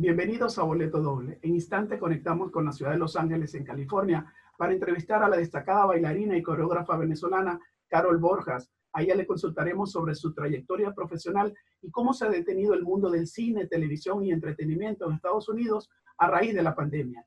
Bienvenidos 0.00 0.56
a 0.60 0.62
Boleto 0.62 1.02
Doble. 1.02 1.40
En 1.42 1.56
instante 1.56 1.98
conectamos 1.98 2.52
con 2.52 2.64
la 2.64 2.70
ciudad 2.70 2.92
de 2.92 2.98
Los 2.98 3.16
Ángeles, 3.16 3.52
en 3.56 3.64
California, 3.64 4.32
para 4.56 4.72
entrevistar 4.72 5.24
a 5.24 5.28
la 5.28 5.36
destacada 5.36 5.86
bailarina 5.86 6.36
y 6.36 6.42
coreógrafa 6.42 6.96
venezolana 6.96 7.58
Carol 7.88 8.18
Borjas. 8.18 8.70
A 8.92 9.02
ella 9.02 9.16
le 9.16 9.26
consultaremos 9.26 9.90
sobre 9.90 10.14
su 10.14 10.32
trayectoria 10.32 10.92
profesional 10.92 11.52
y 11.82 11.90
cómo 11.90 12.14
se 12.14 12.26
ha 12.26 12.30
detenido 12.30 12.74
el 12.74 12.84
mundo 12.84 13.10
del 13.10 13.26
cine, 13.26 13.66
televisión 13.66 14.22
y 14.22 14.30
entretenimiento 14.30 15.04
en 15.04 15.14
Estados 15.14 15.48
Unidos 15.48 15.90
a 16.16 16.28
raíz 16.28 16.54
de 16.54 16.62
la 16.62 16.76
pandemia. 16.76 17.26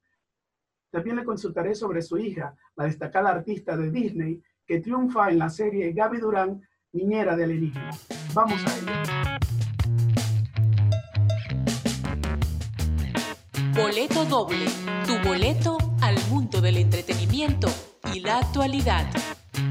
También 0.91 1.17
le 1.17 1.25
consultaré 1.25 1.75
sobre 1.75 2.01
su 2.01 2.17
hija, 2.19 2.55
la 2.77 2.85
destacada 2.85 3.31
artista 3.31 3.75
de 3.75 3.91
Disney, 3.91 4.41
que 4.65 4.79
triunfa 4.79 5.29
en 5.29 5.39
la 5.39 5.49
serie 5.49 5.91
Gaby 5.91 6.19
Durán, 6.19 6.61
Niñera 6.93 7.35
de 7.35 7.43
Alienígena. 7.43 7.89
Vamos 8.33 8.63
a 8.65 8.77
ello. 8.77 9.20
Boleto 13.81 14.25
doble, 14.25 14.65
tu 15.07 15.17
boleto 15.27 15.75
al 16.03 16.15
mundo 16.29 16.61
del 16.61 16.77
entretenimiento 16.77 17.67
y 18.13 18.19
la 18.19 18.37
actualidad. 18.37 19.07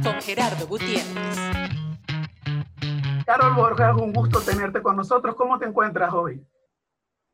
Con 0.02 0.20
Gerardo 0.20 0.66
Gutiérrez. 0.66 1.38
Carol 3.24 3.54
Borja, 3.54 3.95
un 3.95 4.12
gusto 4.12 4.41
tenerte 4.41 4.82
con 4.82 4.96
nosotros. 4.96 5.37
¿Cómo 5.37 5.60
te 5.60 5.66
encuentras 5.66 6.12
hoy? 6.12 6.45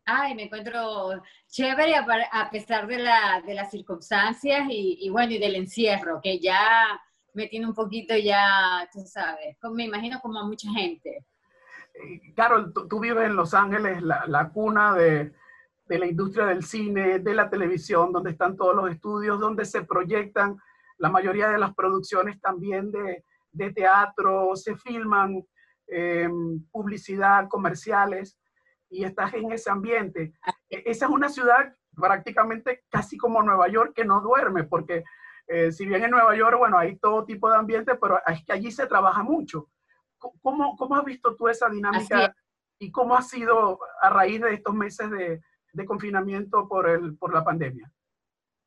Ay, 0.04 0.34
me 0.34 0.44
encuentro 0.44 1.22
chévere 1.48 1.94
a, 1.96 2.50
pesar 2.50 2.86
de, 2.86 2.98
la, 2.98 3.42
de 3.46 3.54
las 3.54 3.70
circunstancias 3.70 4.66
y, 4.68 4.98
y, 5.00 5.08
bueno, 5.08 5.32
y 5.32 5.38
del 5.38 5.56
encierro, 5.56 6.20
que 6.22 6.38
ya 6.38 7.00
me 7.32 7.46
tiene 7.46 7.66
un 7.66 7.74
poquito 7.74 8.14
ya, 8.14 8.86
tú 8.92 9.00
sabes, 9.06 9.56
me 9.72 9.84
imagino 9.84 10.20
como 10.20 10.40
a 10.40 10.44
mucha 10.44 10.70
gente. 10.72 11.24
Eh, 11.94 12.34
Carol, 12.34 12.70
tú, 12.74 13.00
vives 13.00 13.24
en 13.24 13.34
Los 13.34 13.54
Ángeles, 13.54 14.02
la, 14.02 14.24
la 14.26 14.50
cuna 14.50 14.94
de, 14.94 15.32
de 15.86 15.98
la 15.98 16.06
industria 16.06 16.46
del 16.46 16.64
cine, 16.64 17.20
de 17.20 17.34
la 17.34 17.48
televisión, 17.48 18.12
donde 18.12 18.30
están 18.30 18.56
todos 18.56 18.74
los 18.74 18.90
estudios, 18.90 19.38
donde 19.38 19.64
se 19.64 19.82
proyectan 19.82 20.56
la 20.98 21.10
mayoría 21.10 21.48
de 21.48 21.58
las 21.58 21.74
producciones 21.74 22.40
también 22.40 22.90
de, 22.90 23.24
de 23.52 23.72
teatro, 23.72 24.56
se 24.56 24.76
filman 24.76 25.44
eh, 25.86 26.28
publicidad, 26.72 27.48
comerciales, 27.48 28.38
y 28.88 29.04
estás 29.04 29.34
en 29.34 29.52
ese 29.52 29.70
ambiente. 29.70 30.32
E, 30.70 30.82
esa 30.86 31.06
es 31.06 31.10
una 31.10 31.28
ciudad 31.28 31.74
prácticamente 31.94 32.84
casi 32.90 33.16
como 33.16 33.42
Nueva 33.42 33.68
York 33.68 33.92
que 33.94 34.04
no 34.04 34.20
duerme, 34.20 34.64
porque 34.64 35.04
eh, 35.46 35.70
si 35.70 35.86
bien 35.86 36.04
en 36.04 36.10
Nueva 36.10 36.34
York, 36.36 36.58
bueno, 36.58 36.78
hay 36.78 36.96
todo 36.98 37.24
tipo 37.24 37.48
de 37.48 37.56
ambiente, 37.56 37.94
pero 37.94 38.20
es 38.26 38.44
que 38.44 38.52
allí 38.52 38.72
se 38.72 38.86
trabaja 38.86 39.22
mucho. 39.22 39.68
¿Cómo, 40.18 40.76
cómo 40.76 40.96
has 40.96 41.04
visto 41.04 41.36
tú 41.36 41.46
esa 41.46 41.68
dinámica 41.68 42.34
y 42.78 42.90
cómo 42.90 43.16
ha 43.16 43.22
sido 43.22 43.78
a 44.00 44.10
raíz 44.10 44.40
de 44.40 44.54
estos 44.54 44.74
meses 44.74 45.10
de, 45.10 45.40
de 45.76 45.84
confinamiento 45.84 46.66
por, 46.66 46.88
el, 46.88 47.16
por 47.16 47.32
la 47.32 47.44
pandemia? 47.44 47.92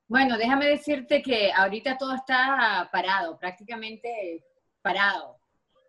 Bueno, 0.07 0.37
déjame 0.37 0.67
decirte 0.67 1.21
que 1.21 1.51
ahorita 1.51 1.97
todo 1.97 2.15
está 2.15 2.89
parado, 2.91 3.37
prácticamente 3.37 4.45
parado. 4.81 5.37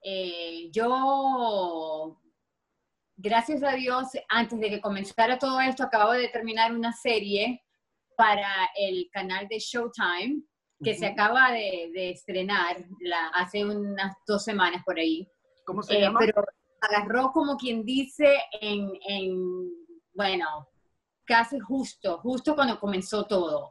Eh, 0.02 0.70
yo, 0.72 2.18
gracias 3.16 3.62
a 3.62 3.72
Dios, 3.72 4.08
antes 4.28 4.58
de 4.58 4.70
que 4.70 4.80
comenzara 4.80 5.38
todo 5.38 5.60
esto, 5.60 5.84
acabo 5.84 6.12
de 6.12 6.28
terminar 6.28 6.74
una 6.74 6.92
serie 6.92 7.62
para 8.16 8.70
el 8.76 9.08
canal 9.12 9.46
de 9.48 9.58
Showtime, 9.58 10.42
que 10.82 10.94
se 10.94 11.06
acaba 11.06 11.52
de, 11.52 12.10
estrenar 12.10 12.82
la, 13.00 13.28
hace 13.28 13.64
unas 13.64 14.16
dos 14.26 14.42
semanas 14.42 14.82
por 14.84 14.98
ahí. 14.98 15.28
¿Cómo 15.66 15.82
se 15.82 16.00
llama? 16.00 16.20
Pero 16.20 16.42
agarró 16.80 17.30
como 17.32 17.56
quien 17.58 17.84
dice 17.84 18.38
en, 18.60 18.90
en 19.06 19.70
bueno, 20.14 20.69
casi 21.30 21.60
justo, 21.60 22.18
justo 22.18 22.56
cuando 22.56 22.80
comenzó 22.80 23.24
todo. 23.24 23.70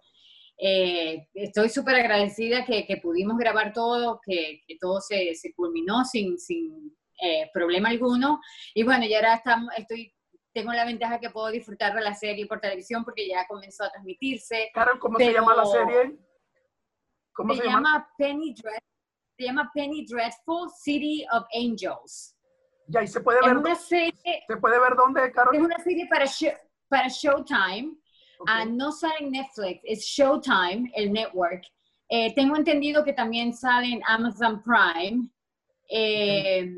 Eh, 0.58 1.28
estoy 1.34 1.68
súper 1.68 1.96
agradecida 1.96 2.66
que, 2.66 2.86
que, 2.86 2.98
pudimos 2.98 3.38
grabar 3.38 3.74
todo, 3.74 4.22
que, 4.26 4.62
que 4.66 4.78
todo 4.80 5.02
se, 5.02 5.36
se, 5.36 5.54
culminó 5.54 6.06
sin, 6.06 6.40
sin 6.40 6.98
eh, 7.22 7.50
problema 7.54 7.90
alguno. 7.90 8.40
Y 8.74 8.84
bueno, 8.84 9.06
ya 9.06 9.18
ahora 9.18 9.34
estamos, 9.36 9.74
estoy, 9.78 10.14
tengo 10.54 10.72
la 10.72 10.86
ventaja 10.86 11.20
que 11.20 11.32
puedo 11.32 11.50
disfrutar 11.50 11.94
de 11.94 12.02
la 12.02 12.14
serie 12.14 12.48
por 12.48 12.62
televisión 12.62 13.04
porque 13.04 13.28
ya 13.28 13.46
comenzó 13.46 13.84
a 13.84 13.92
transmitirse. 13.92 14.70
Carol, 14.74 15.00
¿cómo 15.00 15.18
se 15.18 15.34
llama 15.34 15.56
la 15.56 15.66
serie? 15.66 16.18
¿Cómo 17.34 17.54
se, 17.56 17.62
se 17.62 17.68
llama? 17.68 18.10
Penny 18.18 18.54
Dread, 18.54 18.80
se 19.38 19.46
llama 19.46 19.70
Penny 19.74 20.06
Dreadful 20.06 20.70
City 20.82 21.26
of 21.34 21.44
Angels. 21.54 22.38
Ya, 22.88 23.04
y 23.04 23.08
se 23.08 23.20
puede 23.20 23.40
ver. 23.46 23.58
una 23.58 23.76
serie, 23.76 24.44
¿Se 24.48 24.58
puede 24.58 24.80
ver 24.80 24.96
dónde, 24.96 25.30
Carol? 25.34 25.56
Es 25.56 25.62
una 25.62 25.78
serie 25.80 26.08
para 26.08 26.26
para 26.90 27.08
Showtime. 27.08 27.96
Ah, 28.48 28.66
no 28.66 28.92
sale 28.92 29.16
en 29.20 29.32
Netflix, 29.32 29.82
es 29.84 30.06
Showtime, 30.06 30.92
el 30.96 31.12
network. 31.12 31.64
Eh, 32.08 32.34
tengo 32.34 32.56
entendido 32.56 33.04
que 33.04 33.14
también 33.14 33.54
sale 33.54 33.88
en 33.88 34.02
Amazon 34.08 34.64
Prime. 34.64 35.30
Eh, 35.90 36.76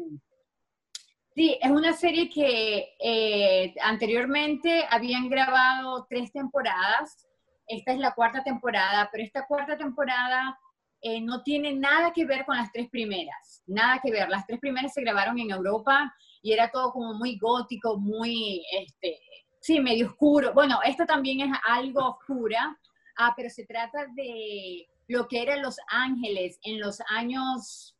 sí, 1.33 1.57
es 1.61 1.71
una 1.71 1.93
serie 1.93 2.29
que 2.29 2.89
eh, 2.99 3.73
anteriormente 3.81 4.85
habían 4.89 5.29
grabado 5.29 6.05
tres 6.09 6.31
temporadas. 6.31 7.27
Esta 7.67 7.93
es 7.93 7.99
la 7.99 8.13
cuarta 8.13 8.43
temporada, 8.43 9.07
pero 9.11 9.23
esta 9.23 9.45
cuarta 9.47 9.77
temporada 9.77 10.57
no 11.23 11.41
tiene 11.41 11.73
nada 11.73 12.13
que 12.13 12.25
ver 12.25 12.45
con 12.45 12.55
las 12.55 12.71
tres 12.71 12.87
primeras. 12.89 13.63
Nada 13.65 13.99
que 14.03 14.11
ver. 14.11 14.29
Las 14.29 14.45
tres 14.45 14.59
primeras 14.59 14.93
se 14.93 15.01
grabaron 15.01 15.39
en 15.39 15.49
Europa 15.49 16.13
y 16.43 16.51
era 16.51 16.69
todo 16.69 16.91
como 16.91 17.13
muy 17.13 17.37
gótico, 17.37 17.97
muy, 17.97 18.63
este, 18.71 19.17
Sí, 19.61 19.79
medio 19.79 20.07
oscuro. 20.07 20.53
Bueno, 20.53 20.79
esto 20.83 21.05
también 21.05 21.39
es 21.41 21.57
algo 21.67 22.17
oscura, 22.17 22.79
ah, 23.17 23.33
pero 23.37 23.47
se 23.49 23.63
trata 23.65 24.07
de 24.15 24.87
lo 25.07 25.27
que 25.27 25.43
eran 25.43 25.61
Los 25.61 25.77
Ángeles 25.87 26.59
en 26.63 26.79
los 26.79 26.99
años 27.09 27.95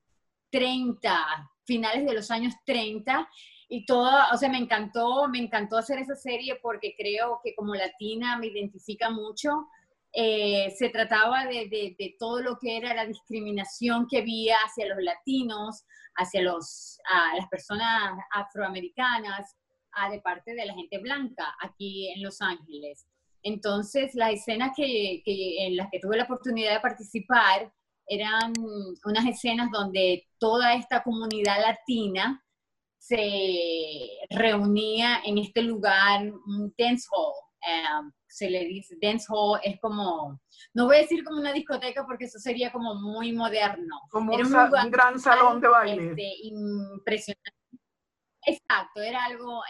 30, 0.49 1.51
finales 1.63 2.05
de 2.05 2.13
los 2.13 2.31
años 2.31 2.55
30, 2.65 3.29
y 3.69 3.85
todo, 3.85 4.09
o 4.33 4.37
sea, 4.37 4.49
me 4.49 4.57
encantó, 4.57 5.27
me 5.29 5.37
encantó 5.37 5.77
hacer 5.77 5.99
esa 5.99 6.15
serie 6.15 6.57
porque 6.63 6.95
creo 6.97 7.39
que 7.43 7.53
como 7.53 7.75
latina 7.75 8.37
me 8.37 8.47
identifica 8.47 9.11
mucho. 9.11 9.67
Eh, 10.13 10.73
se 10.77 10.89
trataba 10.89 11.45
de, 11.45 11.69
de, 11.69 12.15
todo 12.19 12.41
lo 12.41 12.57
que 12.57 12.75
era 12.75 12.93
la 12.95 13.05
discriminación 13.05 14.07
que 14.09 14.17
había 14.17 14.57
hacia 14.65 14.87
los 14.87 15.01
latinos, 15.01 15.85
hacia 16.15 16.41
los, 16.41 16.99
a 17.05 17.37
las 17.37 17.47
personas 17.47 18.19
afroamericanas, 18.31 19.55
de 20.11 20.21
parte 20.21 20.53
de 20.53 20.65
la 20.65 20.73
gente 20.73 20.97
blanca 20.99 21.55
aquí 21.61 22.09
en 22.09 22.23
Los 22.23 22.41
Ángeles. 22.41 23.07
Entonces, 23.43 24.13
las 24.15 24.33
escenas 24.33 24.71
que, 24.75 25.21
que, 25.25 25.65
en 25.65 25.75
las 25.75 25.89
que 25.91 25.99
tuve 25.99 26.17
la 26.17 26.23
oportunidad 26.23 26.73
de 26.73 26.79
participar 26.79 27.71
eran 28.07 28.53
unas 29.05 29.25
escenas 29.25 29.71
donde 29.71 30.27
toda 30.37 30.73
esta 30.73 31.01
comunidad 31.03 31.61
latina 31.61 32.43
se 32.97 34.09
reunía 34.29 35.21
en 35.25 35.37
este 35.37 35.63
lugar, 35.63 36.31
un 36.45 36.73
dance 36.77 37.07
hall. 37.11 37.33
Um, 37.63 38.11
se 38.27 38.49
le 38.49 38.65
dice, 38.65 38.97
dance 38.99 39.27
hall 39.29 39.59
es 39.63 39.79
como, 39.79 40.39
no 40.73 40.85
voy 40.85 40.95
a 40.95 41.01
decir 41.01 41.23
como 41.23 41.39
una 41.39 41.53
discoteca 41.53 42.05
porque 42.05 42.25
eso 42.25 42.39
sería 42.39 42.71
como 42.71 42.95
muy 42.95 43.33
moderno. 43.33 44.01
Como 44.09 44.33
un, 44.33 44.45
un, 44.45 44.91
gran 44.91 45.19
salón 45.19 45.61
de 45.61 45.67
baile. 45.67 46.09
Este, 46.09 46.33
impresionante 46.43 47.60
Exacto, 48.45 49.01
era 49.01 49.25
algo, 49.25 49.61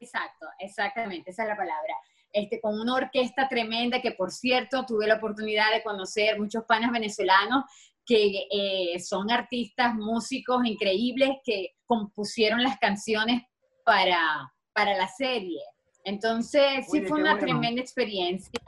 exacto, 0.00 0.46
exactamente, 0.58 1.30
esa 1.30 1.42
es 1.42 1.48
la 1.48 1.56
palabra. 1.56 1.94
Este, 2.32 2.60
con 2.60 2.78
una 2.78 2.94
orquesta 2.94 3.48
tremenda 3.48 4.02
que, 4.02 4.12
por 4.12 4.30
cierto, 4.30 4.84
tuve 4.84 5.06
la 5.06 5.16
oportunidad 5.16 5.72
de 5.72 5.82
conocer 5.82 6.38
muchos 6.38 6.64
panas 6.64 6.92
venezolanos 6.92 7.64
que 8.04 8.46
eh, 8.50 8.98
son 9.00 9.30
artistas, 9.30 9.94
músicos 9.94 10.64
increíbles 10.64 11.30
que 11.44 11.74
compusieron 11.86 12.62
las 12.62 12.78
canciones 12.78 13.42
para, 13.84 14.52
para 14.72 14.96
la 14.96 15.08
serie. 15.08 15.60
Entonces, 16.04 16.86
sí 16.90 17.02
fue 17.02 17.20
una 17.20 17.38
tremenda 17.38 17.80
experiencia. 17.80 18.60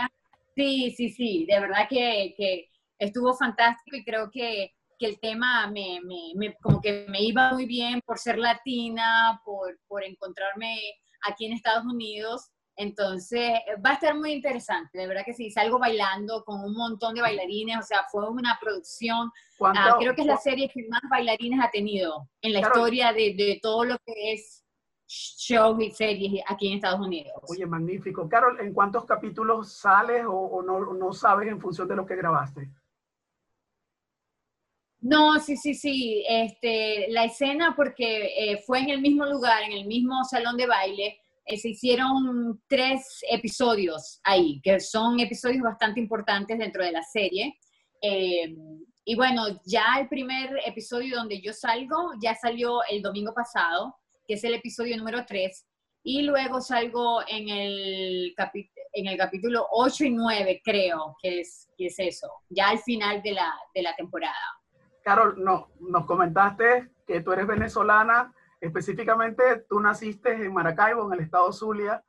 Sí, 0.55 0.93
sí, 0.97 1.11
sí, 1.11 1.47
de 1.47 1.61
verdad 1.61 1.87
que, 1.89 2.35
que 2.37 2.69
estuvo 2.99 3.35
fantástico 3.35 3.97
y 3.97 4.05
creo 4.05 4.31
que 4.31 4.75
que 5.01 5.07
el 5.07 5.19
tema 5.19 5.67
me, 5.69 5.99
me, 6.05 6.55
como 6.61 6.81
que 6.81 7.07
me 7.09 7.23
iba 7.23 7.53
muy 7.53 7.65
bien 7.65 8.03
por 8.05 8.19
ser 8.19 8.39
latina, 8.39 9.41
por, 9.47 9.81
por 9.89 10.05
encontrarme 10.05 10.79
aquí 11.27 11.47
en 11.47 11.55
Estados 11.55 11.87
Unidos. 11.87 12.51
Entonces, 12.77 13.51
va 13.85 13.91
a 13.91 13.95
estar 13.95 14.15
muy 14.15 14.33
interesante, 14.33 14.99
de 14.99 15.07
verdad 15.07 15.23
que 15.25 15.35
sí, 15.35 15.51
salgo 15.51 15.79
bailando 15.79 16.45
con 16.45 16.63
un 16.63 16.75
montón 16.75 17.15
de 17.15 17.21
bailarines, 17.21 17.79
o 17.79 17.83
sea, 17.83 18.05
fue 18.11 18.29
una 18.31 18.59
producción, 18.61 19.31
ah, 19.61 19.97
creo 19.99 20.15
que 20.15 20.23
es 20.23 20.27
la 20.27 20.39
serie 20.39 20.71
que 20.73 20.87
más 20.89 21.03
bailarines 21.11 21.61
ha 21.63 21.71
tenido 21.71 22.29
en 22.41 22.55
la 22.55 22.61
historia 22.61 23.13
de, 23.13 23.35
de, 23.37 23.59
todo 23.61 23.85
lo 23.85 23.99
que 23.99 24.33
es 24.33 24.65
shows 25.07 25.83
y 25.83 25.91
series 25.91 26.43
aquí 26.47 26.69
en 26.69 26.77
Estados 26.77 27.01
Unidos. 27.01 27.35
Oye, 27.49 27.67
magnífico. 27.67 28.27
Carol, 28.29 28.59
¿en 28.61 28.73
cuántos 28.73 29.05
capítulos 29.05 29.73
sales 29.73 30.25
o, 30.25 30.33
o 30.33 30.63
no, 30.63 30.95
no 30.95 31.13
sabes 31.13 31.49
en 31.49 31.61
función 31.61 31.87
de 31.87 31.97
lo 31.97 32.07
que 32.07 32.17
grabaste? 32.17 32.71
No, 35.01 35.39
sí, 35.41 35.57
sí, 35.57 35.75
sí. 35.75 36.25
Este, 36.29 37.07
la 37.09 37.25
escena, 37.25 37.75
porque 37.75 38.35
eh, 38.37 38.63
fue 38.67 38.81
en 38.81 38.91
el 38.91 39.01
mismo 39.01 39.25
lugar, 39.25 39.63
en 39.63 39.73
el 39.73 39.87
mismo 39.87 40.25
salón 40.25 40.57
de 40.57 40.67
baile, 40.67 41.19
eh, 41.47 41.57
se 41.57 41.71
hicieron 41.71 42.63
tres 42.69 43.25
episodios 43.31 44.21
ahí, 44.25 44.61
que 44.63 44.79
son 44.79 45.19
episodios 45.21 45.63
bastante 45.63 46.01
importantes 46.01 46.59
dentro 46.59 46.85
de 46.85 46.93
la 46.93 47.03
serie. 47.03 47.59
Eh, 48.03 48.55
y 49.05 49.15
bueno, 49.15 49.47
ya 49.65 49.85
el 49.99 50.09
primer 50.09 50.51
episodio 50.67 51.17
donde 51.17 51.41
yo 51.41 51.53
salgo, 51.53 52.13
ya 52.23 52.35
salió 52.35 52.81
el 52.91 53.01
domingo 53.01 53.33
pasado, 53.35 53.97
que 54.27 54.35
es 54.35 54.45
el 54.45 54.55
episodio 54.55 54.97
número 54.99 55.25
3, 55.27 55.67
y 56.03 56.23
luego 56.23 56.61
salgo 56.61 57.21
en 57.27 57.49
el, 57.49 58.35
en 58.93 59.07
el 59.07 59.17
capítulo 59.19 59.67
8 59.71 60.05
y 60.05 60.11
9, 60.11 60.63
creo, 60.63 61.17
que 61.21 61.41
es, 61.41 61.69
que 61.77 61.87
es 61.87 61.99
eso, 61.99 62.29
ya 62.49 62.69
al 62.69 62.79
final 62.79 63.23
de 63.23 63.33
la, 63.33 63.53
de 63.75 63.83
la 63.83 63.95
temporada. 63.97 64.60
Carol, 65.03 65.43
no, 65.43 65.69
nos 65.81 66.07
comentaste 66.07 66.91
que 67.07 67.21
tú 67.21 67.33
eres 67.33 67.47
venezolana, 67.47 68.33
específicamente 68.61 69.65
tú 69.69 69.81
naciste 69.81 70.33
en 70.33 70.53
Maracaibo, 70.53 71.07
en 71.07 71.19
el 71.19 71.25
estado 71.25 71.53
Zulia. 71.53 72.03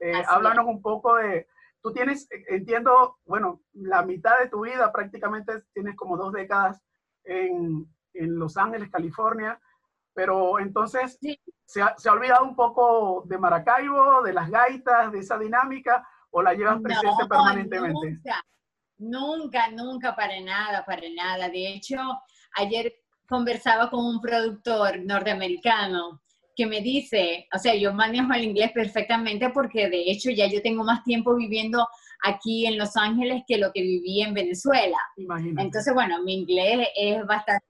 Eh, 0.00 0.22
háblanos 0.28 0.66
un 0.66 0.80
poco 0.80 1.16
de, 1.16 1.46
tú 1.82 1.92
tienes, 1.92 2.28
entiendo, 2.48 3.18
bueno, 3.24 3.60
la 3.72 4.02
mitad 4.02 4.38
de 4.38 4.48
tu 4.48 4.64
vida 4.64 4.92
prácticamente 4.92 5.62
tienes 5.72 5.96
como 5.96 6.16
dos 6.16 6.32
décadas 6.32 6.82
en, 7.24 7.86
en 8.14 8.38
Los 8.38 8.56
Ángeles, 8.56 8.90
California, 8.90 9.60
pero 10.14 10.58
entonces 10.58 11.18
se, 11.64 11.82
ha, 11.82 11.94
se, 11.96 12.08
ha, 12.08 12.12
olvidado 12.12 12.44
un 12.44 12.56
poco 12.56 13.22
de 13.26 13.38
Maracaibo, 13.38 14.22
de 14.22 14.32
las 14.32 14.50
gaitas, 14.50 15.12
de 15.12 15.20
esa 15.20 15.38
dinámica, 15.38 16.06
o 16.30 16.42
la 16.42 16.54
llevas 16.54 16.80
presente 16.80 17.26
permanentemente? 17.28 18.08
Nunca, 18.10 18.42
nunca, 18.98 19.70
nunca, 19.70 20.16
para 20.16 20.40
nada, 20.40 20.84
para 20.84 21.08
nada. 21.14 21.48
De 21.48 21.68
hecho, 21.68 21.96
ayer 22.56 22.94
conversaba 23.28 23.90
con 23.90 24.04
un 24.04 24.20
productor 24.20 25.00
norteamericano 25.04 26.22
que 26.56 26.66
me 26.66 26.80
dice, 26.80 27.46
o 27.54 27.58
sea, 27.58 27.74
yo 27.76 27.92
manejo 27.92 28.32
el 28.32 28.44
inglés 28.44 28.72
perfectamente 28.72 29.50
porque 29.50 29.88
de 29.88 30.10
hecho 30.10 30.30
ya 30.30 30.46
yo 30.48 30.60
tengo 30.60 30.82
más 30.82 31.04
tiempo 31.04 31.36
viviendo 31.36 31.86
aquí 32.24 32.66
en 32.66 32.76
Los 32.76 32.96
Ángeles 32.96 33.44
que 33.46 33.58
lo 33.58 33.70
que 33.72 33.82
viví 33.82 34.22
en 34.22 34.34
Venezuela. 34.34 34.98
Imagínate. 35.16 35.62
Entonces, 35.62 35.94
bueno, 35.94 36.20
mi 36.24 36.34
inglés 36.34 36.88
es 36.96 37.24
bastante, 37.26 37.64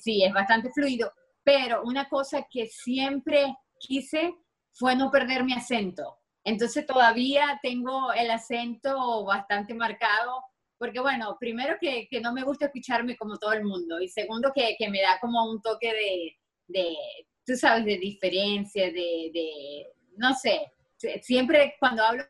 sí, 0.00 0.22
es 0.22 0.34
bastante 0.34 0.70
fluido, 0.70 1.10
pero 1.42 1.82
una 1.82 2.08
cosa 2.08 2.46
que 2.50 2.66
siempre 2.66 3.56
quise 3.78 4.34
fue 4.72 4.94
no 4.94 5.10
perder 5.10 5.44
mi 5.44 5.54
acento. 5.54 6.18
Entonces 6.44 6.86
todavía 6.86 7.58
tengo 7.62 8.12
el 8.12 8.30
acento 8.30 9.24
bastante 9.24 9.74
marcado 9.74 10.42
porque 10.80 10.98
bueno, 10.98 11.36
primero 11.38 11.76
que, 11.78 12.08
que, 12.10 12.22
no 12.22 12.32
me 12.32 12.42
gusta 12.42 12.64
escucharme 12.64 13.14
como 13.14 13.36
todo 13.36 13.52
el 13.52 13.64
mundo 13.64 14.00
y 14.00 14.08
segundo 14.08 14.50
que, 14.54 14.76
que 14.78 14.88
me 14.88 15.02
da 15.02 15.18
como 15.20 15.44
un 15.50 15.60
toque 15.60 15.92
de, 15.92 16.38
de, 16.68 16.96
tú 17.44 17.54
sabes, 17.54 17.84
de 17.84 17.98
diferencia, 17.98 18.86
de, 18.86 19.30
de, 19.30 19.86
no 20.16 20.32
sé, 20.32 20.72
siempre 21.20 21.74
cuando 21.78 22.02
hablo 22.02 22.24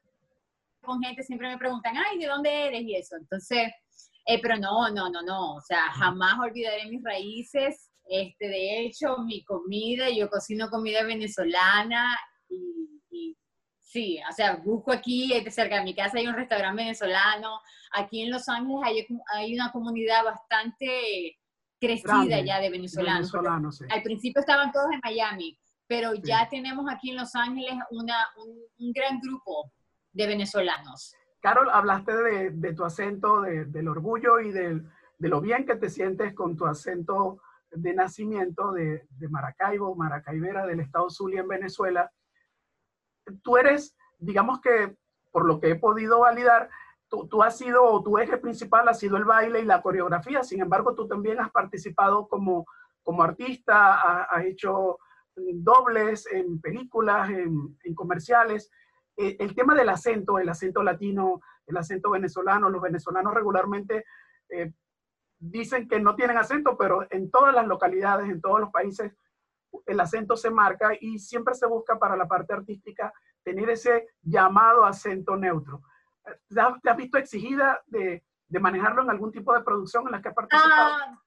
con 0.82 1.00
gente 1.00 1.23
siempre 1.23 1.49
me 1.49 1.58
preguntan, 1.58 1.94
ay, 1.97 2.19
¿de 2.19 2.26
dónde 2.26 2.67
eres? 2.67 2.82
Y 2.82 2.97
eso, 2.97 3.14
entonces, 3.14 3.73
eh, 4.26 4.41
pero 4.43 4.56
no, 4.56 4.91
no, 4.91 5.08
no, 5.08 5.23
no, 5.23 5.55
o 5.55 5.61
sea, 5.61 5.85
jamás 5.93 6.37
olvidaré 6.41 6.87
mis 6.87 7.05
raíces, 7.05 7.93
este, 8.08 8.49
de 8.49 8.81
hecho, 8.81 9.19
mi 9.19 9.44
comida, 9.44 10.11
yo 10.11 10.29
cocino 10.29 10.69
comida 10.70 11.05
venezolana 11.05 12.19
y 12.49 13.37
Sí, 13.90 14.20
o 14.28 14.32
sea, 14.32 14.54
busco 14.54 14.92
aquí, 14.92 15.32
este, 15.32 15.50
cerca 15.50 15.78
de 15.78 15.82
mi 15.82 15.96
casa 15.96 16.19
hay 16.19 16.28
un 16.28 16.37
restaurante 16.37 16.81
venezolano. 16.81 17.58
Aquí 17.92 18.22
en 18.22 18.31
Los 18.31 18.48
Ángeles 18.48 18.82
hay, 18.84 19.06
hay 19.34 19.52
una 19.52 19.72
comunidad 19.72 20.22
bastante 20.22 21.37
crecida 21.81 22.38
ya 22.38 22.60
de 22.60 22.70
venezolanos. 22.70 23.34
Al 23.34 24.02
principio 24.04 24.38
estaban 24.38 24.70
todos 24.70 24.92
en 24.92 25.00
Miami, 25.02 25.58
pero 25.88 26.14
ya 26.14 26.48
tenemos 26.48 26.87
aquí 26.88 27.10
en 27.10 27.16
Los 27.16 27.34
Ángeles 27.34 27.72
una, 27.90 28.14
un, 28.37 28.92
gran 28.92 29.19
grupo 29.19 29.72
de 30.12 30.28
venezolanos. 30.28 31.16
Carol, 31.40 31.69
hablaste 31.69 32.14
de, 32.14 32.50
de 32.50 32.75
tu 32.75 32.84
acento, 32.84 33.40
de, 33.40 33.64
del 33.64 33.88
orgullo 33.88 34.38
y 34.38 34.52
de, 34.52 34.82
de, 35.19 35.28
lo 35.28 35.40
bien 35.40 35.66
que 35.66 35.75
te 35.75 35.90
sientes 35.90 36.32
con 36.32 36.56
tu 36.56 36.64
acento 36.64 37.40
de 37.72 37.93
nacimiento 37.93 38.70
de, 38.70 39.04
Maracaibo, 39.28 39.96
Maracaibera, 39.96 40.64
del 40.64 40.78
estado 40.78 41.10
Zulia 41.10 41.40
en 41.40 41.48
Venezuela 41.48 42.08
tú 43.43 43.56
eres, 43.56 43.97
digamos 44.19 44.61
que 44.61 44.97
por 45.31 45.47
lo 45.47 45.61
que 45.61 45.71
he 45.71 45.77
podido 45.77 46.21
validar, 46.21 46.71
tú, 47.09 47.43
has 47.43 47.59
sido, 47.59 48.03
tu 48.03 48.19
eje 48.19 48.37
principal 48.38 48.88
ha 48.88 48.94
sido 48.94 49.17
el 49.17 49.25
baile 49.25 49.61
y 49.61 49.65
la 49.65 49.82
coreografía, 49.82 50.43
sin 50.43 50.61
embargo, 50.61 50.94
tú 50.94 51.09
también 51.09 51.41
has 51.41 51.50
participado 51.50 52.29
como, 52.29 52.67
como 53.03 53.23
artista, 53.23 54.23
has, 54.23 54.44
hecho 54.44 54.99
dobles 55.35 56.27
en 56.31 56.61
películas, 56.61 57.31
en, 57.31 57.77
en 57.82 57.94
comerciales. 57.94 58.71
Eh, 59.17 59.37
el 59.41 59.55
tema 59.55 59.75
del 59.75 59.88
acento, 59.88 60.38
el 60.38 60.49
acento 60.49 60.82
latino, 60.82 61.41
el 61.67 61.77
acento 61.77 62.11
venezolano, 62.11 62.69
los 62.69 62.82
venezolanos 62.82 63.35
regularmente 63.35 64.05
eh, 64.49 64.73
dicen 65.38 65.88
que 65.88 66.00
no 66.00 66.15
tienen 66.15 66.37
acento, 66.37 66.77
pero 66.77 67.06
en 67.11 67.31
todas 67.31 67.55
las 67.55 67.67
localidades, 67.67 68.29
en 68.29 68.41
todos 68.41 68.61
los 68.61 68.71
países, 68.71 69.12
el 69.87 70.00
acento 70.00 70.37
se 70.37 70.50
marca 70.50 70.93
y 71.00 71.19
siempre 71.19 71.55
se 71.55 71.67
busca 71.67 71.99
para 71.99 72.17
la 72.17 72.26
parte 72.26 72.52
artística 72.52 73.12
tener 73.43 73.70
ese 73.70 74.08
llamado 74.22 74.84
acento 74.84 75.37
neutro. 75.37 75.82
¿Te 76.49 76.90
has 76.90 76.96
visto 76.96 77.19
exigida 77.19 77.81
de, 77.87 78.22
de 78.49 78.61
manejarlo 78.61 79.02
en 79.02 79.11
algún 79.11 79.32
tipo 79.32 79.55
de 79.55 79.62
producción 79.62 80.06
en 80.06 80.12
la 80.12 80.22
que 80.22 80.28
has 80.28 80.34
participado? 80.34 80.94
Ah, 80.94 81.22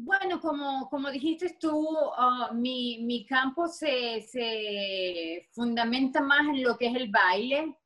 bueno, 0.00 0.40
como, 0.40 0.88
como 0.88 1.10
dijiste 1.10 1.56
tú, 1.60 1.86
ah, 2.16 2.52
mi, 2.54 3.02
mi, 3.02 3.26
campo 3.26 3.66
se, 3.66 4.22
se, 4.22 5.48
fundamenta 5.52 6.20
más 6.20 6.46
en 6.46 6.62
lo 6.62 6.76
que 6.78 6.86
es 6.86 6.94
el 6.94 7.10
baile. 7.10 7.76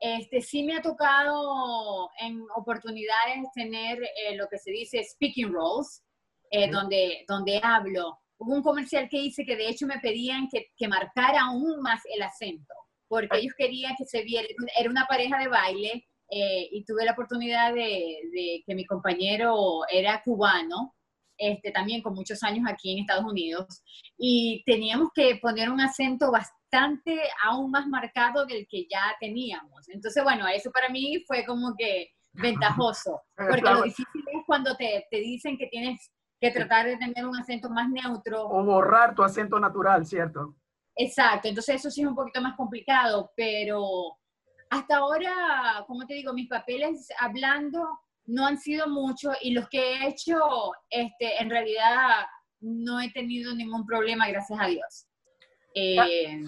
Este, 0.00 0.40
sí 0.40 0.64
me 0.64 0.76
ha 0.76 0.82
tocado 0.82 2.10
en 2.18 2.42
oportunidades 2.56 3.52
tener 3.54 4.02
eh, 4.02 4.34
lo 4.36 4.48
que 4.48 4.58
se 4.58 4.72
dice 4.72 5.04
speaking 5.04 5.52
roles, 5.52 6.02
eh, 6.50 6.70
donde, 6.70 7.24
donde 7.28 7.60
hablo 7.62 8.19
hubo 8.40 8.54
un 8.54 8.62
comercial 8.62 9.08
que 9.08 9.18
hice 9.18 9.44
que 9.44 9.56
de 9.56 9.68
hecho 9.68 9.86
me 9.86 9.98
pedían 9.98 10.48
que, 10.48 10.68
que 10.76 10.88
marcara 10.88 11.42
aún 11.42 11.80
más 11.82 12.00
el 12.12 12.22
acento, 12.22 12.74
porque 13.06 13.38
ellos 13.38 13.54
querían 13.56 13.94
que 13.96 14.04
se 14.04 14.22
viera, 14.22 14.48
era 14.78 14.90
una 14.90 15.06
pareja 15.06 15.38
de 15.38 15.48
baile 15.48 16.08
eh, 16.30 16.68
y 16.72 16.84
tuve 16.84 17.04
la 17.04 17.12
oportunidad 17.12 17.74
de, 17.74 18.18
de, 18.32 18.62
que 18.66 18.74
mi 18.74 18.86
compañero 18.86 19.80
era 19.92 20.22
cubano, 20.24 20.94
este, 21.36 21.70
también 21.70 22.02
con 22.02 22.14
muchos 22.14 22.42
años 22.42 22.64
aquí 22.66 22.92
en 22.92 23.00
Estados 23.00 23.24
Unidos, 23.24 23.82
y 24.16 24.62
teníamos 24.64 25.10
que 25.14 25.36
poner 25.36 25.70
un 25.70 25.80
acento 25.80 26.30
bastante 26.30 27.20
aún 27.44 27.70
más 27.70 27.86
marcado 27.88 28.46
del 28.46 28.66
que 28.68 28.86
ya 28.90 29.16
teníamos. 29.20 29.88
Entonces, 29.88 30.22
bueno, 30.22 30.46
eso 30.48 30.70
para 30.70 30.88
mí 30.88 31.22
fue 31.26 31.44
como 31.44 31.74
que 31.76 32.10
ventajoso, 32.32 33.20
porque 33.36 33.62
lo 33.62 33.82
difícil 33.82 34.22
es 34.32 34.42
cuando 34.46 34.76
te, 34.76 35.06
te 35.10 35.18
dicen 35.18 35.58
que 35.58 35.66
tienes 35.66 36.10
que 36.40 36.50
tratar 36.50 36.86
de 36.86 36.96
tener 36.96 37.26
un 37.26 37.36
acento 37.36 37.68
más 37.68 37.88
neutro. 37.90 38.48
O 38.48 38.64
borrar 38.64 39.14
tu 39.14 39.22
acento 39.22 39.60
natural, 39.60 40.06
¿cierto? 40.06 40.56
Exacto, 40.96 41.48
entonces 41.48 41.76
eso 41.76 41.90
sí 41.90 42.02
es 42.02 42.06
un 42.06 42.14
poquito 42.14 42.40
más 42.40 42.56
complicado, 42.56 43.32
pero 43.36 44.16
hasta 44.70 44.96
ahora, 44.96 45.84
como 45.86 46.06
te 46.06 46.14
digo, 46.14 46.32
mis 46.32 46.48
papeles 46.48 47.08
hablando 47.18 47.86
no 48.26 48.46
han 48.46 48.58
sido 48.58 48.88
muchos 48.88 49.36
y 49.42 49.52
los 49.52 49.68
que 49.68 49.94
he 49.94 50.08
hecho, 50.08 50.38
este, 50.88 51.40
en 51.40 51.50
realidad 51.50 52.24
no 52.60 53.00
he 53.00 53.10
tenido 53.10 53.54
ningún 53.54 53.86
problema, 53.86 54.28
gracias 54.28 54.58
a 54.60 54.66
Dios. 54.66 55.06
Ah, 55.98 56.06
eh, 56.06 56.42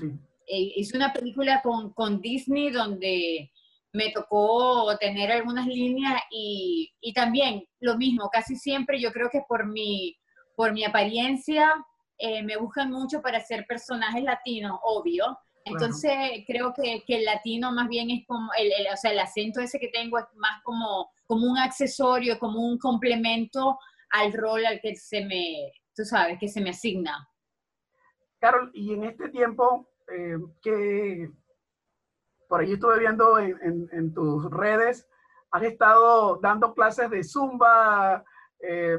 eh, 0.47 0.73
hice 0.77 0.97
una 0.97 1.13
película 1.13 1.61
con, 1.63 1.93
con 1.93 2.21
Disney 2.21 2.71
donde 2.71 3.51
me 3.93 4.11
tocó 4.11 4.97
tener 4.99 5.31
algunas 5.31 5.67
líneas 5.67 6.21
y, 6.31 6.93
y, 7.01 7.13
también 7.13 7.65
lo 7.81 7.97
mismo, 7.97 8.31
casi 8.31 8.57
siempre 8.57 9.01
yo 9.01 9.13
creo 9.13 9.29
que 9.31 9.43
por 9.47 9.67
mi, 9.67 10.17
por 10.57 10.73
mi 10.73 10.85
apariencia 10.85 11.73
eh, 12.19 12.43
me 12.43 12.57
buscan 12.57 12.91
mucho 12.91 13.21
para 13.21 13.41
ser 13.41 13.67
personajes 13.67 14.23
latinos, 14.23 14.79
obvio. 14.83 15.39
Entonces 15.65 16.13
creo 16.47 16.73
que, 16.75 17.05
que, 17.07 17.19
el 17.19 17.25
latino 17.25 17.71
más 17.73 17.89
bien 17.89 18.11
es 18.11 18.27
como, 18.27 18.51
el, 18.59 18.71
o 18.93 18.97
sea, 18.97 19.13
el 19.13 19.19
acento 19.21 19.61
ese 19.61 19.79
que 19.79 19.89
tengo 19.89 20.19
es 20.19 20.25
más 20.35 20.61
como, 20.65 21.11
como 21.27 21.47
un 21.47 21.59
accesorio, 21.59 22.39
como 22.39 22.61
un 22.61 22.79
complemento 22.79 23.79
al 24.11 24.33
rol 24.33 24.67
al 24.67 24.81
que 24.81 24.97
se 24.97 25.25
me, 25.25 25.73
tú 25.95 26.05
sabes, 26.05 26.39
que 26.39 26.49
se 26.49 26.61
me 26.61 26.71
asigna. 26.71 27.29
Carol, 28.41 28.71
y 28.75 28.93
en 28.93 29.05
este 29.05 29.29
tiempo, 29.29 29.89
eh, 30.13 30.37
¿qué, 30.63 31.31
por 32.53 32.61
ahí 32.61 32.75
estuve 32.75 32.99
viendo 32.99 33.39
en, 33.39 34.13
tus 34.13 34.51
redes, 34.51 35.09
has 35.53 35.63
estado 35.63 36.37
dando 36.37 36.75
clases 36.75 37.09
de 37.09 37.25
zumba, 37.25 38.23
eh, 38.61 38.99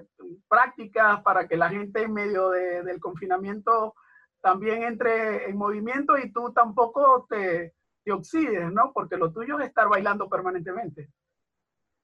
prácticas 0.49 1.21
para 1.21 1.47
que 1.47 1.55
la 1.55 1.69
gente 1.69 2.01
en 2.01 2.13
medio 2.13 2.49
del 2.49 2.99
confinamiento 2.99 3.93
también 4.41 4.81
entre 4.81 5.47
en 5.47 5.55
movimiento 5.55 6.17
y 6.17 6.33
tú 6.33 6.51
tampoco 6.51 7.27
te, 7.29 7.75
te 8.03 8.11
oxides, 8.11 8.71
¿no? 8.71 8.91
Porque 8.91 9.17
lo 9.17 9.31
tuyo 9.31 9.59
es 9.59 9.67
estar 9.67 9.87
bailando 9.87 10.27
permanentemente. 10.27 11.11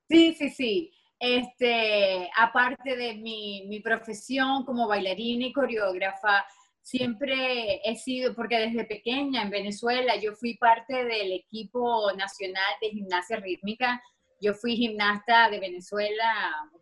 Sí, 0.07 0.35
sí, 0.35 0.51
sí. 0.51 0.93
Este, 1.19 2.29
aparte 2.37 2.95
de 2.95 3.15
mi, 3.15 3.65
mi 3.67 3.79
profesión 3.79 4.65
como 4.65 4.87
bailarina 4.87 5.47
y 5.47 5.51
coreógrafa, 5.51 6.45
siempre 6.89 7.81
he 7.83 7.95
sido, 7.95 8.33
porque 8.33 8.57
desde 8.57 8.83
pequeña 8.85 9.43
en 9.43 9.51
Venezuela 9.51 10.15
yo 10.15 10.33
fui 10.33 10.57
parte 10.57 11.05
del 11.05 11.31
equipo 11.33 12.11
nacional 12.13 12.73
de 12.81 12.89
gimnasia 12.89 13.37
rítmica. 13.37 14.01
Yo 14.41 14.53
fui 14.53 14.75
gimnasta 14.75 15.49
de 15.49 15.59
Venezuela 15.59 16.33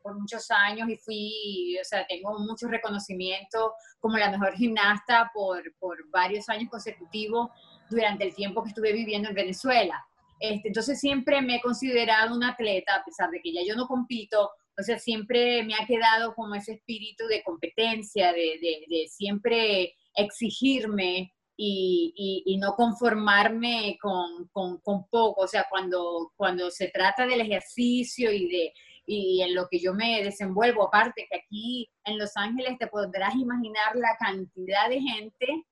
por 0.02 0.18
muchos 0.18 0.50
años 0.52 0.88
y 0.90 0.96
fui, 0.96 1.78
o 1.82 1.84
sea, 1.84 2.06
tengo 2.08 2.40
mucho 2.40 2.68
reconocimiento 2.68 3.74
como 4.00 4.18
la 4.18 4.32
mejor 4.32 4.54
gimnasta 4.54 5.30
por, 5.34 5.62
por 5.80 5.98
varios 6.10 6.48
años 6.50 6.70
consecutivos 6.70 7.50
durante 7.90 8.24
el 8.26 8.34
tiempo 8.34 8.64
que 8.64 8.70
estuve 8.70 8.94
viviendo 8.94 9.28
en 9.28 9.36
Venezuela. 9.36 10.06
Este, 10.40 10.70
entonces 10.70 11.00
siempre 11.00 11.42
me 11.42 11.56
he 11.56 11.62
considerado 11.62 12.36
una 12.36 12.52
atleta, 12.52 12.96
a 12.96 13.04
pesar 13.04 13.30
de 13.32 13.42
que 13.42 13.52
ya 13.52 13.62
yo 13.68 13.76
no 13.76 13.88
compito, 13.88 14.52
o 14.80 14.84
sea, 14.84 15.00
siempre 15.00 15.64
me 15.64 15.74
ha 15.74 15.86
quedado 15.88 16.36
como 16.36 16.54
ese 16.56 16.74
espíritu 16.74 17.26
de 17.28 17.44
competencia, 17.44 18.32
de, 18.32 19.08
siempre 19.10 19.96
exigirme 20.14 21.34
y, 21.56 22.44
y, 22.46 22.58
no 22.58 22.76
conformarme 22.76 23.98
con, 24.00 24.48
con, 24.52 24.80
con, 24.82 25.08
poco. 25.10 25.42
O 25.42 25.48
sea, 25.48 25.66
cuando, 25.70 26.32
cuando 26.36 26.70
se 26.70 26.90
trata 26.90 27.26
del 27.26 27.42
ejercicio 27.42 28.32
y, 28.32 28.48
de, 28.48 28.74
y 29.08 29.42
en 29.42 29.56
lo 29.56 29.68
que 29.68 29.80
yo 29.80 29.96
me 29.96 30.24
desenvuelvo, 30.24 30.88
aparte 30.88 31.28
que 31.30 31.38
aquí 31.38 31.90
en 32.04 32.20
Los 32.20 32.38
Ángeles 32.38 32.78
te 32.78 32.86
podrás 32.88 33.34
imaginar 33.34 33.96
la 33.96 34.16
cantidad 34.20 34.90
de 34.90 35.02
gente 35.02 35.66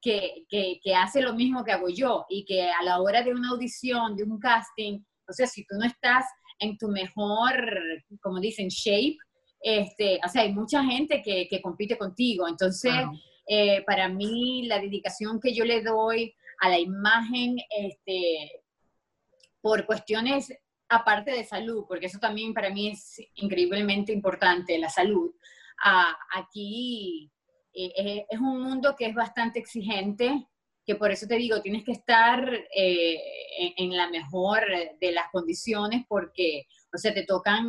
que, 0.00 0.44
que, 0.48 0.78
que, 0.80 0.94
hace 0.94 1.22
lo 1.22 1.34
mismo 1.34 1.64
que 1.64 1.72
hago 1.72 1.88
yo 1.88 2.24
y 2.28 2.44
que 2.44 2.70
a 2.70 2.82
la 2.84 3.00
hora 3.00 3.22
de 3.22 3.32
una 3.32 3.50
audición, 3.50 4.14
de 4.14 4.22
un 4.22 4.38
casting, 4.38 5.00
o 5.28 5.32
sea, 5.32 5.46
si 5.46 5.66
tú 5.66 5.76
no 5.76 5.86
estás 5.86 6.26
en 6.58 6.78
tu 6.78 6.88
mejor, 6.88 7.54
como 8.20 8.40
dicen, 8.40 8.68
shape, 8.68 9.16
este, 9.60 10.20
o 10.24 10.28
sea, 10.28 10.42
hay 10.42 10.52
mucha 10.52 10.84
gente 10.84 11.22
que, 11.22 11.48
que 11.48 11.62
compite 11.62 11.96
contigo. 11.96 12.46
Entonces, 12.46 12.92
eh, 13.46 13.82
para 13.86 14.08
mí, 14.08 14.66
la 14.66 14.78
dedicación 14.78 15.40
que 15.40 15.54
yo 15.54 15.64
le 15.64 15.82
doy 15.82 16.34
a 16.60 16.68
la 16.68 16.78
imagen, 16.78 17.56
este, 17.76 18.62
por 19.60 19.86
cuestiones 19.86 20.52
aparte 20.88 21.30
de 21.30 21.44
salud, 21.44 21.84
porque 21.88 22.06
eso 22.06 22.18
también 22.18 22.52
para 22.52 22.70
mí 22.70 22.88
es 22.88 23.20
increíblemente 23.36 24.12
importante, 24.12 24.78
la 24.78 24.90
salud. 24.90 25.30
Ah, 25.82 26.16
aquí 26.34 27.30
eh, 27.72 27.92
eh, 27.96 28.26
es 28.28 28.38
un 28.38 28.62
mundo 28.62 28.94
que 28.96 29.06
es 29.06 29.14
bastante 29.14 29.58
exigente, 29.58 30.46
que 30.86 30.96
por 30.96 31.10
eso 31.10 31.26
te 31.26 31.36
digo, 31.36 31.62
tienes 31.62 31.84
que 31.84 31.92
estar 31.92 32.46
eh, 32.76 33.18
en, 33.76 33.96
la 33.96 34.10
mejor 34.10 34.60
de 35.00 35.12
las 35.12 35.26
condiciones 35.32 36.04
porque, 36.08 36.66
o 36.92 36.98
sea, 36.98 37.14
te 37.14 37.24
tocan 37.24 37.66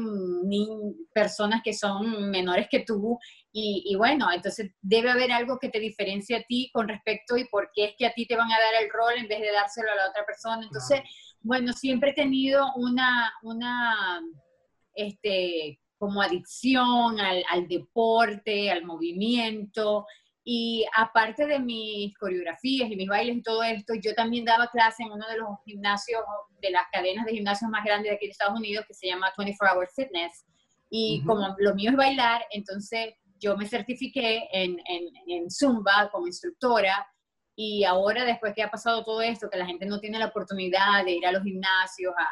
personas 1.13 1.61
que 1.63 1.73
son 1.73 2.29
menores 2.29 2.67
que 2.69 2.81
tú 2.81 3.17
y, 3.53 3.95
bueno, 3.95 4.29
entonces 4.33 4.71
debe 4.81 5.09
haber 5.09 5.31
algo 5.31 5.57
que 5.59 5.69
te 5.69 5.79
diferencie 5.79 6.35
a 6.35 6.43
ti 6.43 6.69
con 6.73 6.89
respecto 6.89 7.37
y 7.37 7.45
por 7.45 7.71
qué 7.73 7.85
es 7.85 7.95
que 7.97 8.05
a 8.05 8.13
ti 8.13 8.25
te 8.25 8.35
van 8.35 8.51
a 8.51 8.59
dar 8.59 8.83
el 8.83 8.89
rol 8.89 9.13
en 9.15 9.29
vez 9.29 9.39
de 9.39 9.51
dárselo 9.53 9.91
a 9.91 9.95
la 9.95 10.09
otra 10.09 10.25
persona. 10.25 10.65
Entonces, 10.65 10.99
bueno, 11.39 11.71
siempre 11.71 12.11
he 12.11 12.13
tenido 12.13 12.65
una, 12.75 13.31
una, 13.43 14.21
este, 14.93 15.79
como 15.97 16.21
adicción 16.21 17.21
al, 17.21 17.45
al 17.49 17.69
deporte, 17.69 18.69
al 18.69 18.83
movimiento. 18.83 20.05
Y 20.47 20.85
aparte 20.95 21.47
de 21.47 21.57
mis 21.57 22.15
coreografías 22.19 22.89
y 22.91 22.95
mis 22.95 23.09
bailes 23.09 23.37
y 23.37 23.41
todo 23.41 23.63
esto, 23.63 23.95
yo 23.95 24.13
también 24.13 24.45
daba 24.45 24.67
clase 24.67 25.01
en 25.01 25.11
uno 25.11 25.27
de 25.27 25.39
los 25.39 25.49
gimnasios, 25.65 26.21
de 26.61 26.69
las 26.69 26.83
cadenas 26.91 27.25
de 27.25 27.33
gimnasios 27.33 27.71
más 27.71 27.83
grandes 27.83 28.11
de 28.11 28.15
aquí 28.15 28.27
de 28.27 28.31
Estados 28.31 28.59
Unidos, 28.59 28.85
que 28.87 28.93
se 28.93 29.07
llama 29.07 29.33
24 29.35 29.75
Hour 29.75 29.89
Fitness. 29.95 30.45
Y 30.91 31.23
como 31.25 31.55
lo 31.57 31.73
mío 31.73 31.89
es 31.89 31.97
bailar, 31.97 32.45
entonces 32.51 33.15
yo 33.39 33.57
me 33.57 33.67
certifiqué 33.67 34.47
en, 34.51 34.79
en, 34.85 35.09
en, 35.27 35.49
Zumba 35.49 36.09
como 36.11 36.27
instructora. 36.27 37.07
Y 37.55 37.83
ahora, 37.83 38.23
después 38.23 38.53
que 38.53 38.61
ha 38.61 38.69
pasado 38.69 39.03
todo 39.03 39.23
esto, 39.23 39.49
que 39.49 39.57
la 39.57 39.65
gente 39.65 39.87
no 39.87 39.99
tiene 39.99 40.19
la 40.19 40.27
oportunidad 40.27 41.03
de 41.05 41.11
ir 41.11 41.25
a 41.25 41.31
los 41.31 41.41
gimnasios, 41.41 42.13
a, 42.17 42.27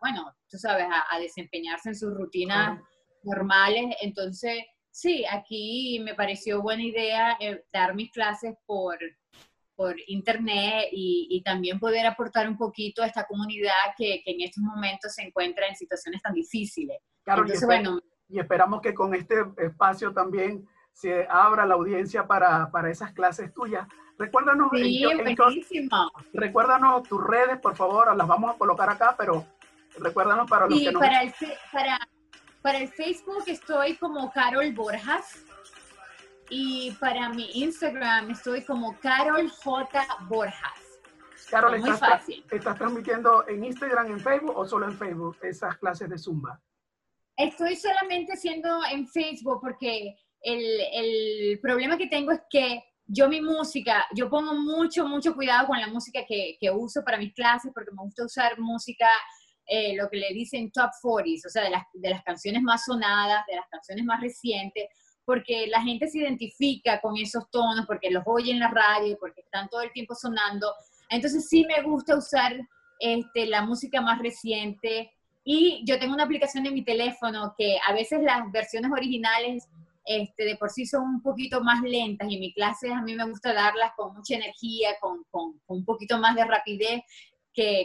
bueno, 0.00 0.34
tú 0.48 0.56
sabes, 0.56 0.86
a, 0.88 1.18
desempeñarse 1.18 1.90
en 1.90 1.96
sus 1.96 2.14
rutinas 2.14 2.80
normales. 3.22 3.96
Entonces, 4.00 4.64
sí, 4.90 5.24
aquí 5.30 6.00
me 6.04 6.14
pareció 6.14 6.62
buena 6.62 6.82
idea 6.82 7.36
eh, 7.40 7.64
dar 7.72 7.94
mis 7.94 8.10
clases 8.10 8.54
por, 8.66 8.98
por 9.74 9.94
internet 10.08 10.88
y, 10.92 11.42
también 11.44 11.78
poder 11.78 12.04
aportar 12.06 12.48
un 12.48 12.56
poquito 12.56 13.02
a 13.02 13.06
esta 13.06 13.26
comunidad 13.26 13.94
que, 13.96 14.22
en 14.26 14.40
estos 14.40 14.62
momentos 14.62 15.14
se 15.14 15.22
encuentra 15.22 15.66
en 15.66 15.76
situaciones 15.76 16.20
tan 16.20 16.34
difíciles. 16.34 16.98
Claro, 17.22 17.44
y, 17.46 17.64
bueno, 17.64 18.00
y 18.28 18.38
esperamos 18.38 18.80
que 18.82 18.92
con 18.92 19.14
este 19.14 19.36
espacio 19.56 20.12
también 20.12 20.66
se 20.92 21.26
abra 21.30 21.64
la 21.64 21.74
audiencia 21.74 22.26
para, 22.26 22.70
para 22.70 22.90
esas 22.90 23.12
clases 23.12 23.54
tuyas. 23.54 23.86
Recuérdanos, 24.18 24.68
sí, 24.72 25.04
recuérdanos 26.32 27.04
tus 27.04 27.22
redes, 27.22 27.58
por 27.60 27.76
favor, 27.76 28.16
las 28.16 28.26
vamos 28.26 28.52
a 28.52 28.58
colocar 28.58 28.90
acá, 28.90 29.14
pero 29.16 29.46
recuérdanos 30.00 30.50
para 30.50 30.66
los 30.66 30.76
que 30.76 30.90
no... 30.90 30.98
Para, 30.98 31.20
para 31.72 31.98
para 32.68 32.80
el 32.80 32.88
Facebook 32.88 33.44
estoy 33.46 33.96
como 33.96 34.30
Carol 34.30 34.70
Borjas 34.74 35.42
y 36.50 36.90
para 37.00 37.30
mi 37.30 37.48
Instagram 37.54 38.30
estoy 38.30 38.62
como 38.62 38.94
Carol 39.00 39.48
J. 39.48 40.06
Borjas. 40.28 41.00
Carol, 41.50 41.76
es 41.76 41.80
muy 41.80 41.90
estás, 41.92 42.10
fácil. 42.10 42.44
¿estás 42.50 42.76
transmitiendo 42.76 43.48
en 43.48 43.64
Instagram, 43.64 44.08
en 44.08 44.20
Facebook 44.20 44.54
o 44.54 44.66
solo 44.66 44.84
en 44.84 44.98
Facebook 44.98 45.38
esas 45.40 45.78
clases 45.78 46.10
de 46.10 46.18
Zumba? 46.18 46.60
Estoy 47.38 47.74
solamente 47.74 48.34
haciendo 48.34 48.80
en 48.92 49.08
Facebook 49.08 49.60
porque 49.62 50.18
el, 50.42 50.80
el 50.92 51.60
problema 51.60 51.96
que 51.96 52.08
tengo 52.08 52.32
es 52.32 52.42
que 52.50 52.84
yo 53.06 53.30
mi 53.30 53.40
música, 53.40 54.04
yo 54.14 54.28
pongo 54.28 54.52
mucho, 54.52 55.08
mucho 55.08 55.34
cuidado 55.34 55.68
con 55.68 55.80
la 55.80 55.86
música 55.86 56.20
que, 56.28 56.58
que, 56.60 56.70
uso 56.70 57.02
para 57.02 57.16
mis 57.16 57.32
clases 57.32 57.72
porque 57.72 57.92
me 57.92 58.02
gusta 58.02 58.26
usar 58.26 58.58
música 58.58 59.08
eh, 59.68 59.94
lo 59.94 60.08
que 60.08 60.16
le 60.16 60.32
dicen 60.32 60.72
top 60.72 60.90
40s, 61.02 61.46
o 61.46 61.50
sea, 61.50 61.62
de 61.62 61.70
las, 61.70 61.84
de 61.92 62.08
las 62.08 62.22
canciones 62.22 62.62
más 62.62 62.86
sonadas, 62.86 63.44
de 63.46 63.56
las 63.56 63.68
canciones 63.68 64.04
más 64.04 64.18
recientes, 64.20 64.88
porque 65.26 65.66
la 65.66 65.82
gente 65.82 66.08
se 66.08 66.20
identifica 66.20 67.02
con 67.02 67.18
esos 67.18 67.50
tonos, 67.50 67.84
porque 67.86 68.10
los 68.10 68.22
oye 68.26 68.50
en 68.50 68.60
la 68.60 68.70
radio, 68.70 69.18
porque 69.20 69.42
están 69.42 69.68
todo 69.68 69.82
el 69.82 69.92
tiempo 69.92 70.14
sonando. 70.14 70.72
Entonces 71.10 71.48
sí 71.50 71.66
me 71.66 71.82
gusta 71.82 72.16
usar 72.16 72.56
este, 72.98 73.46
la 73.46 73.60
música 73.60 74.00
más 74.00 74.18
reciente. 74.20 75.12
Y 75.44 75.82
yo 75.86 75.98
tengo 75.98 76.14
una 76.14 76.24
aplicación 76.24 76.64
en 76.64 76.72
mi 76.72 76.82
teléfono 76.82 77.54
que 77.56 77.78
a 77.86 77.92
veces 77.92 78.22
las 78.22 78.50
versiones 78.50 78.90
originales 78.90 79.68
este, 80.06 80.44
de 80.44 80.56
por 80.56 80.70
sí 80.70 80.86
son 80.86 81.02
un 81.02 81.22
poquito 81.22 81.62
más 81.62 81.82
lentas 81.82 82.26
y 82.30 82.36
en 82.36 82.40
mi 82.40 82.54
clase 82.54 82.90
a 82.90 83.02
mí 83.02 83.14
me 83.14 83.28
gusta 83.28 83.52
darlas 83.52 83.92
con 83.94 84.14
mucha 84.14 84.36
energía, 84.36 84.96
con, 84.98 85.24
con, 85.30 85.58
con 85.66 85.76
un 85.76 85.84
poquito 85.84 86.16
más 86.16 86.34
de 86.34 86.46
rapidez 86.46 87.02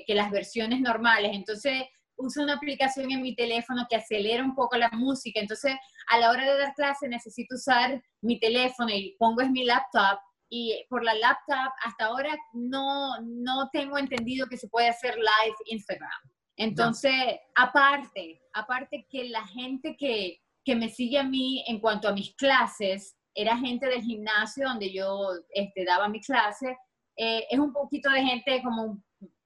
que, 0.05 0.13
las 0.13 0.31
versiones 0.31 0.79
normales. 0.79 1.31
Entonces, 1.33 1.83
uso 2.15 2.43
una 2.43 2.53
aplicación 2.53 3.11
en 3.11 3.21
mi 3.21 3.35
teléfono 3.35 3.85
que 3.89 3.95
acelera 3.95 4.43
un 4.43 4.55
poco 4.55 4.77
la 4.77 4.89
música. 4.89 5.39
Entonces, 5.39 5.75
a 6.09 6.19
la 6.19 6.29
hora 6.29 6.45
de 6.45 6.59
dar 6.59 6.73
clase 6.75 7.07
necesito 7.07 7.55
usar 7.55 8.01
mi 8.21 8.39
teléfono 8.39 8.89
y 8.89 9.15
pongo 9.17 9.41
es 9.41 9.49
mi 9.49 9.63
laptop. 9.63 10.19
Y 10.49 10.85
por 10.89 11.03
la 11.03 11.15
laptop, 11.15 11.71
hasta 11.83 12.05
ahora 12.05 12.37
no, 12.53 13.19
no 13.21 13.69
tengo 13.71 13.97
entendido 13.97 14.47
que 14.47 14.57
se 14.57 14.67
puede 14.67 14.89
hacer 14.89 15.15
live 15.15 15.55
Instagram. 15.65 16.11
Entonces, 16.57 17.13
aparte, 17.55 18.39
aparte 18.53 19.07
que 19.09 19.29
la 19.29 19.45
gente 19.47 19.97
que, 19.97 20.39
que, 20.63 20.75
me 20.75 20.89
sigue 20.89 21.17
a 21.17 21.23
mí 21.23 21.63
en 21.67 21.79
cuanto 21.79 22.07
a 22.07 22.13
mis 22.13 22.35
clases, 22.35 23.15
era 23.33 23.57
gente 23.57 23.87
del 23.87 24.03
gimnasio 24.03 24.67
donde 24.67 24.93
yo 24.93 25.31
este, 25.49 25.83
daba 25.83 26.07
mi 26.07 26.21
clase, 26.21 26.77
eh, 27.15 27.47
es 27.49 27.57
un 27.57 27.73
poquito 27.73 28.11
de 28.11 28.23
gente 28.23 28.61
como 28.63 29.01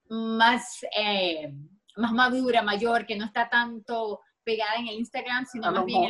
más, 0.10 0.86
eh, 0.98 1.54
más 1.96 2.12
madura, 2.14 2.62
mayor, 2.62 3.06
que 3.06 3.18
no 3.18 3.26
está 3.26 3.50
tanto 3.50 4.22
pegada 4.44 4.76
en 4.76 4.88
el 4.88 4.96
Instagram, 4.96 5.46
sino 5.46 5.72
más 5.72 5.86
bien 5.86 6.04
en 6.04 6.10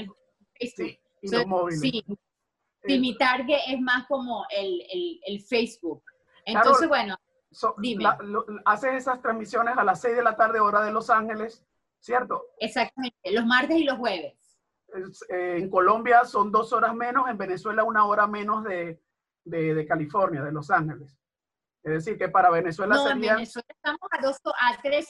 el 0.59 0.71
Facebook. 0.71 1.71
Sí, 1.71 2.03
sí, 2.83 2.99
mi 2.99 3.17
target 3.17 3.59
es 3.67 3.81
más 3.81 4.05
como 4.07 4.45
el, 4.49 4.81
el, 4.91 5.19
el 5.25 5.41
Facebook. 5.41 6.03
Entonces, 6.45 6.87
bueno, 6.87 7.17
dime. 7.77 8.05
haces 8.65 8.93
esas 8.93 9.21
transmisiones 9.21 9.77
a 9.77 9.83
las 9.83 10.01
6 10.01 10.15
de 10.15 10.23
la 10.23 10.35
tarde, 10.35 10.59
hora 10.59 10.81
de 10.81 10.91
Los 10.91 11.09
Ángeles, 11.09 11.63
¿cierto? 11.99 12.45
Exactamente, 12.59 13.31
los 13.31 13.45
martes 13.45 13.77
y 13.77 13.83
los 13.83 13.97
jueves. 13.97 14.33
Eh, 15.29 15.57
en 15.57 15.69
Colombia 15.69 16.23
son 16.23 16.51
dos 16.51 16.71
horas 16.71 16.95
menos, 16.95 17.29
en 17.29 17.37
Venezuela 17.37 17.83
una 17.83 18.05
hora 18.05 18.27
menos 18.27 18.63
de, 18.63 19.01
de, 19.43 19.73
de 19.73 19.85
California, 19.85 20.43
de 20.43 20.51
Los 20.51 20.71
Ángeles. 20.71 21.17
Es 21.87 22.05
decir, 22.05 22.17
que 22.17 22.27
para 22.27 22.49
Venezuela 22.49 22.95
no, 22.95 23.03
sería... 23.07 23.31
en 23.31 23.37
Venezuela 23.37 23.67
estamos 23.69 24.09
a 24.11 24.21
dos, 24.21 24.37
a 24.45 24.81
tres, 24.81 25.09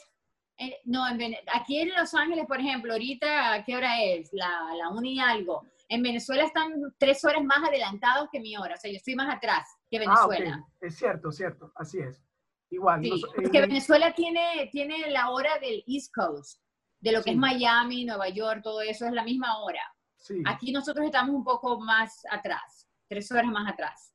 eh, 0.57 0.79
no, 0.85 1.07
en 1.07 1.35
aquí 1.51 1.79
en 1.79 1.89
Los 1.95 2.13
Ángeles, 2.13 2.45
por 2.47 2.59
ejemplo, 2.59 2.93
ahorita, 2.93 3.63
¿qué 3.65 3.75
hora 3.75 4.03
es? 4.03 4.29
La, 4.31 4.69
la 4.77 4.89
una 4.89 5.07
y 5.07 5.19
algo. 5.19 5.65
En 5.89 6.03
Venezuela 6.03 6.43
están 6.43 6.73
tres 6.99 7.23
horas 7.25 7.43
más 7.43 7.67
adelantados 7.67 8.29
que 8.31 8.39
mi 8.39 8.55
hora, 8.57 8.75
o 8.75 8.77
sea, 8.77 8.91
yo 8.91 8.97
estoy 8.97 9.15
más 9.15 9.33
atrás 9.33 9.67
que 9.89 9.97
Venezuela. 9.97 10.61
Ah, 10.63 10.71
Es 10.81 10.95
cierto, 10.97 11.31
cierto, 11.31 11.71
así 11.75 11.97
es. 11.97 12.21
Igual. 12.69 13.01
Sí, 13.01 13.23
porque 13.35 13.61
Venezuela 13.61 14.13
tiene, 14.13 14.69
tiene 14.71 15.09
la 15.09 15.31
hora 15.31 15.57
del 15.59 15.83
East 15.87 16.13
Coast, 16.13 16.61
de 16.99 17.11
lo 17.11 17.23
que 17.23 17.31
es 17.31 17.37
Miami, 17.37 18.05
Nueva 18.05 18.29
York, 18.29 18.61
todo 18.61 18.81
eso 18.81 19.07
es 19.07 19.13
la 19.13 19.23
misma 19.23 19.57
hora. 19.63 19.81
Sí. 20.19 20.43
Aquí 20.45 20.71
nosotros 20.71 21.05
estamos 21.05 21.33
un 21.33 21.43
poco 21.43 21.79
más 21.79 22.21
atrás, 22.29 22.87
tres 23.07 23.31
horas 23.31 23.45
más 23.45 23.71
atrás. 23.71 24.13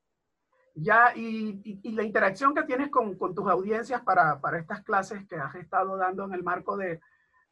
Ya, 0.75 1.13
y, 1.15 1.81
la 1.93 2.03
interacción 2.03 2.55
que 2.55 2.63
tienes 2.63 2.91
con, 2.91 3.17
tus 3.17 3.49
audiencias 3.49 4.01
para, 4.03 4.41
estas 4.59 4.83
clases 4.83 5.27
que 5.29 5.37
has 5.37 5.55
estado 5.55 5.97
dando 5.97 6.25
en 6.25 6.35
el 6.35 6.43
marco 6.43 6.77
de, 6.77 7.01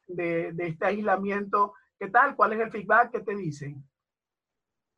este 0.07 0.85
aislamiento, 0.85 1.73
¿qué 1.99 2.09
tal? 2.09 2.35
¿Cuál 2.35 2.53
es 2.53 2.59
el 2.61 2.71
feedback 2.71 3.11
que 3.11 3.19
te 3.19 3.35
dicen? 3.35 3.83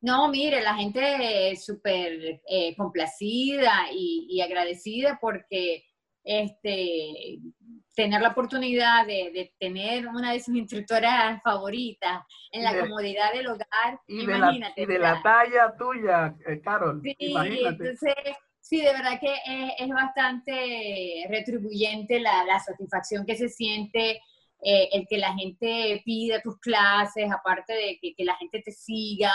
No, 0.00 0.28
mire, 0.28 0.60
la 0.60 0.74
gente 0.74 1.56
súper 1.56 2.42
eh, 2.46 2.76
complacida 2.76 3.86
y, 3.92 4.40
agradecida 4.40 5.18
porque 5.20 5.84
este, 6.22 7.38
tener 7.94 8.20
la 8.20 8.28
oportunidad 8.28 9.06
de, 9.06 9.52
tener 9.58 10.06
una 10.06 10.32
de 10.32 10.40
sus 10.40 10.54
instructoras 10.56 11.40
favoritas 11.42 12.22
en 12.50 12.64
la 12.64 12.78
comodidad 12.78 13.32
del 13.32 13.46
hogar, 13.46 14.00
y 14.06 14.22
imagínate. 14.22 14.86
De 14.86 14.86
la, 14.86 14.94
y 14.94 14.98
de 14.98 14.98
la 14.98 15.22
talla 15.22 15.76
tuya, 15.76 16.34
eh, 16.46 16.60
Carol. 16.60 17.00
Sí, 17.02 17.16
entonces, 17.18 18.14
sí, 18.60 18.80
de 18.80 18.92
verdad 18.92 19.18
que 19.20 19.34
es, 19.78 19.88
bastante 19.88 21.26
retribuyente 21.28 22.20
la, 22.20 22.58
satisfacción 22.60 23.24
que 23.26 23.36
se 23.36 23.48
siente. 23.48 24.20
Eh, 24.66 24.88
el 24.92 25.06
que 25.06 25.18
la 25.18 25.34
gente 25.34 26.00
pida 26.06 26.40
tus 26.40 26.58
clases, 26.58 27.30
aparte 27.30 27.74
de 27.74 27.98
que, 28.00 28.24
la 28.24 28.34
gente 28.36 28.62
te 28.64 28.72
siga, 28.72 29.30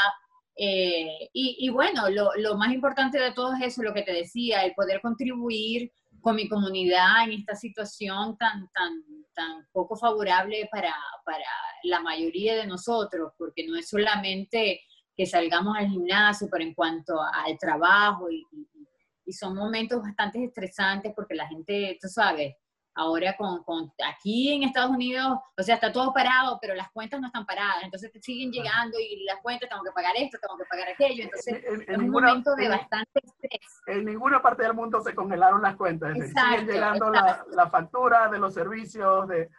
eh, 0.55 1.29
y, 1.31 1.69
bueno, 1.69 2.09
lo, 2.09 2.31
lo, 2.35 2.57
más 2.57 2.73
importante 2.73 3.19
de 3.19 3.31
todo 3.31 3.53
es 3.53 3.67
eso, 3.67 3.83
lo 3.83 3.93
que 3.93 4.01
te 4.01 4.11
decía, 4.11 4.65
el 4.65 4.73
poder 4.73 5.01
contribuir 5.01 5.91
con 6.21 6.35
mi 6.35 6.47
comunidad 6.47 7.25
en 7.25 7.33
esta 7.33 7.55
situación 7.55 8.37
tan, 8.37 8.69
tan, 8.73 9.03
tan 9.33 9.67
poco 9.71 9.95
favorable 9.95 10.67
para, 10.71 10.93
para 11.25 11.45
la 11.83 12.01
mayoría 12.01 12.55
de 12.55 12.67
nosotros, 12.67 13.33
porque 13.37 13.67
no 13.67 13.77
es 13.77 13.89
solamente 13.89 14.81
que 15.15 15.25
salgamos 15.25 15.77
al 15.77 15.87
gimnasio, 15.87 16.47
pero 16.51 16.63
en 16.63 16.73
cuanto 16.73 17.21
al 17.21 17.57
trabajo 17.57 18.29
y, 18.31 18.45
y 19.25 19.33
son 19.33 19.55
momentos 19.55 20.01
bastante 20.01 20.43
estresantes 20.43 21.13
porque 21.15 21.35
la 21.35 21.47
gente, 21.47 21.97
tú 22.01 22.07
sabes, 22.07 22.55
Ahora 22.99 23.33
con, 23.37 23.63
con, 23.63 23.93
aquí 24.05 24.53
en 24.53 24.63
Estados 24.63 24.91
Unidos, 24.91 25.39
o 25.57 25.63
sea, 25.63 25.75
está 25.75 25.89
todo 25.89 26.11
parado, 26.13 26.57
pero 26.61 26.75
las 26.75 26.91
cuentas 26.91 27.21
no 27.21 27.27
están 27.27 27.45
paradas. 27.45 27.83
Entonces 27.83 28.11
te 28.11 28.21
siguen 28.21 28.51
llegando 28.51 28.99
y 28.99 29.23
las 29.23 29.39
cuentas, 29.41 29.69
tengo 29.69 29.83
que 29.83 29.91
pagar 29.91 30.11
esto, 30.17 30.37
tengo 30.41 30.57
que 30.57 30.65
pagar 30.65 30.89
aquello. 30.89 31.23
Entonces 31.23 31.63
es 31.87 31.97
un 31.97 32.09
momento 32.09 32.53
de 32.55 32.67
bastante 32.67 33.21
estrés. 33.23 33.81
En 33.87 34.03
ninguna 34.03 34.41
parte 34.41 34.63
del 34.63 34.73
mundo 34.73 34.99
se 34.99 35.15
congelaron 35.15 35.61
las 35.61 35.77
cuentas. 35.77 36.13
siguen 36.13 36.67
llegando 36.67 37.09
la, 37.09 37.45
la, 37.51 37.69
factura 37.69 38.27
de 38.27 38.37
los 38.37 38.53
servicios. 38.53 39.29
De, 39.29 39.49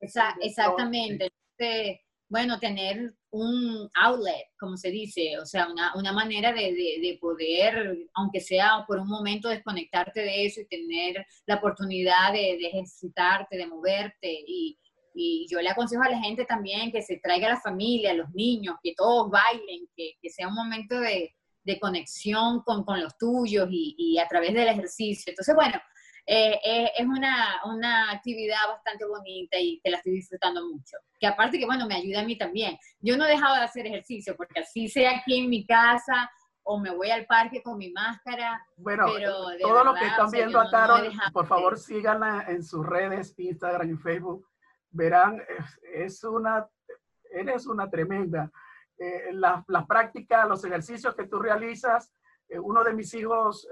exactamente. 0.00 1.30
Entonces, 1.58 2.00
bueno, 2.30 2.60
tener 2.60 3.12
un 3.30 3.90
outlet, 3.96 4.46
como 4.58 4.76
se 4.76 4.90
dice, 4.90 5.36
o 5.38 5.44
sea, 5.44 5.66
una, 5.68 5.92
una 5.96 6.12
manera 6.12 6.52
de, 6.52 6.72
de, 6.72 7.18
poder, 7.20 8.06
aunque 8.14 8.40
sea 8.40 8.84
por 8.86 9.00
un 9.00 9.08
momento, 9.08 9.48
desconectarte 9.48 10.20
de 10.20 10.46
eso 10.46 10.60
y 10.60 10.66
tener 10.66 11.26
la 11.46 11.56
oportunidad 11.56 12.32
de, 12.32 12.56
de 12.56 12.68
ejercitarte, 12.68 13.56
de 13.56 13.66
moverte. 13.66 14.32
Y, 14.46 14.78
y, 15.12 15.48
yo 15.50 15.60
le 15.60 15.70
aconsejo 15.70 16.04
a 16.04 16.08
la 16.08 16.20
gente 16.20 16.44
también 16.44 16.92
que 16.92 17.02
se 17.02 17.18
traiga 17.18 17.48
a 17.48 17.54
la 17.54 17.60
familia, 17.60 18.12
a 18.12 18.14
los 18.14 18.30
niños, 18.30 18.76
que 18.80 18.94
todos 18.96 19.28
bailen, 19.28 19.88
que, 19.96 20.12
que 20.22 20.30
sea 20.30 20.46
un 20.46 20.54
momento 20.54 21.00
de, 21.00 21.34
conexión 21.80 22.62
con, 22.64 22.84
con, 22.84 23.00
los 23.00 23.16
tuyos 23.16 23.68
y, 23.70 23.94
y 23.96 24.18
a 24.18 24.26
través 24.26 24.52
del 24.54 24.66
ejercicio. 24.66 25.30
Entonces, 25.30 25.54
bueno, 25.54 25.80
eh, 26.32 26.60
eh, 26.64 26.92
es 26.96 27.06
una, 27.08 27.60
una, 27.64 28.12
actividad 28.12 28.68
bastante 28.68 29.04
bonita 29.04 29.58
y 29.58 29.80
que 29.82 29.90
la 29.90 29.96
estoy 29.96 30.12
disfrutando 30.12 30.64
mucho. 30.64 30.96
Que 31.18 31.26
aparte 31.26 31.58
que, 31.58 31.66
bueno, 31.66 31.88
me 31.88 31.96
ayuda 31.96 32.20
a 32.20 32.24
mí 32.24 32.38
también. 32.38 32.78
Yo 33.00 33.16
no 33.16 33.24
he 33.24 33.30
dejado 33.30 33.56
de 33.56 33.62
hacer 33.62 33.84
ejercicio 33.88 34.36
porque 34.36 34.60
así 34.60 34.86
sea 34.86 35.10
aquí 35.16 35.40
en 35.40 35.50
mi 35.50 35.66
casa 35.66 36.30
o 36.62 36.78
me 36.78 36.94
voy 36.94 37.10
al 37.10 37.26
parque 37.26 37.64
con 37.64 37.78
mi 37.78 37.90
máscara. 37.90 38.64
Bueno, 38.76 39.06
pero 39.12 39.44
todo 39.60 39.82
lo 39.82 39.94
que 39.94 40.06
están 40.06 40.30
viendo 40.30 40.60
a 40.60 40.70
Carol, 40.70 41.10
por 41.32 41.48
favor 41.48 41.76
síganla 41.76 42.44
en 42.46 42.62
sus 42.62 42.86
redes, 42.86 43.34
Instagram 43.36 43.90
y 43.90 43.96
Facebook. 43.96 44.46
Verán, 44.92 45.42
es, 45.92 46.22
una, 46.22 46.64
eres 47.32 47.66
una 47.66 47.90
tremenda. 47.90 48.52
Eh, 48.96 49.32
las, 49.32 49.64
las, 49.66 49.84
prácticas, 49.84 50.48
los 50.48 50.64
ejercicios 50.64 51.12
que 51.16 51.26
tú 51.26 51.40
realizas, 51.40 52.14
uno 52.50 52.84
de 52.84 52.94
mis 52.94 53.12
hijos 53.14 53.66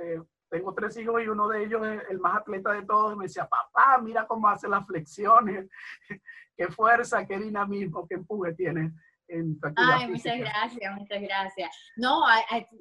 tengo 0.51 0.75
tres 0.75 0.97
hijos 0.97 1.23
y 1.23 1.29
uno 1.29 1.49
de 1.49 1.65
ellos 1.65 1.87
es 1.87 2.03
el 2.11 2.19
más 2.19 2.39
atleta 2.39 2.73
de 2.73 2.85
todos. 2.85 3.17
me 3.17 3.25
decía, 3.25 3.49
papá, 3.49 3.99
mira 4.03 4.27
cómo 4.27 4.49
hace 4.49 4.69
las 4.69 4.87
flexiones, 4.87 5.69
qué 6.57 6.69
fuerza, 6.69 7.27
qué 7.27 7.39
dinamismo, 7.39 8.07
qué 8.09 8.17
empuje 8.17 8.55
tiene. 8.55 8.93
En 9.29 9.61
tu 9.61 9.69
Ay, 9.77 10.09
muchas 10.09 10.39
gracias, 10.39 10.95
muchas 10.99 11.21
gracias. 11.21 11.71
No, 11.97 12.23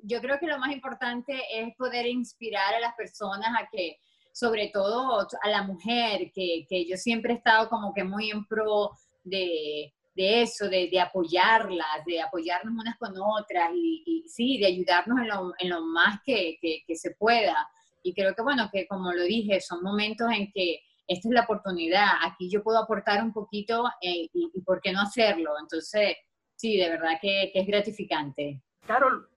yo 0.04 0.22
creo 0.22 0.40
que 0.40 0.48
lo 0.48 0.58
más 0.60 0.72
importante 0.72 1.42
es 1.54 1.76
poder 1.76 2.06
inspirar 2.06 2.74
a 2.74 2.80
las 2.80 2.96
personas 2.96 3.50
a 3.60 3.68
que, 3.70 3.98
sobre 4.32 4.70
todo 4.74 5.28
a 5.42 5.50
la 5.50 5.64
mujer, 5.64 6.32
que, 6.34 6.66
que 6.70 6.88
yo 6.88 6.96
siempre 6.96 7.34
he 7.34 7.38
estado 7.38 7.68
como 7.68 7.94
que 7.94 8.06
muy 8.06 8.32
en 8.32 8.46
pro 8.46 8.92
de, 9.26 9.94
de 10.18 10.42
eso, 10.42 10.68
de, 10.68 10.90
de, 10.92 11.00
apoyarlas, 11.00 12.04
de 12.08 12.20
apoyarnos 12.20 12.74
unas 12.74 12.98
con 12.98 13.14
otras 13.18 13.70
y, 13.76 14.26
sí, 14.28 14.58
de 14.58 14.66
ayudarnos 14.66 15.20
en 15.20 15.28
lo, 15.28 15.54
en 15.60 15.70
lo 15.70 15.82
más 15.86 16.20
que, 16.26 16.58
que, 16.60 16.96
se 16.96 17.12
pueda. 17.12 17.56
Y 18.02 18.16
creo 18.16 18.34
que, 18.34 18.42
bueno, 18.42 18.68
que 18.74 18.88
como 18.88 19.14
lo 19.14 19.24
dije, 19.24 19.62
son 19.62 19.84
momentos 19.84 20.28
en 20.32 20.52
que 20.52 20.82
esta 21.06 21.30
es 21.30 21.34
la 21.34 21.44
oportunidad, 21.44 22.08
aquí 22.26 22.50
yo 22.50 22.64
puedo 22.64 22.80
aportar 22.80 23.24
un 23.24 23.32
poquito 23.32 23.86
eh, 24.02 24.28
y, 24.34 24.62
por 24.62 24.82
qué 24.82 24.92
no 24.92 25.02
hacerlo. 25.02 25.52
Entonces, 25.62 26.18
sí, 26.56 26.78
de 26.78 26.90
verdad 26.90 27.20
que, 27.22 27.52
es 27.54 27.68
gratificante. 27.68 28.64
Carol, 28.88 29.30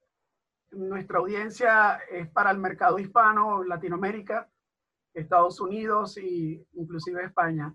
nuestra 0.71 1.19
audiencia 1.19 2.01
es 2.11 2.27
para 2.31 2.53
el 2.53 2.59
mercado 2.59 2.99
hispano, 2.99 3.62
Latinoamérica, 3.62 4.51
Estados 5.12 5.61
Unidos 5.61 6.16
e 6.16 6.64
inclusive 6.73 7.23
España 7.23 7.75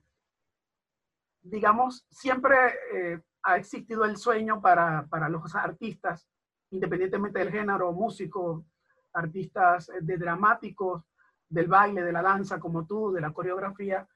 digamos, 1.46 2.06
siempre 2.10 2.56
eh, 2.94 3.22
ha 3.44 3.58
existido 3.58 4.04
el 4.06 4.18
sueño 4.18 4.62
para, 4.62 5.06
para, 5.08 5.30
los 5.30 5.56
artistas, 5.56 6.28
independientemente 6.72 7.40
del 7.40 7.52
género, 7.52 7.92
músicos, 7.94 8.64
artistas 9.14 9.90
eh, 9.90 10.00
de 10.02 10.18
dramáticos, 10.18 11.04
del 11.48 11.68
baile, 11.68 12.02
de 12.02 12.12
la 12.12 12.24
danza, 12.24 12.60
como 12.60 12.86
tú, 12.86 13.12
de 13.12 13.22
la 13.22 13.32
coreografía, 13.32 14.08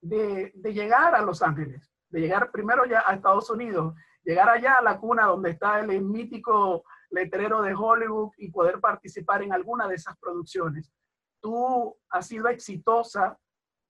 de, 0.00 0.52
de, 0.54 0.72
llegar 0.72 1.14
a 1.16 1.22
Los 1.22 1.42
Ángeles, 1.42 1.90
de 2.08 2.20
llegar 2.20 2.52
primero 2.52 2.84
ya 2.86 3.02
a 3.04 3.14
Estados 3.14 3.50
Unidos, 3.50 3.94
llegar 4.22 4.48
allá 4.48 4.74
a 4.74 4.82
la 4.82 4.98
cuna 4.98 5.26
donde 5.26 5.50
está 5.50 5.80
el 5.80 6.02
mítico 6.02 6.84
letrero 7.10 7.62
de 7.62 7.74
Hollywood 7.74 8.30
y 8.38 8.52
poder 8.52 8.80
participar 8.80 9.42
en 9.42 9.52
alguna 9.52 9.88
de 9.88 9.96
esas 9.96 10.16
producciones. 10.18 10.92
Tú 11.40 11.96
has 12.10 12.28
sido 12.28 12.48
exitosa 12.48 13.36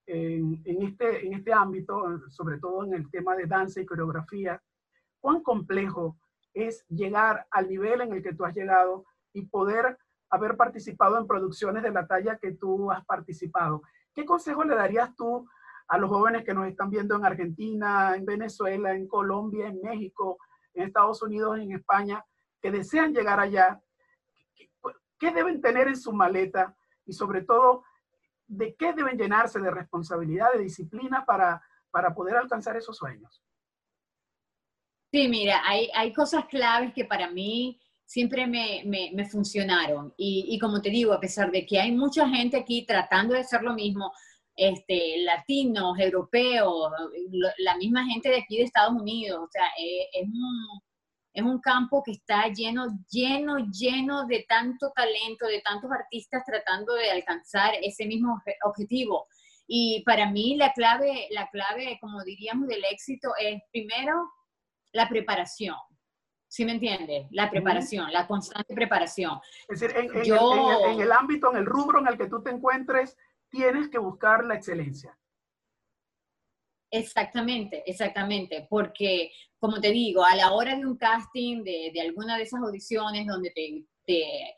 en, 0.07 0.83
este, 0.83 1.27
en 1.27 1.35
este 1.35 1.53
ámbito, 1.53 2.21
sobre 2.29 2.59
todo 2.59 2.85
en 2.85 2.95
el 2.95 3.11
tema 3.11 3.35
de 3.35 3.47
danza 3.47 3.81
y 3.81 3.87
coreografía, 3.87 4.63
cuán 5.21 5.43
complejo 5.43 6.17
es 6.55 6.87
llegar 6.89 7.47
al 7.51 7.69
nivel 7.69 8.01
en 8.01 8.13
el 8.13 8.23
que 8.23 8.35
tú 8.35 8.45
has 8.45 8.55
llegado 8.55 9.05
y 9.33 9.47
poder 9.47 9.99
haber 10.31 10.57
participado 10.57 11.19
en 11.19 11.27
producciones 11.27 11.83
de 11.83 11.91
la 11.91 12.07
talla 12.07 12.39
que 12.39 12.53
tú 12.53 12.91
has 12.91 13.05
participado. 13.05 13.83
¿Qué 14.15 14.25
consejo 14.25 14.65
le 14.65 14.75
darías 14.75 15.15
tú 15.15 15.49
a 15.89 15.99
los 15.99 16.09
jóvenes 16.11 16.45
que 16.45 16.55
nos 16.55 16.67
están 16.67 16.91
viendo 16.91 17.15
en 17.15 17.25
Argentina, 17.25 18.17
en 18.17 18.25
Venezuela, 18.25 18.95
en 18.95 19.07
Colombia, 19.07 19.69
en 19.69 19.81
México, 19.83 20.39
en 20.75 20.85
Estados 20.85 21.23
Unidos, 21.23 21.59
en 21.59 21.73
España, 21.73 22.25
que 22.61 22.71
desean 22.71 23.13
llegar 23.13 23.39
allá? 23.39 23.81
¿Qué 25.19 25.31
deben 25.33 25.61
tener 25.61 25.89
en 25.89 25.97
su 25.97 26.13
maleta? 26.13 26.75
Y 27.05 27.13
sobre 27.13 27.43
todo, 27.43 27.85
de 28.47 28.75
qué 28.77 28.93
deben 28.93 29.19
llenarse 29.19 29.61
de 29.61 29.71
responsabilidad, 29.71 30.53
de 30.53 30.63
disciplina 30.63 31.25
para, 31.25 31.63
para 31.91 32.15
poder 32.15 32.37
alcanzar 32.37 32.77
esos 32.77 32.97
sueños. 32.97 33.43
Sí, 35.13 35.29
mira, 35.29 35.63
hay, 35.65 35.89
hay 35.95 36.13
cosas 36.13 36.47
claves 36.47 36.93
que 36.93 37.05
para 37.05 37.31
mí 37.31 37.81
siempre 38.05 38.47
me, 38.47 38.83
me, 38.85 39.29
funcionaron. 39.29 40.13
Y, 40.17 40.47
y, 40.49 40.59
como 40.59 40.81
te 40.81 40.91
digo, 40.91 41.13
a 41.13 41.21
pesar 41.21 41.51
de 41.51 41.67
que 41.67 41.81
hay 41.81 41.93
mucha 41.93 42.29
gente 42.29 42.57
aquí 42.57 42.85
tratando 42.87 43.35
de 43.35 43.41
hacer 43.41 43.63
lo 43.63 43.75
mismo, 43.75 44.13
este, 44.57 45.19
latinos, 45.25 45.99
europeos, 45.99 46.91
la 47.59 47.77
misma 47.77 48.05
gente 48.07 48.29
de 48.29 48.39
aquí 48.39 48.59
de 48.59 48.65
Estados 48.65 49.01
Unidos, 49.01 49.41
o 49.43 49.49
sea, 49.51 49.67
es, 49.79 50.07
es 50.13 50.29
un, 50.29 50.81
es 51.37 51.43
un 51.43 51.61
campo 51.61 52.03
que 52.03 52.13
está 52.13 52.49
lleno, 52.49 52.87
lleno, 53.11 53.59
lleno 53.71 54.25
de 54.27 54.47
tanto 54.49 54.91
talento, 54.97 55.47
de 55.47 55.61
tantos 55.61 55.91
artistas 55.93 56.43
tratando 56.47 56.95
de 56.95 57.11
alcanzar 57.11 57.75
ese 57.83 58.07
mismo 58.07 58.41
objetivo. 58.65 59.29
Y 59.67 60.03
para 60.07 60.31
mí 60.31 60.57
la 60.57 60.73
clave, 60.73 61.29
la 61.33 61.47
clave, 61.49 61.99
como 62.01 62.25
diríamos, 62.25 62.67
del 62.69 62.83
éxito 62.91 63.33
es 63.39 63.61
primero 63.71 64.33
la 64.93 65.11
preparación. 65.11 65.77
¿Sí 66.49 66.65
me 66.65 66.73
entiendes? 66.73 67.27
La 67.33 67.51
preparación, 67.51 68.11
la 68.15 68.27
constante 68.27 68.75
preparación. 68.75 69.39
Es 69.69 69.81
decir, 69.81 69.95
en, 69.95 70.11
en 70.17 71.01
el 71.03 71.13
ámbito, 71.13 71.51
en 71.51 71.59
el 71.59 71.67
rubro 71.67 71.99
en 71.99 72.07
el 72.07 72.17
que 72.17 72.29
tú 72.29 72.43
te 72.43 72.49
encuentres, 72.49 73.15
tienes 73.51 73.91
que 73.91 73.99
buscar 73.99 74.43
la 74.43 74.55
excelencia. 74.55 75.15
Exactamente, 76.91 77.83
exactamente, 77.87 78.67
porque 78.71 79.33
como 79.59 79.81
te 79.81 79.91
digo, 79.91 80.25
a 80.25 80.37
la 80.37 80.53
hora 80.53 80.77
de 80.77 80.87
un 80.87 80.97
casting, 80.97 81.65
de, 81.65 81.93
alguna 82.01 82.37
de 82.37 82.45
esas 82.45 82.61
audiciones 82.63 83.27
donde 83.27 83.51
te, 83.51 84.55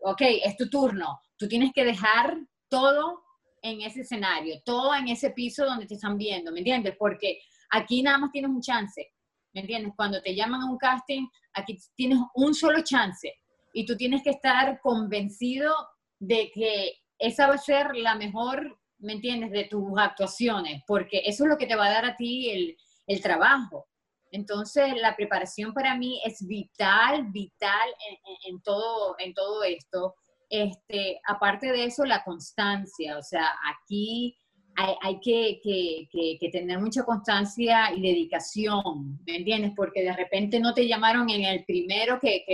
ok, 0.00 0.20
es 0.44 0.56
tu 0.56 0.68
turno, 0.68 1.20
tú 1.36 1.46
tienes 1.46 1.72
que 1.72 1.84
dejar 1.84 2.36
todo 2.68 3.22
en 3.62 3.82
ese 3.82 4.00
escenario, 4.00 4.60
todo 4.64 4.94
en 4.94 5.08
ese 5.08 5.30
piso 5.30 5.64
donde 5.64 5.86
te 5.86 5.94
están 5.94 6.16
viendo, 6.16 6.50
¿me 6.50 6.58
entiendes? 6.58 6.96
Porque 6.98 7.40
aquí 7.70 8.02
nada 8.02 8.18
más 8.18 8.32
tienes 8.32 8.50
un 8.50 8.60
chance, 8.60 9.12
¿me 9.52 9.60
entiendes? 9.60 9.92
Cuando 9.96 10.20
te 10.22 10.34
llaman 10.34 10.62
a 10.62 10.70
un 10.70 10.78
casting, 10.78 11.26
aquí 11.52 11.78
tienes 11.94 12.18
un 12.34 12.54
solo 12.54 12.82
chance 12.82 13.32
y 13.72 13.86
tú 13.86 13.96
tienes 13.96 14.22
que 14.22 14.30
estar 14.30 14.80
convencido 14.80 15.74
de 16.18 16.50
que 16.52 16.94
esa 17.18 17.46
va 17.46 17.54
a 17.54 17.58
ser 17.58 17.94
la 17.94 18.14
mejor, 18.14 18.79
¿me 19.00 19.14
entiendes?, 19.14 19.50
de 19.50 19.64
tus 19.64 19.98
actuaciones, 19.98 20.82
porque 20.86 21.22
eso 21.24 21.44
es 21.44 21.50
lo 21.50 21.58
que 21.58 21.66
te 21.66 21.76
va 21.76 21.86
a 21.86 21.92
dar 21.92 22.04
a 22.04 22.16
ti 22.16 22.50
el, 22.50 22.76
el 23.06 23.20
trabajo. 23.20 23.86
Entonces, 24.32 24.94
la 25.00 25.16
preparación 25.16 25.72
para 25.72 25.96
mí 25.96 26.20
es 26.24 26.46
vital, 26.46 27.26
vital 27.32 27.88
en, 28.46 28.60
todo, 28.62 29.16
en 29.18 29.34
todo 29.34 29.64
esto. 29.64 30.14
Este, 30.48 31.20
aparte 31.26 31.72
de 31.72 31.84
eso, 31.84 32.04
la 32.04 32.22
constancia. 32.22 33.18
O 33.18 33.22
sea, 33.22 33.48
aquí 33.74 34.36
hay, 34.76 34.94
hay 35.02 35.20
que, 35.20 35.60
que, 35.62 36.38
que, 36.38 36.48
tener 36.50 36.78
mucha 36.78 37.02
constancia 37.02 37.92
y 37.92 38.02
dedicación, 38.02 39.18
¿me 39.26 39.36
entiendes? 39.36 39.72
Porque 39.76 40.02
de 40.02 40.12
repente 40.12 40.60
no 40.60 40.74
te 40.74 40.86
llamaron 40.86 41.28
en 41.28 41.44
el 41.44 41.64
primero 41.64 42.18
que, 42.20 42.44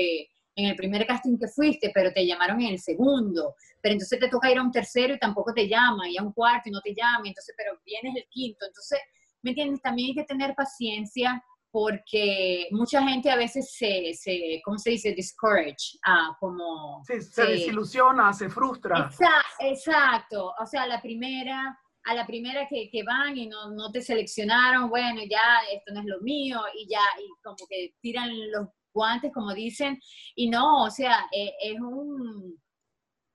en 0.57 0.67
el 0.67 0.77
primer 0.77 1.07
casting 1.07 1.39
que 1.39 1.49
fuiste, 1.49 1.91
pero 1.95 2.13
te 2.13 2.27
llamaron 2.27 2.61
en 2.63 2.69
el 2.69 2.79
segundo. 2.79 3.55
Pero 3.87 3.93
entonces 3.93 4.19
te 4.19 4.29
toca 4.29 4.51
ir 4.51 4.59
a 4.59 4.63
un 4.63 4.73
tercero 4.73 5.15
y 5.15 5.19
tampoco 5.21 5.55
te 5.55 5.69
llama, 5.69 6.09
y 6.09 6.17
a 6.17 6.23
un 6.25 6.33
cuarto 6.33 6.69
y 6.69 6.73
no 6.73 6.81
te 6.81 6.93
llama, 6.93 7.23
entonces, 7.25 7.55
pero 7.57 7.79
vienes 7.85 8.17
el 8.17 8.27
quinto. 8.29 8.67
Entonces, 8.67 8.99
¿me 9.43 9.53
entiendes? 9.53 9.81
También 9.81 10.09
hay 10.09 10.15
que 10.17 10.25
tener 10.25 10.57
paciencia 10.57 11.41
porque 11.71 12.67
mucha 12.73 13.01
gente 13.07 13.31
a 13.31 13.37
veces 13.37 13.77
se, 13.77 14.13
se 14.15 14.61
¿cómo 14.65 14.77
se 14.77 14.91
dice? 14.91 15.13
Discourage, 15.13 16.01
ah, 16.05 16.37
como... 16.41 17.01
se, 17.05 17.45
desilusiona, 17.47 18.33
se 18.33 18.51
frustra. 18.51 19.09
Exacto, 19.61 20.53
o 20.61 20.67
sea, 20.67 20.85
la 20.89 21.01
primera, 21.01 21.79
a 22.07 22.15
la 22.15 22.27
primera 22.27 22.67
que, 22.67 22.89
que 22.91 23.05
van 23.05 23.39
y 23.39 23.47
no, 23.47 23.71
no, 23.71 23.93
te 23.93 24.03
seleccionaron, 24.03 24.91
bueno, 24.91 25.21
ya 25.31 25.61
esto 25.73 25.95
no 25.95 26.01
es 26.01 26.07
lo 26.07 26.21
mío, 26.23 26.61
y 26.77 26.89
ya, 26.89 27.05
y 27.21 27.29
como 27.41 27.55
que 27.71 27.95
tiran 28.01 28.31
los 28.51 28.67
guantes, 28.93 29.31
como 29.33 29.55
dicen, 29.55 29.97
y 30.35 30.51
no, 30.51 30.83
o 30.83 30.91
sea, 30.91 31.29
e, 31.31 31.55
es, 31.61 31.79
un... 31.79 32.61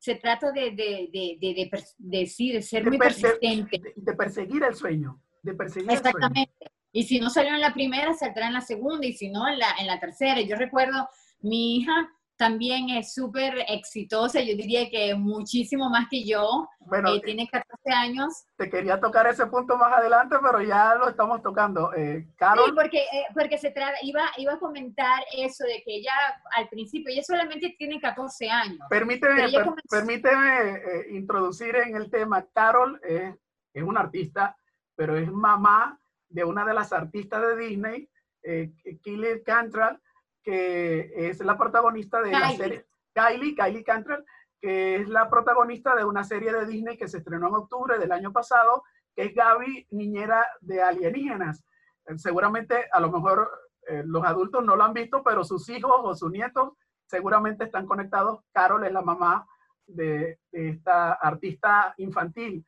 Se 0.02 0.16
trata 0.16 0.52
de, 0.52 0.72
de, 0.72 1.10
de, 1.14 1.38
de, 1.40 1.70
de, 2.00 2.62
ser 2.64 2.88
muy 2.88 2.98
persistente. 2.98 3.80
De, 3.96 4.14
perseguir 4.14 4.64
el 4.64 4.74
sueño, 4.74 5.22
de 5.44 5.54
perseguir 5.54 5.92
Exactamente. 5.92 6.52
El 6.60 6.68
sueño. 6.68 6.82
Y 6.92 7.04
si 7.04 7.20
no 7.20 7.30
salió 7.30 7.54
en 7.54 7.62
la 7.62 7.72
primera, 7.72 8.12
saldrá 8.16 8.48
en 8.48 8.54
la 8.54 8.62
segunda, 8.62 9.06
y 9.06 9.14
si 9.14 9.30
no, 9.30 9.48
en 9.48 9.60
la, 9.60 9.76
en 9.80 9.86
la 9.86 10.00
tercera. 10.00 10.42
Yo 10.42 10.56
recuerdo, 10.56 11.08
mi 11.42 11.78
hija 11.78 12.10
también 12.38 12.90
es 12.90 13.14
súper 13.14 13.54
exitosa, 13.68 14.42
yo 14.42 14.56
diría 14.56 14.90
que 14.90 15.14
muchísimo 15.16 15.90
más 15.90 16.08
que 16.10 16.24
yo. 16.26 16.68
Bueno, 16.80 17.14
eh, 17.14 17.22
tiene 17.24 17.48
14 17.48 17.90
años. 17.92 18.46
Te 18.58 18.70
quería 18.70 19.00
tocar 19.00 19.28
ese 19.28 19.46
punto 19.48 19.78
más 19.78 19.94
adelante, 19.94 20.38
pero 20.42 20.62
ya 20.62 20.96
lo 20.96 21.10
estamos 21.10 21.42
tocando. 21.42 21.94
Eh, 21.94 22.28
Carol. 22.36 22.66
Sí, 22.66 22.72
porque, 22.76 22.98
eh, 23.00 23.26
porque 23.34 23.58
se 23.58 23.72
trata, 23.72 23.98
iba, 24.02 24.24
iba 24.38 24.54
a 24.54 24.60
comentar 24.60 25.24
eso 25.38 25.64
de 25.66 25.84
que 25.86 25.98
ella 25.98 26.14
al 26.56 26.68
principio, 26.70 27.12
ella 27.12 27.24
solamente 27.24 27.76
tiene 27.78 28.00
14 28.00 28.50
años. 28.50 28.80
Permíteme, 28.90 29.48
permíteme 29.90 30.72
eh, 30.72 31.08
introducir 31.12 31.76
en 31.76 31.96
el 31.96 32.10
tema. 32.10 32.46
Carol 32.54 33.00
es 33.04 33.84
una 33.84 34.02
artista, 34.02 34.58
pero 34.96 35.18
es 35.18 35.32
mamá 35.32 36.00
de 36.32 36.44
una 36.44 36.66
de 36.66 36.74
las 36.74 36.94
artistas 36.94 37.42
de 37.42 37.58
Disney, 37.58 38.10
eh, 38.44 38.72
Kylie 39.04 39.44
Cantrell, 39.44 40.00
que 40.44 41.30
es 41.30 41.40
la 41.40 41.58
protagonista 41.58 42.22
de 42.22 42.32
la 42.32 42.52
serie, 42.52 42.86
Kylie, 43.14 43.56
Kylie 43.56 43.84
Cantrell, 43.84 44.26
que 44.60 44.98
es 44.98 45.10
la 45.10 45.30
protagonista 45.30 45.96
de 45.96 46.06
una 46.06 46.24
serie 46.24 46.54
de 46.54 46.66
Disney 46.66 46.98
que 46.98 47.08
se 47.08 47.18
estrenó 47.18 47.48
en 47.48 47.56
octubre 47.56 47.98
del 47.98 48.12
año 48.12 48.32
pasado, 48.32 48.84
que 49.16 49.24
es 49.24 49.36
Gaby, 49.36 49.88
niñera 49.92 50.46
de 50.62 50.82
alienígenas. 50.82 51.64
Eh, 52.06 52.18
seguramente, 52.18 52.88
a 52.92 53.00
lo 53.00 53.12
mejor 53.12 53.50
eh, 53.88 54.04
los 54.06 54.24
adultos 54.24 54.64
no 54.64 54.76
lo 54.76 54.84
han 54.84 54.94
visto, 54.94 55.24
pero 55.24 55.44
sus 55.44 55.68
hijos 55.70 55.94
o 56.04 56.16
sus 56.16 56.32
nietos 56.32 56.74
seguramente 57.06 57.66
están 57.66 57.86
conectados. 57.86 58.42
Carol 58.54 58.86
es 58.86 58.92
la 58.92 59.02
mamá 59.02 59.48
de, 59.88 60.40
esta 60.52 61.14
artista 61.14 61.94
infantil. 61.98 62.66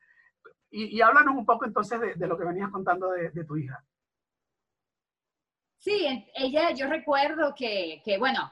Y, 0.70 1.00
háblanos 1.00 1.36
un 1.36 1.46
poco 1.46 1.64
entonces 1.64 2.18
de, 2.18 2.26
lo 2.26 2.36
que 2.36 2.44
venías 2.44 2.70
contando 2.70 3.10
de, 3.10 3.44
tu 3.44 3.56
hija. 3.56 3.82
Sí, 5.84 6.24
ella, 6.34 6.70
yo 6.70 6.86
recuerdo 6.86 7.54
que, 7.54 8.00
que, 8.02 8.16
bueno, 8.16 8.50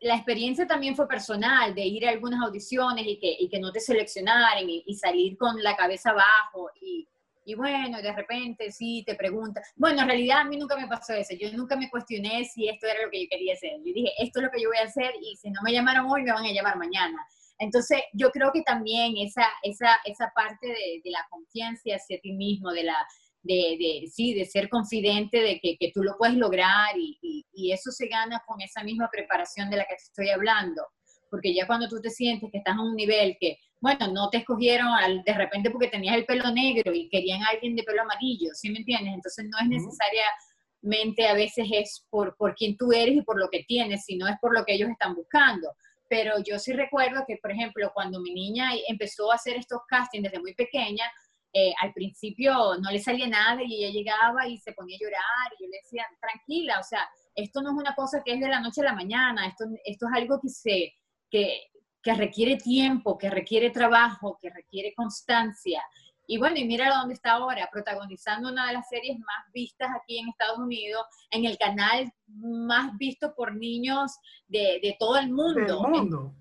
la 0.00 0.14
experiencia 0.14 0.66
también 0.66 0.96
fue 0.96 1.06
personal, 1.06 1.74
de 1.74 1.84
ir 1.84 2.06
a 2.06 2.10
algunas 2.10 2.40
audiciones 2.40 3.06
y 3.06 3.18
que, 3.18 3.36
y 3.38 3.50
que 3.50 3.60
no 3.60 3.70
te 3.70 3.80
seleccionaran 3.80 4.64
y, 4.66 4.94
salir 4.94 5.36
con 5.36 5.62
la 5.62 5.76
cabeza 5.76 6.08
abajo 6.08 6.70
y, 6.80 7.06
y 7.44 7.54
bueno, 7.54 8.00
de 8.00 8.12
repente 8.14 8.72
sí 8.72 9.04
te 9.06 9.14
preguntan. 9.14 9.62
Bueno, 9.76 10.00
en 10.00 10.08
realidad 10.08 10.38
a 10.38 10.44
mí 10.44 10.56
nunca 10.56 10.74
me 10.74 10.88
pasó 10.88 11.12
eso. 11.12 11.34
Yo 11.38 11.52
nunca 11.52 11.76
me 11.76 11.90
cuestioné 11.90 12.46
si 12.46 12.66
esto 12.66 12.86
era 12.86 13.04
lo 13.04 13.10
que 13.10 13.24
yo 13.24 13.28
quería 13.30 13.52
hacer. 13.52 13.72
Yo 13.84 13.92
dije, 13.92 14.12
esto 14.18 14.38
es 14.40 14.46
lo 14.46 14.50
que 14.50 14.62
yo 14.62 14.70
voy 14.70 14.78
a 14.78 14.84
hacer 14.84 15.12
y 15.20 15.36
si 15.36 15.50
no 15.50 15.60
me 15.62 15.74
llamaron 15.74 16.10
hoy, 16.10 16.22
me 16.22 16.32
van 16.32 16.46
a 16.46 16.50
llamar 16.50 16.78
mañana. 16.78 17.18
Entonces, 17.58 18.00
yo 18.14 18.30
creo 18.30 18.52
que 18.52 18.62
también 18.62 19.18
esa, 19.18 19.44
esa, 19.62 20.00
esa 20.06 20.32
parte 20.34 20.66
de, 20.66 21.10
la 21.10 21.26
confianza 21.28 21.94
hacia 21.94 22.18
ti 22.20 22.32
mismo, 22.32 22.72
de 22.72 22.84
la, 22.84 22.96
de, 23.42 23.76
de, 23.78 24.06
sí, 24.08 24.34
de 24.34 24.44
ser 24.44 24.68
confidente 24.68 25.40
de 25.40 25.58
que, 25.60 25.76
que 25.78 25.90
tú 25.94 26.02
lo 26.02 26.16
puedes 26.18 26.36
lograr 26.36 26.96
y, 26.96 27.18
y, 27.52 27.72
eso 27.72 27.90
se 27.90 28.08
gana 28.08 28.42
con 28.46 28.60
esa 28.60 28.82
misma 28.82 29.08
preparación 29.10 29.70
de 29.70 29.76
la 29.76 29.84
que 29.84 29.94
te 29.94 30.02
estoy 30.02 30.30
hablando. 30.30 30.82
Porque 31.30 31.54
ya 31.54 31.66
cuando 31.66 31.88
tú 31.88 32.00
te 32.00 32.10
sientes 32.10 32.50
que 32.50 32.58
estás 32.58 32.76
a 32.76 32.80
un 32.80 32.96
nivel 32.96 33.36
que, 33.40 33.58
bueno, 33.80 34.08
no 34.08 34.28
te 34.28 34.38
escogieron 34.38 34.88
de 35.24 35.32
repente 35.32 35.70
porque 35.70 35.88
tenías 35.88 36.16
el 36.16 36.26
pelo 36.26 36.50
negro 36.50 36.92
y 36.92 37.08
querían 37.08 37.42
a 37.42 37.50
alguien 37.50 37.76
de 37.76 37.82
pelo 37.82 38.02
amarillo, 38.02 38.50
¿sí 38.52 38.70
me 38.70 38.78
entiendes? 38.78 39.14
Entonces 39.14 39.46
no 39.48 39.58
es 39.58 39.68
necesariamente 39.68 41.28
a 41.28 41.34
veces 41.34 41.66
es 41.72 42.06
por, 42.10 42.36
por 42.36 42.54
quién 42.54 42.76
tú 42.76 42.92
eres 42.92 43.16
y 43.16 43.22
por 43.22 43.38
lo 43.38 43.48
que 43.48 43.64
tienes, 43.64 44.04
sino 44.04 44.26
es 44.26 44.36
por 44.40 44.52
lo 44.52 44.64
que 44.64 44.74
ellos 44.74 44.90
están 44.90 45.14
buscando 45.14 45.68
pero 46.10 46.34
yo 46.44 46.58
sí 46.58 46.72
recuerdo 46.72 47.22
que, 47.24 47.36
por 47.36 47.52
ejemplo, 47.52 47.92
cuando 47.94 48.20
mi 48.20 48.34
niña 48.34 48.72
empezó 48.88 49.30
a 49.30 49.36
hacer 49.36 49.56
estos 49.56 49.78
castings 49.88 50.24
desde 50.24 50.40
muy 50.40 50.54
pequeña, 50.54 51.04
eh, 51.52 51.72
al 51.80 51.92
principio 51.92 52.52
no 52.80 52.90
le 52.90 53.00
salía 53.00 53.26
nada 53.26 53.60
y 53.62 53.82
ella 53.84 53.92
llegaba 53.92 54.46
y 54.46 54.58
se 54.58 54.72
ponía 54.72 54.96
a 54.96 55.04
llorar 55.04 55.52
y 55.58 55.64
yo 55.64 55.70
le 55.70 55.78
decía, 55.82 56.06
tranquila, 56.20 56.78
o 56.78 56.84
sea, 56.84 57.08
esto 57.34 57.60
no 57.60 57.70
es 57.70 57.76
una 57.76 57.94
cosa 57.94 58.22
que 58.24 58.34
es 58.34 58.40
de 58.40 58.48
la 58.48 58.60
noche 58.60 58.82
a 58.82 58.84
la 58.84 58.94
mañana, 58.94 59.46
esto, 59.46 59.64
esto 59.84 60.06
es 60.06 60.12
algo 60.14 60.40
que, 60.40 60.48
se, 60.48 60.94
que, 61.28 61.70
que 62.02 62.14
requiere 62.14 62.56
tiempo, 62.56 63.18
que 63.18 63.30
requiere 63.30 63.70
trabajo, 63.70 64.38
que 64.40 64.50
requiere 64.50 64.94
constancia. 64.94 65.82
Y 66.26 66.38
bueno, 66.38 66.58
y 66.58 66.64
mira 66.64 66.96
dónde 66.96 67.14
está 67.14 67.32
ahora, 67.32 67.68
protagonizando 67.72 68.50
una 68.50 68.68
de 68.68 68.74
las 68.74 68.88
series 68.88 69.18
más 69.18 69.52
vistas 69.52 69.90
aquí 70.00 70.18
en 70.18 70.28
Estados 70.28 70.58
Unidos, 70.58 71.02
en 71.32 71.44
el 71.44 71.58
canal 71.58 72.12
más 72.28 72.96
visto 72.96 73.34
por 73.34 73.56
niños 73.56 74.12
de, 74.46 74.78
de 74.80 74.96
todo 75.00 75.18
el 75.18 75.30
mundo. 75.30 75.82
Del 75.82 75.90
mundo. 75.90 76.34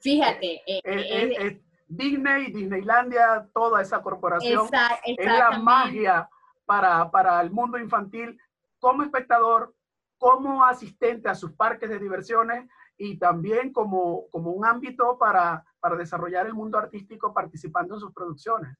Fíjate. 0.00 0.62
Eh, 0.66 0.80
eh, 0.84 1.60
Disney, 1.96 2.50
Disneylandia, 2.50 3.46
toda 3.52 3.82
esa 3.82 4.02
corporación 4.02 4.66
es 5.04 5.26
la 5.26 5.58
magia 5.58 6.28
para, 6.64 7.10
para 7.10 7.40
el 7.40 7.50
mundo 7.50 7.78
infantil 7.78 8.38
como 8.78 9.02
espectador, 9.02 9.74
como 10.16 10.64
asistente 10.64 11.28
a 11.28 11.34
sus 11.34 11.52
parques 11.52 11.90
de 11.90 11.98
diversiones 11.98 12.68
y 12.96 13.18
también 13.18 13.72
como, 13.72 14.28
como 14.30 14.52
un 14.52 14.64
ámbito 14.64 15.18
para, 15.18 15.64
para 15.80 15.96
desarrollar 15.96 16.46
el 16.46 16.54
mundo 16.54 16.78
artístico 16.78 17.34
participando 17.34 17.94
en 17.94 18.00
sus 18.00 18.12
producciones. 18.12 18.74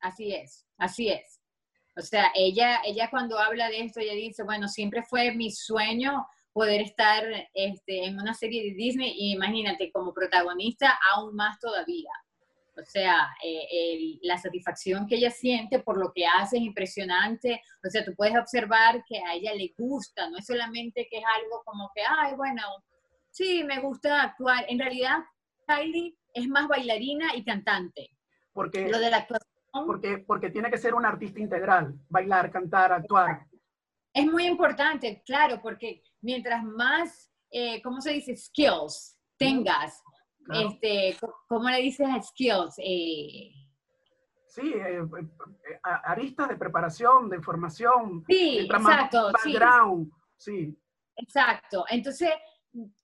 Así 0.00 0.34
es, 0.34 0.66
así 0.78 1.10
es. 1.10 1.40
O 1.96 2.00
sea, 2.00 2.30
ella, 2.34 2.80
ella 2.84 3.08
cuando 3.10 3.38
habla 3.38 3.68
de 3.68 3.82
esto, 3.82 4.00
ella 4.00 4.14
dice, 4.14 4.42
bueno, 4.42 4.68
siempre 4.68 5.02
fue 5.02 5.34
mi 5.34 5.50
sueño 5.50 6.26
poder 6.58 6.80
estar 6.80 7.22
este, 7.54 8.06
en 8.06 8.20
una 8.20 8.34
serie 8.34 8.64
de 8.64 8.74
Disney 8.74 9.14
y 9.16 9.34
imagínate, 9.34 9.92
como 9.92 10.12
protagonista, 10.12 10.98
aún 11.14 11.36
más 11.36 11.56
todavía. 11.60 12.10
O 12.76 12.84
sea, 12.84 13.28
eh, 13.44 14.18
la 14.22 14.38
satisfacción 14.38 15.06
que 15.06 15.14
ella 15.14 15.30
siente 15.30 15.78
por 15.78 15.96
lo 15.96 16.10
que 16.12 16.26
hace 16.26 16.56
es 16.56 16.64
impresionante. 16.64 17.62
O 17.86 17.88
sea, 17.88 18.04
tú 18.04 18.12
puedes 18.16 18.36
observar 18.36 19.04
que 19.08 19.18
a 19.18 19.34
ella 19.34 19.54
le 19.54 19.72
gusta, 19.78 20.28
no 20.30 20.38
es 20.38 20.46
solamente 20.46 21.06
que 21.08 21.18
es 21.18 21.24
algo 21.40 21.62
como 21.64 21.92
que, 21.94 22.02
ay, 22.02 22.34
bueno, 22.34 22.62
sí, 23.30 23.62
me 23.62 23.78
gusta 23.78 24.20
actuar. 24.22 24.64
En 24.68 24.80
realidad, 24.80 25.18
Kylie 25.68 26.16
es 26.34 26.48
más 26.48 26.66
bailarina 26.66 27.36
y 27.36 27.44
cantante. 27.44 28.10
Porque 28.52 28.88
lo 28.88 28.98
de 28.98 29.10
la 29.10 29.18
actuación 29.18 29.86
porque, 29.86 30.18
porque 30.26 30.50
tiene 30.50 30.72
que 30.72 30.78
ser 30.78 30.94
un 30.94 31.06
artista 31.06 31.38
integral, 31.38 31.94
bailar, 32.08 32.50
cantar, 32.50 32.92
actuar. 32.92 33.46
Es 34.12 34.26
muy 34.26 34.46
importante, 34.46 35.22
claro, 35.24 35.60
porque 35.62 36.02
mientras 36.20 36.62
más, 36.64 37.30
eh, 37.50 37.80
¿cómo 37.82 38.00
se 38.00 38.12
dice? 38.12 38.36
Skills 38.36 39.18
tengas, 39.36 40.02
este, 40.52 41.16
¿cómo 41.48 41.68
le 41.68 41.82
dices 41.82 42.08
a 42.08 42.20
skills? 42.22 42.74
Eh, 42.78 43.52
sí, 44.46 44.72
eh, 44.74 45.00
aristas 45.82 46.48
de 46.48 46.56
preparación, 46.56 47.28
de 47.28 47.40
formación. 47.40 48.24
Sí, 48.28 48.58
exacto. 48.60 49.30
Background, 49.32 50.10
sí. 50.36 50.76
Exacto. 51.16 51.84
Entonces, 51.90 52.30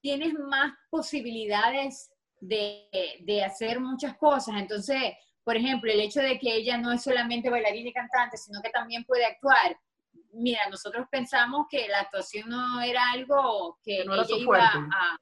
tienes 0.01 0.35
más 0.35 0.73
posibilidades 0.91 2.11
de, 2.41 2.89
de, 3.21 3.45
hacer 3.45 3.81
muchas 3.81 4.17
cosas. 4.17 4.57
Entonces, 4.57 5.15
por 5.43 5.57
ejemplo, 5.57 5.91
el 5.91 6.01
hecho 6.01 6.21
de 6.21 6.39
que 6.39 6.55
ella 6.55 6.79
no 6.79 6.93
es 6.93 7.03
solamente 7.03 7.51
bailarina 7.51 7.91
y 7.91 7.93
cantante, 7.93 8.37
sino 8.37 8.61
que 8.63 8.71
también 8.71 9.05
puede 9.05 9.25
actuar. 9.27 9.77
Mira, 10.33 10.69
nosotros 10.69 11.07
pensamos 11.11 11.67
que 11.71 11.87
la 11.89 12.01
actuación 12.01 12.49
no 12.49 12.81
era 12.81 13.13
algo 13.13 13.79
que, 13.83 14.05
no 14.05 14.15
ella 14.15 14.37
iba 14.37 14.59
a... 14.59 15.19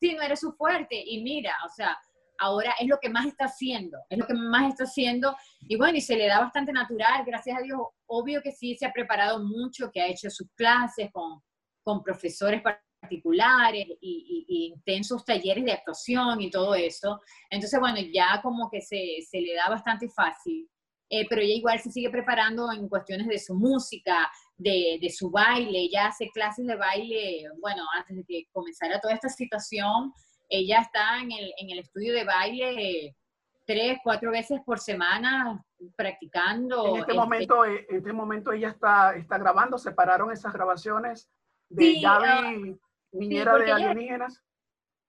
Sí, 0.00 0.14
no 0.14 0.22
era 0.22 0.36
su 0.36 0.52
fuerte. 0.52 1.02
Y 1.04 1.22
mira, 1.22 1.54
o 1.64 1.68
sea, 1.68 1.96
ahora 2.38 2.74
es 2.78 2.88
lo 2.88 2.98
que 3.00 3.08
más 3.08 3.26
está 3.26 3.44
haciendo, 3.44 3.98
es 4.10 4.18
lo 4.18 4.26
que 4.26 4.34
más 4.34 4.70
está 4.70 4.84
haciendo. 4.84 5.34
Y 5.60 5.76
bueno, 5.76 5.96
y 5.96 6.00
se 6.00 6.16
le 6.16 6.26
da 6.26 6.40
bastante 6.40 6.72
natural, 6.72 7.24
gracias 7.24 7.58
a 7.58 7.62
Dios. 7.62 7.80
Obvio 8.06 8.42
que 8.42 8.52
sí 8.52 8.76
se 8.76 8.86
ha 8.86 8.92
preparado 8.92 9.42
mucho, 9.44 9.90
que 9.92 10.00
ha 10.00 10.08
hecho 10.08 10.28
sus 10.28 10.48
clases 10.54 11.10
con, 11.12 11.40
con 11.82 12.02
profesores 12.02 12.62
particulares 13.00 13.86
y, 14.00 14.72
intensos 14.74 15.24
talleres 15.24 15.64
de 15.64 15.72
actuación 15.72 16.40
y 16.40 16.50
todo 16.50 16.74
eso. 16.74 17.20
Entonces, 17.50 17.78
bueno, 17.78 17.98
ya 18.12 18.40
como 18.42 18.68
que 18.70 18.80
se, 18.80 19.18
se 19.28 19.40
le 19.40 19.54
da 19.54 19.68
bastante 19.68 20.08
fácil. 20.08 20.68
Eh, 21.14 21.26
pero 21.28 21.42
ella 21.42 21.54
igual 21.54 21.78
se 21.78 21.90
sigue 21.90 22.08
preparando 22.08 22.72
en 22.72 22.88
cuestiones 22.88 23.26
de 23.26 23.38
su 23.38 23.54
música, 23.54 24.30
de, 24.56 24.98
de, 24.98 25.10
su 25.10 25.30
baile. 25.30 25.80
Ella 25.80 26.06
hace 26.06 26.30
clases 26.30 26.66
de 26.66 26.74
baile, 26.74 27.44
bueno, 27.60 27.82
antes 27.94 28.16
de 28.16 28.24
que 28.24 28.46
comenzara 28.50 28.98
toda 28.98 29.12
esta 29.12 29.28
situación, 29.28 30.10
ella 30.48 30.80
está 30.80 31.18
en 31.20 31.30
el, 31.32 31.52
en 31.58 31.70
el 31.70 31.80
estudio 31.80 32.14
de 32.14 32.24
baile 32.24 33.14
tres, 33.66 33.98
cuatro 34.02 34.30
veces 34.30 34.60
por 34.64 34.78
semana 34.78 35.62
practicando. 35.96 36.94
En 36.94 37.00
este, 37.00 37.12
momento, 37.12 37.64
eh, 37.66 37.86
en 37.90 37.96
este 37.98 38.12
momento 38.14 38.52
ella 38.52 38.70
está, 38.70 39.14
está 39.14 39.36
grabando, 39.36 39.76
separaron 39.76 40.32
esas 40.32 40.54
grabaciones 40.54 41.30
de 41.68 42.00
Gaby 42.00 42.78
Niñera 43.12 43.58
de 43.58 43.70
Alienígenas? 43.70 44.42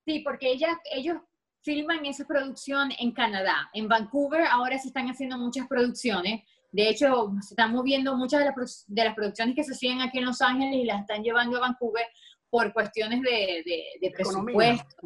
sí, 0.06 0.20
porque 0.20 0.52
ella, 0.52 0.78
ellos 0.92 1.18
filman 1.64 2.06
esa 2.06 2.26
producción 2.26 2.92
en 3.00 3.12
Canadá. 3.12 3.70
En 3.74 3.88
Vancouver 3.88 4.46
ahora 4.50 4.78
se 4.78 4.90
están 4.90 5.08
haciendo 5.08 5.38
muchas 5.38 5.68
producciones. 5.68 6.44
De 6.72 6.90
hecho, 6.90 7.32
se 7.42 7.54
están 7.54 7.72
moviendo 7.72 8.16
muchas 8.16 8.40
de 8.40 8.46
las, 8.46 8.86
de 8.88 9.04
las 9.04 9.16
producciones 9.16 9.56
que 9.56 9.64
se 9.64 9.74
hacían 9.74 10.02
aquí 10.02 10.20
en 10.20 10.26
Los 10.26 10.42
Ángeles 10.42 10.76
y 10.76 10.86
las 10.86 11.02
están 11.02 11.24
llevando 11.24 11.58
a 11.58 11.62
Vancouver 11.62 12.06
por 12.50 12.72
cuestiones 12.74 13.22
de, 13.22 13.64
de, 14.00 14.12
presupuesto. 14.12 14.98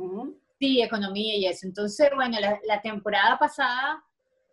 Sí, 0.60 0.82
economía 0.82 1.36
y 1.36 1.46
eso. 1.46 1.68
Entonces, 1.68 2.10
bueno, 2.16 2.40
la, 2.40 2.60
la, 2.66 2.82
temporada 2.82 3.38
pasada 3.38 4.04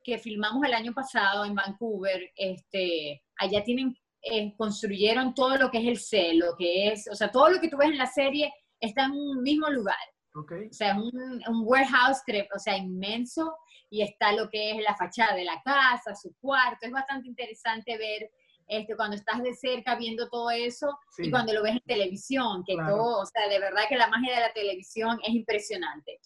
que 0.02 0.18
filmamos 0.18 0.62
el 0.64 0.74
año 0.74 0.92
pasado 0.92 1.44
en 1.44 1.54
Vancouver, 1.54 2.30
este, 2.36 3.22
allá 3.38 3.64
tienen 3.64 3.96
eh, 4.26 4.54
construyeron 4.56 5.34
todo 5.34 5.58
lo 5.58 5.70
que 5.70 5.78
es 5.78 5.86
el 5.86 5.98
C, 5.98 6.32
lo 6.32 6.56
que 6.56 6.88
es, 6.88 7.06
o 7.12 7.14
sea, 7.14 7.30
todo 7.30 7.50
lo 7.50 7.60
que 7.60 7.68
tú 7.68 7.76
ves 7.76 7.90
en 7.90 7.98
la 7.98 8.06
serie 8.06 8.50
está 8.80 9.04
en 9.04 9.12
un 9.12 9.42
mismo 9.42 9.68
lugar. 9.68 9.98
Okay. 10.34 10.66
O 10.68 10.72
sea, 10.72 10.92
es 10.92 10.96
un, 10.96 11.42
un, 11.46 11.62
warehouse, 11.64 12.22
o 12.54 12.58
sea, 12.58 12.76
inmenso, 12.76 13.56
y 13.88 14.02
está 14.02 14.32
lo 14.32 14.50
que 14.50 14.72
es 14.72 14.82
la 14.82 14.96
fachada 14.96 15.34
de 15.36 15.44
la 15.44 15.62
casa, 15.62 16.14
su 16.14 16.34
cuarto. 16.40 16.86
Es 16.86 16.90
bastante 16.90 17.28
interesante 17.28 17.96
ver 17.96 18.30
este, 18.66 18.96
cuando 18.96 19.14
estás 19.14 19.42
de 19.42 19.54
cerca 19.54 19.94
viendo 19.94 20.28
todo 20.28 20.50
eso 20.50 20.98
y 21.18 21.30
cuando 21.30 21.52
lo 21.52 21.62
ves 21.62 21.74
en 21.74 21.82
televisión, 21.86 22.64
que 22.66 22.74
todo, 22.74 23.20
o 23.20 23.26
sea, 23.26 23.48
de 23.48 23.60
verdad 23.60 23.82
que 23.88 23.96
la 23.96 24.08
magia 24.08 24.34
de 24.34 24.40
la 24.40 24.52
televisión 24.52 25.20
es 25.22 25.34
impresionante. 25.34 26.18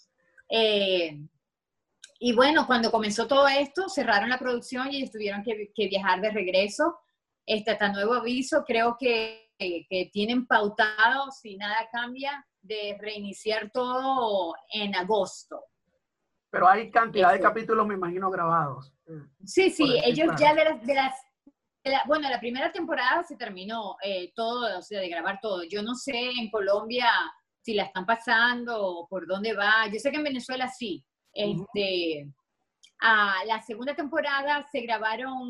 Eh, 0.48 1.18
y 2.20 2.32
bueno, 2.34 2.66
cuando 2.66 2.90
comenzó 2.90 3.26
todo 3.26 3.46
esto, 3.48 3.88
cerraron 3.88 4.30
la 4.30 4.38
producción 4.38 4.90
y 4.90 4.96
ellos 4.96 5.10
tuvieron 5.10 5.42
que, 5.42 5.70
que 5.74 5.88
viajar 5.88 6.20
de 6.20 6.30
regreso 6.30 6.98
este, 7.44 7.70
hasta 7.70 7.92
nuevo 7.92 8.14
aviso, 8.14 8.64
creo 8.66 8.96
que, 8.98 9.47
que 9.58 10.10
tienen 10.12 10.46
pautado, 10.46 11.30
si 11.30 11.56
nada 11.56 11.88
cambia, 11.92 12.46
de 12.62 12.96
reiniciar 13.00 13.70
todo 13.72 14.54
en 14.72 14.94
agosto. 14.94 15.64
Pero 16.50 16.68
hay 16.68 16.90
cantidad 16.90 17.32
de 17.32 17.40
capítulos, 17.40 17.86
me 17.86 17.94
imagino, 17.94 18.30
grabados. 18.30 18.92
Eh, 19.06 19.20
sí, 19.44 19.70
sí, 19.70 20.00
ellos 20.04 20.34
ya 20.38 20.54
de 20.54 20.64
las, 20.64 20.82
de 20.86 20.94
las 20.94 21.14
bueno, 22.06 22.28
la 22.28 22.40
primera 22.40 22.70
temporada 22.72 23.22
se 23.22 23.36
terminó 23.36 23.96
eh, 24.02 24.32
todo, 24.34 24.78
o 24.78 24.82
sea, 24.82 25.00
de 25.00 25.08
grabar 25.08 25.38
todo. 25.40 25.62
Yo 25.64 25.82
no 25.82 25.94
sé 25.94 26.30
en 26.38 26.50
Colombia 26.50 27.10
si 27.62 27.74
la 27.74 27.84
están 27.84 28.06
pasando, 28.06 29.06
por 29.08 29.26
dónde 29.26 29.54
va. 29.54 29.86
Yo 29.92 29.98
sé 29.98 30.10
que 30.10 30.18
en 30.18 30.24
Venezuela 30.24 30.68
sí. 30.68 31.04
Este, 31.32 32.26
a 33.00 33.44
la 33.46 33.60
segunda 33.60 33.94
temporada 33.94 34.66
se 34.72 34.80
grabaron 34.80 35.48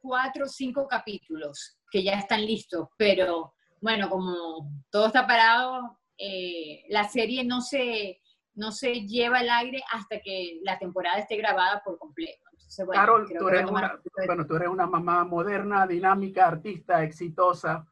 cuatro 0.00 0.44
o 0.44 0.48
cinco 0.48 0.86
capítulos 0.88 1.78
que 1.90 2.02
ya 2.02 2.14
están 2.14 2.44
listos, 2.44 2.88
pero 2.96 3.54
bueno, 3.80 4.08
como 4.08 4.70
todo 4.90 5.06
está 5.06 5.26
parado, 5.26 5.98
eh, 6.18 6.84
la 6.90 7.08
serie 7.08 7.44
no 7.44 7.60
se, 7.60 8.20
no 8.54 8.72
se 8.72 9.06
lleva 9.06 9.38
al 9.38 9.48
aire 9.48 9.82
hasta 9.92 10.20
que 10.20 10.60
la 10.62 10.78
temporada 10.78 11.18
esté 11.18 11.36
grabada 11.36 11.82
por 11.84 11.98
completo. 11.98 12.44
bueno, 12.78 12.92
Carol, 12.92 13.28
tú 13.38 13.48
eres, 13.48 13.70
una, 13.70 13.98
bueno, 14.26 14.46
tú 14.46 14.56
eres 14.56 14.68
una 14.68 14.86
mamá 14.86 15.24
moderna, 15.24 15.86
dinámica, 15.86 16.46
artista, 16.46 17.02
exitosa. 17.02 17.86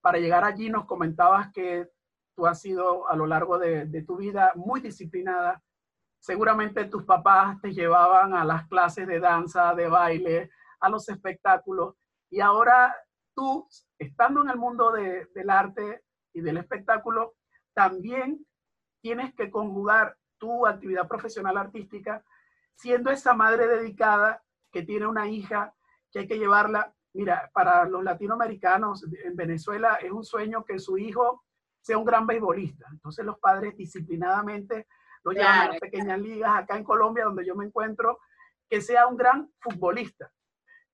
Para 0.00 0.18
llegar 0.18 0.44
allí 0.44 0.70
nos 0.70 0.86
comentabas 0.86 1.52
que 1.52 1.88
tú 2.34 2.46
has 2.46 2.60
sido 2.60 3.08
a 3.08 3.16
lo 3.16 3.26
largo 3.26 3.58
de, 3.58 3.86
de 3.86 4.02
tu 4.02 4.16
vida 4.16 4.52
muy 4.54 4.80
disciplinada. 4.80 5.62
Seguramente 6.18 6.86
tus 6.86 7.04
papás 7.04 7.60
te 7.60 7.72
llevaban 7.72 8.34
a 8.34 8.44
las 8.44 8.66
clases 8.68 9.06
de 9.06 9.20
danza, 9.20 9.74
de 9.74 9.88
baile, 9.88 10.50
a 10.80 10.88
los 10.88 11.08
espectáculos. 11.08 11.94
Y 12.30 12.40
ahora 12.40 12.94
tú, 13.34 13.68
estando 13.98 14.42
en 14.42 14.50
el 14.50 14.56
mundo 14.56 14.90
del 14.92 15.50
arte 15.50 16.02
y 16.32 16.40
del 16.40 16.58
espectáculo, 16.58 17.34
también 17.74 18.44
tienes 19.02 19.34
que 19.34 19.50
conjugar 19.50 20.16
tu 20.38 20.66
actividad 20.66 21.06
profesional 21.06 21.56
artística, 21.56 22.24
siendo 22.74 23.10
esa 23.10 23.34
madre 23.34 23.66
dedicada 23.66 24.42
que 24.72 24.82
tiene 24.82 25.06
una 25.06 25.28
hija 25.28 25.74
que 26.10 26.20
hay 26.20 26.28
que 26.28 26.38
llevarla. 26.38 26.92
Mira, 27.14 27.50
para 27.54 27.86
los 27.86 28.04
latinoamericanos 28.04 29.04
en 29.24 29.36
Venezuela 29.36 29.94
es 30.02 30.10
un 30.10 30.24
sueño 30.24 30.64
que 30.64 30.78
su 30.78 30.98
hijo 30.98 31.44
sea 31.80 31.98
un 31.98 32.04
gran 32.04 32.26
beisbolista. 32.26 32.86
Entonces 32.90 33.24
los 33.24 33.38
padres 33.38 33.76
disciplinadamente 33.76 34.86
lo 35.24 35.32
llevan 35.32 35.58
a 35.58 35.68
las 35.68 35.80
pequeñas 35.80 36.18
ligas. 36.20 36.50
Acá 36.54 36.76
en 36.76 36.84
Colombia, 36.84 37.24
donde 37.24 37.46
yo 37.46 37.54
me 37.54 37.64
encuentro, 37.64 38.18
que 38.68 38.80
sea 38.80 39.06
un 39.06 39.16
gran 39.16 39.50
futbolista. 39.60 40.30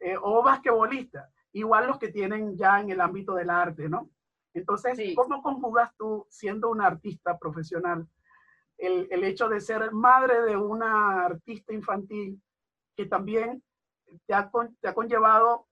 Eh, 0.05 0.17
o 0.21 0.43
basquetbolistas, 0.43 1.31
igual 1.53 1.87
los 1.87 1.97
que 1.97 2.09
tienen 2.09 2.57
ya 2.57 2.81
en 2.81 2.91
el 2.91 3.01
ámbito 3.01 3.35
del 3.35 3.51
arte, 3.51 3.89
¿no? 3.89 4.11
Entonces, 4.53 4.99
¿cómo 5.15 5.41
conjugas 5.41 5.95
tú, 5.97 6.27
siendo 6.29 6.71
una 6.71 6.89
artista 6.89 7.39
profesional, 7.39 8.09
el, 8.79 9.07
el, 9.13 9.23
hecho 9.23 9.49
de 9.49 9.61
ser 9.61 9.93
madre 9.93 10.43
de 10.43 10.57
una 10.57 11.25
artista 11.25 11.73
infantil 11.73 12.43
que 12.97 13.07
también 13.07 13.63
te 14.27 14.35
ha, 14.35 14.51
te 14.81 14.89
ha 14.89 14.93
conllevado 14.95 15.69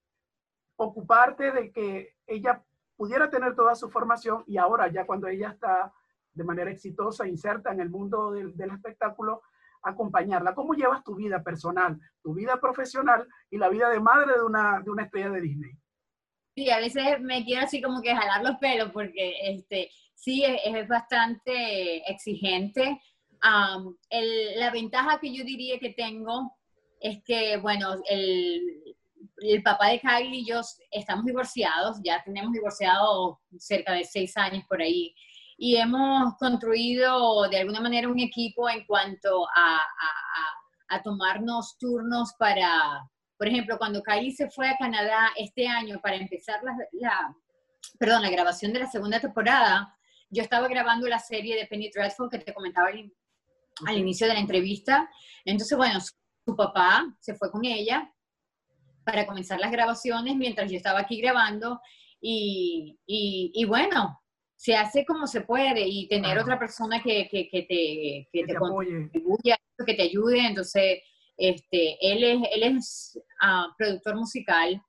ocuparte 0.77 1.51
de 1.51 1.73
que 1.73 2.14
ella 2.25 2.62
pudiera 2.97 3.29
tener 3.31 3.57
toda 3.57 3.75
su 3.75 3.90
formación 3.90 4.45
y 4.47 4.59
ahora 4.59 4.87
ya 4.87 5.07
cuando 5.07 5.27
ella 5.27 5.51
está 5.51 5.93
de 6.33 6.45
manera 6.45 6.71
exitosa, 6.71 7.27
inserta 7.27 7.73
en 7.73 7.81
el 7.81 7.90
mundo 7.90 8.31
del, 8.31 8.57
del 8.57 8.71
espectáculo, 8.71 9.43
acompañarla. 9.83 10.55
¿Cómo 10.55 10.75
llevas 10.75 11.03
tu 11.05 11.14
vida 11.14 11.43
personal, 11.43 11.99
tu 12.23 12.35
vida 12.35 12.61
profesional 12.61 13.27
y 13.51 13.59
la 13.59 13.69
vida 13.69 13.88
de 13.90 14.01
madre 14.01 14.35
de 14.35 14.43
una, 14.43 14.81
de 14.81 14.90
una 14.90 15.05
estrella 15.05 15.31
de 15.31 15.40
Disney? 15.40 15.73
Sí, 16.55 16.71
a 16.71 16.79
veces 16.79 17.21
me 17.21 17.45
quiero 17.45 17.64
así 17.64 17.81
como 17.81 18.03
que 18.03 18.14
jalar 18.14 18.43
los 18.43 18.59
pelos 18.59 18.90
porque 18.93 19.35
este, 19.43 19.90
sí 20.14 20.45
es, 20.45 20.88
bastante 20.88 22.11
exigente. 22.11 23.01
la 23.43 24.71
ventaja 24.71 25.19
que 25.21 25.35
yo 25.35 25.45
diría 25.45 25.79
que 25.79 25.90
tengo 25.90 26.57
es 27.01 27.23
que, 27.25 27.57
bueno, 27.57 27.95
el, 28.09 28.83
el 29.38 29.62
papá 29.62 29.88
de 29.88 30.01
Kylie 30.01 30.40
y 30.40 30.47
yo 30.47 30.61
estamos 30.90 31.25
divorciados, 31.25 31.99
ya 32.05 32.23
tenemos 32.23 32.53
divorciado 32.53 33.40
cerca 33.59 33.93
de 33.93 34.05
seis 34.05 34.37
años 34.37 34.64
por 34.69 34.81
ahí 34.83 35.14
y 35.62 35.77
hemos 35.77 36.37
construido 36.38 37.46
de 37.51 37.59
alguna 37.59 37.83
manera 37.83 38.09
un 38.09 38.18
equipo 38.18 38.70
en 38.70 38.87
cuanto 38.87 39.46
a, 39.55 39.77
a, 39.77 40.96
a, 40.96 41.03
tomarnos 41.03 41.77
turnos 41.77 42.33
para, 42.38 43.07
por 43.37 43.46
ejemplo, 43.46 43.77
cuando 43.77 44.03
Kylie 44.03 44.33
se 44.33 44.49
fue 44.49 44.70
a 44.70 44.79
Canadá 44.79 45.29
este 45.37 45.68
año 45.68 46.01
para 46.01 46.16
empezar 46.16 46.62
la, 46.62 46.75
la, 46.92 47.37
perdón, 47.99 48.23
la 48.23 48.31
grabación 48.31 48.73
de 48.73 48.79
la 48.79 48.90
segunda 48.90 49.20
temporada, 49.20 49.94
yo 50.31 50.42
estaba 50.42 50.66
grabando 50.66 51.07
la 51.09 51.18
serie 51.18 51.55
de 51.57 51.66
Penny 51.66 51.90
Dreadful 51.90 52.31
que 52.31 52.38
te 52.38 52.55
comentaba 52.55 52.88
al, 52.88 53.12
al 53.87 53.99
inicio 53.99 54.27
de 54.29 54.33
la 54.33 54.40
entrevista. 54.40 55.11
Entonces, 55.44 55.77
bueno, 55.77 56.01
su, 56.01 56.14
su 56.46 56.57
papá 56.57 57.05
se 57.20 57.35
fue 57.35 57.51
con 57.51 57.66
ella 57.66 58.11
para 59.05 59.27
comenzar 59.27 59.61
las 59.61 59.70
grabaciones 59.70 60.37
mientras 60.37 60.70
yo 60.70 60.79
estaba 60.79 61.01
aquí 61.01 61.20
grabando 61.20 61.83
y, 62.18 62.99
y, 63.05 63.53
y 63.55 63.64
bueno, 63.66 64.23
se 64.61 64.77
hace 64.77 65.07
como 65.07 65.27
se 65.27 65.40
puede 65.40 65.88
y 65.88 66.07
tener 66.07 66.38
otra 66.38 66.59
persona 66.59 67.03
que, 67.03 67.27
que, 67.31 67.49
que 67.49 67.62
te, 67.62 68.29
que, 68.31 68.44
te, 68.46 68.55
contribuya, 68.55 69.57
que 69.87 69.94
te 69.94 70.03
ayude. 70.03 70.46
Entonces, 70.46 70.99
este, 71.38 71.96
él 72.03 72.23
es, 72.23 72.49
él 72.53 72.62
es 72.64 73.18
uh, 73.40 73.75
productor 73.79 74.16
musical. 74.16 74.85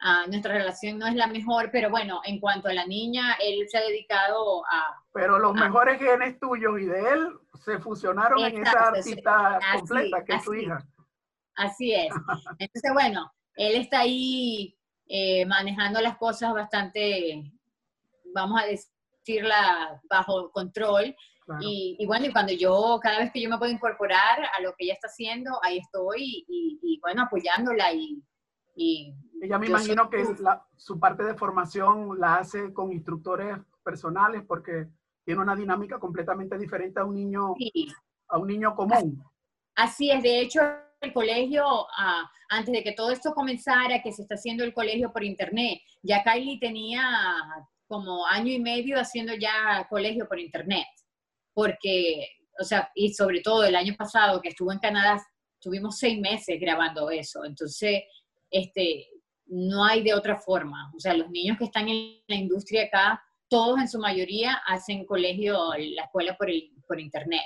Uh, 0.00 0.30
nuestra 0.30 0.54
relación 0.54 0.96
no 0.96 1.08
es 1.08 1.16
la 1.16 1.26
mejor, 1.26 1.70
pero 1.72 1.90
bueno, 1.90 2.20
en 2.24 2.38
cuanto 2.38 2.68
a 2.68 2.72
la 2.72 2.86
niña, 2.86 3.36
él 3.42 3.66
se 3.68 3.78
ha 3.78 3.80
dedicado 3.80 4.64
a, 4.66 4.94
pero 5.12 5.40
los 5.40 5.54
mejores 5.54 5.98
genes 5.98 6.38
tuyos 6.38 6.80
y 6.80 6.84
de 6.84 7.00
él 7.00 7.28
se 7.64 7.80
fusionaron 7.80 8.38
en 8.44 8.62
esa 8.62 8.90
artista 8.90 9.58
completa 9.74 10.24
que 10.24 10.34
es 10.36 10.44
tu 10.44 10.54
hija. 10.54 10.78
Así 11.56 11.92
es. 11.92 12.14
Entonces, 12.60 12.92
bueno, 12.92 13.32
él 13.56 13.74
está 13.74 14.00
ahí 14.00 14.78
eh, 15.08 15.44
manejando 15.46 16.00
las 16.00 16.16
cosas 16.16 16.54
bastante, 16.54 17.50
vamos 18.32 18.62
a 18.62 18.66
decirla, 19.26 20.00
bajo 20.08 20.50
control. 20.52 21.14
Y, 21.60 22.04
bueno, 22.06 22.26
y 22.26 22.32
cuando 22.32 22.52
yo, 22.52 22.98
cada 23.00 23.20
vez 23.20 23.30
que 23.32 23.40
yo 23.40 23.48
me 23.48 23.58
puedo 23.58 23.70
incorporar 23.70 24.40
a 24.58 24.60
lo 24.62 24.74
que 24.76 24.84
ella 24.84 24.94
está 24.94 25.06
haciendo, 25.06 25.58
ahí 25.62 25.78
estoy 25.78 26.44
y, 26.48 26.98
bueno, 27.00 27.22
apoyándola 27.22 27.92
y... 27.92 28.22
y 28.74 29.14
ella 29.40 29.58
me 29.58 29.66
imagino 29.66 30.08
que 30.08 30.24
su 30.76 30.98
parte 30.98 31.22
de 31.22 31.34
formación 31.34 32.18
la 32.18 32.36
hace 32.36 32.72
con 32.72 32.90
instructores 32.90 33.58
personales 33.84 34.42
porque 34.48 34.88
tiene 35.24 35.42
una 35.42 35.54
dinámica 35.54 36.00
completamente 36.00 36.58
diferente 36.58 36.98
a 36.98 37.04
un 37.04 37.14
niño, 37.14 37.54
a 38.28 38.38
un 38.38 38.48
niño 38.48 38.74
común. 38.74 39.22
Así 39.76 40.10
es, 40.10 40.22
de 40.22 40.40
hecho, 40.40 40.60
el 41.00 41.12
colegio, 41.12 41.64
ah, 41.96 42.28
antes 42.48 42.72
de 42.72 42.82
que 42.82 42.92
todo 42.92 43.10
esto 43.10 43.34
comenzara, 43.34 44.02
que 44.02 44.10
se 44.10 44.22
está 44.22 44.34
haciendo 44.34 44.64
el 44.64 44.72
colegio 44.72 45.12
por 45.12 45.22
internet, 45.22 45.80
ya 46.02 46.24
Kylie 46.24 46.58
tenía 46.58 47.02
como 47.86 48.26
año 48.26 48.52
y 48.52 48.60
medio 48.60 48.98
haciendo 48.98 49.34
ya 49.34 49.86
colegio 49.88 50.26
por 50.28 50.38
internet, 50.38 50.86
porque, 51.54 52.28
o 52.60 52.64
sea, 52.64 52.90
y 52.94 53.12
sobre 53.14 53.40
todo 53.40 53.64
el 53.64 53.76
año 53.76 53.94
pasado 53.96 54.40
que 54.40 54.48
estuvo 54.48 54.72
en 54.72 54.78
Canadá, 54.78 55.20
tuvimos 55.60 55.98
seis 55.98 56.20
meses 56.20 56.58
grabando 56.60 57.10
eso, 57.10 57.44
entonces, 57.44 58.02
este, 58.50 59.06
no 59.46 59.84
hay 59.84 60.02
de 60.02 60.14
otra 60.14 60.38
forma, 60.40 60.92
o 60.96 61.00
sea, 61.00 61.14
los 61.14 61.30
niños 61.30 61.56
que 61.58 61.64
están 61.64 61.88
en 61.88 62.20
la 62.26 62.36
industria 62.36 62.84
acá 62.84 63.22
todos 63.48 63.78
en 63.78 63.88
su 63.88 63.98
mayoría 63.98 64.54
hacen 64.66 65.04
colegio, 65.06 65.70
la 65.76 66.04
escuela 66.04 66.36
por, 66.36 66.50
el, 66.50 66.72
por 66.86 67.00
internet. 67.00 67.42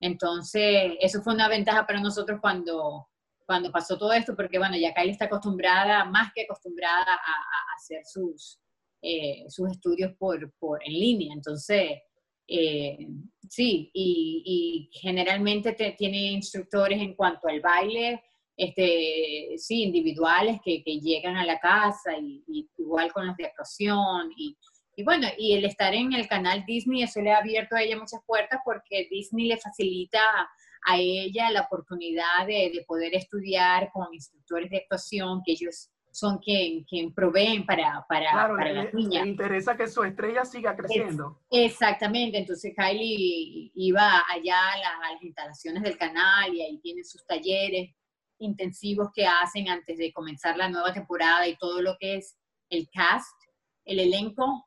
Entonces, 0.00 0.92
eso 1.00 1.22
fue 1.22 1.34
una 1.34 1.48
ventaja 1.48 1.86
para 1.86 2.00
nosotros 2.00 2.38
cuando, 2.40 3.08
cuando 3.46 3.70
pasó 3.70 3.98
todo 3.98 4.12
esto, 4.12 4.34
porque 4.34 4.58
bueno, 4.58 4.76
ya 4.76 4.94
Kylie 4.94 5.12
está 5.12 5.26
acostumbrada, 5.26 6.04
más 6.04 6.32
que 6.34 6.42
acostumbrada 6.42 7.14
a, 7.14 7.76
hacer 7.76 8.02
sus, 8.04 8.58
eh, 9.02 9.44
sus 9.48 9.70
estudios 9.70 10.12
por, 10.18 10.52
por, 10.58 10.80
en 10.84 10.92
línea. 10.92 11.32
Entonces, 11.34 11.98
eh, 12.46 13.06
sí, 13.48 13.90
y, 13.94 14.90
generalmente 14.92 15.72
tiene 15.96 16.32
instructores 16.32 17.00
en 17.00 17.14
cuanto 17.14 17.48
al 17.48 17.60
baile, 17.60 18.22
este, 18.56 19.54
sí, 19.56 19.84
individuales 19.84 20.60
que, 20.64 20.82
que 20.82 21.00
llegan 21.00 21.36
a 21.36 21.46
la 21.46 21.58
casa 21.58 22.18
y, 22.18 22.68
igual 22.76 23.12
con 23.12 23.26
los 23.26 23.36
de 23.36 23.46
actuación 23.46 24.32
y 24.36 24.56
bueno, 25.04 25.28
y 25.38 25.54
el 25.54 25.64
estar 25.64 25.94
en 25.94 26.12
el 26.12 26.28
canal 26.28 26.64
Disney, 26.66 27.02
eso 27.02 27.20
le 27.20 27.32
ha 27.32 27.38
abierto 27.38 27.76
a 27.76 27.82
ella 27.82 27.98
muchas 27.98 28.20
puertas 28.26 28.60
porque 28.64 29.08
Disney 29.10 29.46
le 29.46 29.56
facilita 29.56 30.20
a 30.86 30.98
ella 30.98 31.50
la 31.50 31.62
oportunidad 31.62 32.46
de, 32.46 32.84
poder 32.86 33.14
estudiar 33.14 33.90
con 33.92 34.12
instructores 34.12 34.70
de 34.70 34.78
actuación, 34.78 35.42
que 35.44 35.52
ellos 35.52 35.90
son 36.12 36.38
quien, 36.38 36.84
quien 36.84 37.12
proveen 37.12 37.64
para, 37.64 38.04
para, 38.08 38.30
claro, 38.30 38.56
para 38.56 38.72
las 38.72 38.94
niñas. 38.94 39.24
Le 39.24 39.30
interesa 39.30 39.76
que 39.76 39.86
su 39.86 40.02
estrella 40.02 40.44
siga 40.44 40.76
creciendo. 40.76 41.40
exactamente, 41.50 42.38
entonces 42.38 42.74
Kylie 42.76 43.70
iba 43.74 44.22
allá 44.28 44.58
a, 44.58 45.12
las 45.12 45.22
instalaciones 45.22 45.82
del 45.82 45.96
canal 45.96 46.54
y 46.54 46.62
ahí 46.62 46.78
tiene 46.78 47.04
sus 47.04 47.24
talleres 47.26 47.90
intensivos 48.38 49.08
que 49.14 49.26
hacen 49.26 49.68
antes 49.68 49.98
de 49.98 50.12
comenzar 50.12 50.56
la 50.56 50.68
nueva 50.68 50.92
temporada 50.92 51.46
y 51.46 51.56
todo 51.56 51.82
lo 51.82 51.96
que 51.98 52.16
es 52.16 52.36
el 52.70 52.88
cast, 52.90 53.36
el 53.84 54.00
elenco 54.00 54.66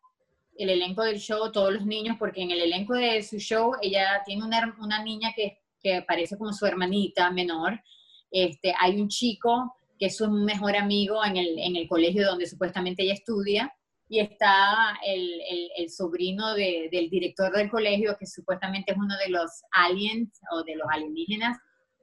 el 0.56 0.70
elenco 0.70 1.04
del 1.04 1.18
show, 1.18 1.52
todos 1.52 1.74
los 1.74 1.86
niños, 1.86 2.16
porque 2.20 2.44
en 2.44 2.52
el 2.52 2.62
elenco 2.62 2.94
de 2.94 3.24
su 3.24 3.38
show 3.38 3.74
ella 3.82 4.22
tiene 4.26 4.46
una, 4.46 4.76
una 4.80 5.04
niña 5.04 5.34
que, 5.36 5.58
que, 5.82 6.04
parece 6.04 6.38
como 6.38 6.54
su 6.54 6.66
hermanita 6.68 7.32
menor. 7.32 7.82
Este, 8.30 8.74
hay 8.80 9.02
un 9.02 9.08
chico 9.08 9.76
que 10.04 10.08
es 10.08 10.18
su 10.18 10.30
mejor 10.30 10.76
amigo 10.76 11.24
en 11.24 11.38
el, 11.38 11.58
en 11.58 11.78
el 11.78 11.88
colegio 11.88 12.28
donde 12.28 12.46
supuestamente 12.46 13.04
ella 13.04 13.14
estudia, 13.14 13.74
y 14.10 14.20
está 14.20 15.00
el, 15.08 15.40
el, 15.78 15.90
sobrino 15.90 16.54
de, 16.56 16.90
del 16.92 17.10
director 17.10 17.54
del 17.54 17.72
colegio, 17.72 18.18
que 18.20 18.28
supuestamente 18.28 18.92
es 18.92 18.98
uno 18.98 19.16
de 19.18 19.30
los 19.30 19.50
aliens 19.72 20.42
o 20.52 20.62
de 20.64 20.76
los 20.76 20.86
alienígenas. 20.92 21.58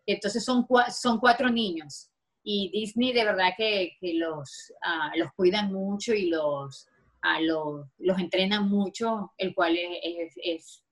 Entonces 0.07 0.43
son, 0.43 0.67
son 0.91 1.19
cuatro 1.19 1.51
niños. 1.51 2.09
Y 2.43 2.71
Disney 2.73 3.13
de 3.13 3.23
verdad 3.23 3.51
que, 3.55 3.99
que 4.01 4.15
los, 4.15 4.73
uh, 4.83 5.19
los 5.19 5.29
cuidan 5.37 5.71
mucho 5.71 6.15
y 6.15 6.31
los, 6.31 6.89
a 7.21 7.39
los, 7.43 7.87
los 7.99 8.19
entrenan 8.19 8.67
mucho, 8.67 9.33
el 9.37 9.55
cual 9.55 9.77
es 9.77 10.83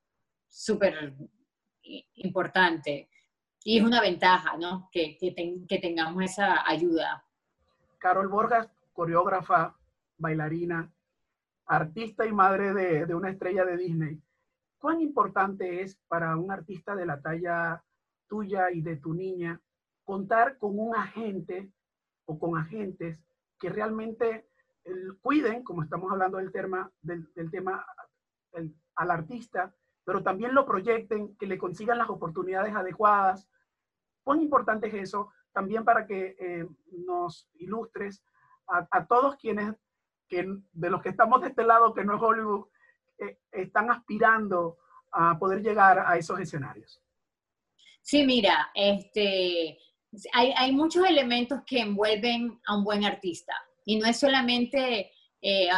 súper 0.46 1.14
importante. 2.16 3.08
Y 3.68 3.76
es 3.76 3.84
una 3.84 4.00
ventaja, 4.00 4.56
¿no? 4.56 4.88
Que, 4.90 5.18
que, 5.18 5.78
tengamos 5.78 6.24
esa 6.24 6.66
ayuda. 6.66 7.22
Carol 7.98 8.28
Borgas, 8.28 8.66
coreógrafa, 8.94 9.76
bailarina, 10.16 10.90
artista 11.66 12.24
y 12.24 12.32
madre 12.32 12.72
de, 12.72 13.04
de, 13.04 13.14
una 13.14 13.28
estrella 13.28 13.66
de 13.66 13.76
Disney. 13.76 14.22
¿Cuán 14.78 15.02
importante 15.02 15.82
es 15.82 15.96
para 16.08 16.34
un 16.38 16.50
artista 16.50 16.96
de 16.96 17.04
la 17.04 17.20
talla 17.20 17.84
tuya 18.26 18.70
y 18.70 18.80
de 18.80 18.96
tu 18.96 19.12
niña 19.12 19.60
contar 20.02 20.56
con 20.56 20.78
un 20.78 20.96
agente 20.96 21.70
o 22.24 22.38
con 22.38 22.56
agentes 22.56 23.22
que 23.60 23.68
realmente 23.68 24.48
cuiden, 25.20 25.62
como 25.62 25.82
estamos 25.82 26.10
hablando 26.10 26.38
del 26.38 26.52
tema, 26.52 26.90
del, 27.02 27.28
tema 27.50 27.84
al 28.94 29.10
artista, 29.10 29.74
pero 30.06 30.22
también 30.22 30.54
lo 30.54 30.64
proyecten, 30.64 31.36
que 31.36 31.46
le 31.46 31.58
consigan 31.58 31.98
las 31.98 32.08
oportunidades 32.08 32.74
adecuadas. 32.74 33.46
¿Cuán 34.28 34.42
importante 34.42 34.88
es 34.88 34.94
eso? 34.94 35.32
También 35.54 35.86
para 35.86 36.06
que 36.06 36.36
eh, 36.38 36.66
nos 36.90 37.48
ilustres 37.54 38.22
a, 38.66 39.06
todos 39.06 39.36
quienes, 39.36 39.74
que, 40.28 40.46
de 40.70 40.90
los 40.90 41.00
que 41.00 41.08
estamos 41.08 41.40
de 41.40 41.48
este 41.48 41.64
lado, 41.64 41.94
que 41.94 42.04
no 42.04 42.14
es 42.14 42.22
Hollywood, 42.22 42.66
eh, 43.18 43.38
están 43.50 43.90
aspirando 43.90 44.76
a 45.12 45.38
poder 45.38 45.62
llegar 45.62 46.00
a 46.00 46.18
esos 46.18 46.38
escenarios. 46.40 47.00
Sí, 48.02 48.26
mira, 48.26 48.70
este, 48.74 49.78
hay, 50.34 50.52
hay 50.54 50.72
muchos 50.72 51.06
elementos 51.06 51.62
que 51.66 51.80
envuelven 51.80 52.60
a 52.66 52.76
un 52.76 52.84
buen 52.84 53.06
artista. 53.06 53.54
Y 53.86 53.98
no 53.98 54.06
es 54.06 54.20
solamente, 54.20 55.10
eh, 55.40 55.68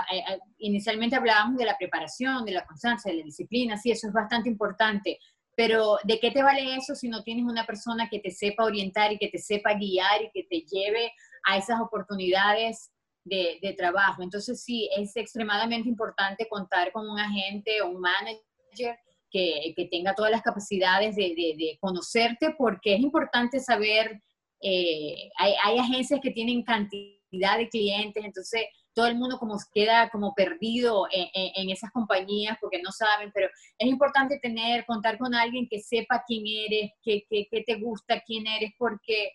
inicialmente 0.58 1.14
hablábamos 1.14 1.56
de 1.56 1.66
la 1.66 1.78
preparación, 1.78 2.44
de 2.44 2.50
la 2.50 2.66
constancia, 2.66 3.12
de 3.12 3.18
la 3.18 3.24
disciplina, 3.24 3.76
sí, 3.76 3.92
eso 3.92 4.08
es 4.08 4.12
bastante 4.12 4.48
importante, 4.48 5.20
pero 5.56 5.98
¿de 6.04 6.18
qué 6.20 6.30
te 6.30 6.42
vale 6.42 6.76
eso 6.76 6.94
si 6.94 7.08
no 7.08 7.22
tienes 7.22 7.44
una 7.44 7.66
persona 7.66 8.08
que 8.08 8.18
te 8.18 8.30
sepa 8.30 8.64
orientar 8.64 9.12
y 9.12 9.18
que 9.18 9.28
te 9.28 9.38
sepa 9.38 9.74
guiar 9.74 10.22
y 10.22 10.30
que 10.32 10.44
te 10.44 10.60
lleve 10.60 11.12
a 11.44 11.56
esas 11.56 11.80
oportunidades 11.80 12.90
de, 13.24 13.74
trabajo? 13.76 14.22
Entonces 14.22 14.62
sí, 14.62 14.88
es 14.96 15.16
extremadamente 15.16 15.88
importante 15.88 16.48
contar 16.48 16.92
con 16.92 17.08
un 17.08 17.18
agente 17.18 17.82
o 17.82 17.90
un 17.90 18.00
manager 18.00 18.98
que, 19.30 19.74
que, 19.76 19.84
tenga 19.90 20.14
todas 20.14 20.30
las 20.30 20.42
capacidades 20.42 21.14
de, 21.16 21.34
de, 21.36 21.78
conocerte, 21.80 22.54
porque 22.58 22.94
es 22.94 23.00
importante 23.00 23.60
saber, 23.60 24.20
eh, 24.60 25.30
hay, 25.38 25.54
hay, 25.64 25.78
agencias 25.78 26.20
que 26.20 26.32
tienen 26.32 26.64
cantidad 26.64 27.58
de 27.58 27.68
clientes, 27.68 28.24
entonces 28.24 28.62
todo 28.94 29.06
el 29.06 29.16
mundo 29.16 29.38
como 29.38 29.56
queda 29.72 30.10
como 30.10 30.34
perdido 30.34 31.06
en, 31.10 31.70
esas 31.70 31.90
compañías 31.92 32.58
porque 32.60 32.82
no 32.82 32.90
saben, 32.90 33.30
pero 33.32 33.48
es 33.78 33.88
importante 33.88 34.38
tener, 34.38 34.84
contar 34.84 35.18
con 35.18 35.34
alguien 35.34 35.68
que 35.68 35.80
sepa 35.80 36.24
quién 36.26 36.44
eres, 36.46 36.92
qué 37.02 37.24
que, 37.28 37.46
que, 37.50 37.62
te 37.62 37.76
gusta, 37.76 38.20
quién 38.20 38.46
eres, 38.46 38.72
porque 38.78 39.32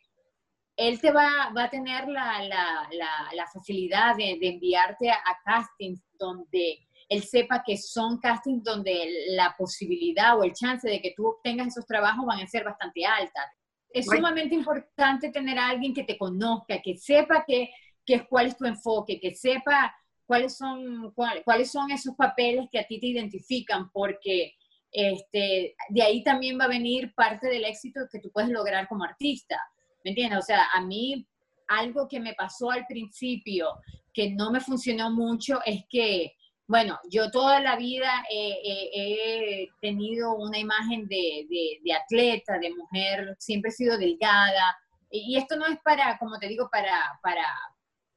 él 0.75 0.99
te 0.99 1.11
va, 1.11 1.51
va 1.55 1.65
a 1.65 1.69
tener 1.69 2.07
la, 2.07 2.43
la, 2.43 2.89
la, 3.33 3.47
facilidad 3.53 4.15
de, 4.15 4.37
de, 4.39 4.49
enviarte 4.49 5.09
a, 5.09 5.19
castings 5.45 6.03
donde 6.19 6.79
él 7.07 7.23
sepa 7.23 7.63
que 7.65 7.77
son 7.77 8.19
castings 8.19 8.63
donde 8.63 9.25
la 9.29 9.55
posibilidad 9.57 10.37
o 10.37 10.43
el 10.43 10.53
chance 10.53 10.89
de 10.89 11.01
que 11.01 11.13
tú 11.15 11.27
obtengas 11.27 11.67
esos 11.67 11.85
trabajos 11.85 12.25
van 12.25 12.39
a 12.39 12.47
ser 12.47 12.63
bastante 12.63 13.05
altas. 13.05 13.45
Es 13.89 14.07
sumamente 14.07 14.53
importante 14.53 15.29
tener 15.29 15.57
a 15.57 15.69
alguien 15.69 15.93
que 15.93 16.03
te 16.03 16.17
conozca, 16.17 16.81
que 16.81 16.97
sepa 16.97 17.45
que 17.47 17.69
que, 18.05 18.25
cuál 18.27 18.47
es 18.47 18.57
tu 18.57 18.65
enfoque, 18.65 19.19
que 19.19 19.35
sepa 19.35 19.95
cuáles 20.25 20.57
son, 20.57 21.13
cuáles 21.13 21.71
son 21.71 21.91
esos 21.91 22.15
papeles 22.15 22.67
que 22.71 22.79
a 22.79 22.87
ti 22.87 22.99
te 22.99 23.07
identifican, 23.07 23.89
porque 23.91 24.53
este, 24.91 25.75
de 25.89 26.01
ahí 26.01 26.23
también 26.23 26.59
va 26.59 26.65
a 26.65 26.69
venir 26.69 27.13
parte 27.15 27.47
del 27.47 27.65
éxito 27.65 28.01
que 28.11 28.19
tú 28.19 28.31
puedes 28.31 28.49
lograr 28.49 28.87
como 28.87 29.03
artista. 29.03 29.59
¿Me 30.03 30.11
entiendes? 30.11 30.39
O 30.39 30.41
sea, 30.41 30.67
a 30.73 30.81
mí 30.81 31.27
algo 31.67 32.07
que 32.07 32.19
me 32.19 32.33
pasó 32.33 32.71
al 32.71 32.85
principio 32.85 33.67
que 34.13 34.31
no 34.31 34.51
me 34.51 34.61
funcionó 34.61 35.11
mucho 35.11 35.59
es 35.65 35.83
que, 35.89 36.33
bueno, 36.67 36.97
yo 37.11 37.29
toda 37.29 37.59
la 37.59 37.75
vida 37.75 38.23
he 38.31 39.67
tenido 39.81 40.35
una 40.35 40.57
imagen 40.57 41.07
de, 41.07 41.45
de, 41.49 41.79
de, 41.83 41.93
atleta, 41.93 42.57
de 42.57 42.73
mujer, 42.73 43.35
siempre 43.39 43.69
he 43.69 43.73
sido 43.73 43.97
delgada. 43.97 44.77
Y 45.11 45.37
esto 45.37 45.57
no 45.57 45.65
es 45.65 45.77
para, 45.83 46.17
como 46.17 46.39
te 46.39 46.47
digo, 46.47 46.69
para, 46.71 47.19
para, 47.21 47.45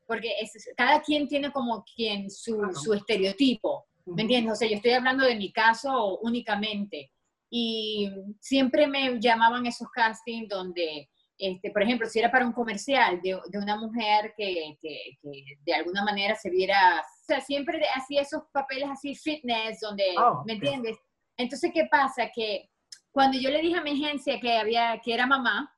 porque 0.09 0.34
cada 0.76 1.00
quien 1.02 1.28
tiene 1.28 1.52
como 1.52 1.84
quien 1.84 2.28
su, 2.30 2.59
su 2.74 2.94
estereotipo, 2.94 3.84
¿Me 4.14 4.22
entiendes? 4.22 4.52
O 4.52 4.56
sea, 4.56 4.68
yo 4.68 4.76
estoy 4.76 4.92
hablando 4.92 5.24
de 5.24 5.36
mi 5.36 5.52
caso 5.52 6.18
únicamente. 6.20 7.11
Y 7.50 8.11
siempre 8.40 8.86
me 8.86 9.18
llamaban 9.20 9.66
esos 9.66 9.88
castings 9.90 10.48
donde, 10.48 11.09
este, 11.38 11.70
por 11.70 11.82
ejemplo, 11.82 12.09
si 12.09 12.18
era 12.18 12.30
para 12.30 12.46
un 12.46 12.52
comercial 12.52 13.20
de, 13.22 13.38
de 13.48 13.59
una 13.59 13.76
mujer 13.76 14.34
que, 14.36 14.76
que, 14.80 15.18
que, 15.22 15.44
de 15.64 15.74
alguna 15.74 16.04
manera 16.04 16.34
se 16.34 16.50
viera, 16.50 17.00
o 17.00 17.24
sea, 17.24 17.40
siempre 17.40 17.80
hacía 17.94 18.22
esos 18.22 18.42
papeles 18.52 18.88
así 18.90 19.14
fitness, 19.14 19.80
donde, 19.80 20.04
oh, 20.18 20.42
¿me 20.46 20.54
entiendes? 20.54 20.96
Entonces, 21.36 21.70
¿qué 21.72 21.86
pasa? 21.90 22.30
Que 22.34 22.68
cuando 23.11 23.38
yo 23.38 23.50
le 23.50 23.62
dije 23.62 23.78
a 23.78 23.82
mi 23.82 23.92
agencia 23.92 24.38
que, 24.40 24.59
había, 24.59 25.00
que 25.02 25.14
era 25.14 25.26
mamá, 25.26 25.74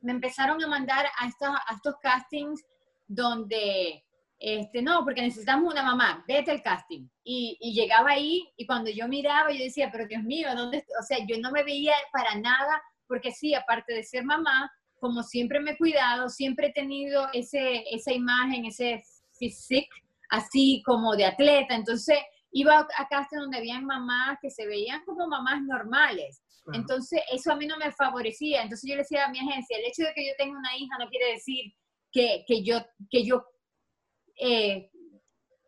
me 0.00 0.12
empezaron 0.12 0.62
a 0.62 0.66
mandar 0.66 1.06
a 1.18 1.28
estos, 1.28 1.48
a 1.48 1.74
estos 1.74 1.94
castings 2.00 2.64
donde 3.08 4.04
este, 4.40 4.82
no, 4.82 5.02
porque 5.04 5.22
necesitamos 5.22 5.72
una 5.72 5.82
mamá, 5.82 6.24
vete 6.28 6.52
al 6.52 6.62
casting. 6.62 7.08
Y, 7.24 7.56
y, 7.60 7.74
llegaba 7.74 8.10
ahí 8.10 8.48
y 8.56 8.66
cuando 8.66 8.88
yo 8.90 9.08
miraba, 9.08 9.50
yo 9.50 9.64
decía, 9.64 9.90
pero 9.90 10.06
Dios 10.06 10.22
mío, 10.22 10.48
¿dónde? 10.54 10.84
O 11.00 11.02
sea, 11.02 11.18
yo 11.26 11.36
no 11.40 11.50
me 11.50 11.64
veía 11.64 11.94
para 12.12 12.36
nada, 12.36 12.80
porque 13.08 13.32
sí, 13.32 13.54
aparte 13.54 13.92
de 13.92 14.04
ser 14.04 14.24
mamá, 14.24 14.70
como 15.00 15.22
siempre 15.22 15.60
me 15.60 15.72
he 15.72 15.76
cuidado, 15.76 16.28
siempre 16.28 16.68
he 16.68 16.72
tenido 16.72 17.28
ese, 17.32 17.84
esa 17.90 18.12
imagen, 18.12 18.64
ese 18.64 19.02
physique, 19.38 19.88
así 20.30 20.82
como 20.86 21.16
de 21.16 21.24
atleta. 21.24 21.74
Entonces, 21.74 22.18
iba 22.52 22.86
a 22.96 23.08
casting 23.08 23.38
donde 23.38 23.58
habían 23.58 23.84
mamás 23.84 24.38
que 24.40 24.50
se 24.50 24.66
veían 24.66 25.04
como 25.04 25.26
mamás 25.26 25.62
normales. 25.62 26.42
Entonces, 26.74 27.22
eso 27.32 27.50
a 27.50 27.56
mí 27.56 27.66
no 27.66 27.78
me 27.78 27.90
favorecía. 27.92 28.62
Entonces, 28.62 28.88
yo 28.88 28.94
le 28.94 29.02
decía 29.02 29.24
a 29.24 29.30
mi 29.30 29.38
agencia, 29.38 29.78
el 29.78 29.86
hecho 29.86 30.02
de 30.02 30.12
que 30.14 30.26
yo 30.26 30.32
tenga 30.36 30.58
una 30.58 30.76
hija 30.76 30.98
no 30.98 31.08
quiere 31.08 31.32
decir 31.32 31.72
que, 32.12 32.44
que 32.46 32.62
yo, 32.62 32.80
que 33.10 33.24
yo 33.24 33.44
eh, 34.38 34.90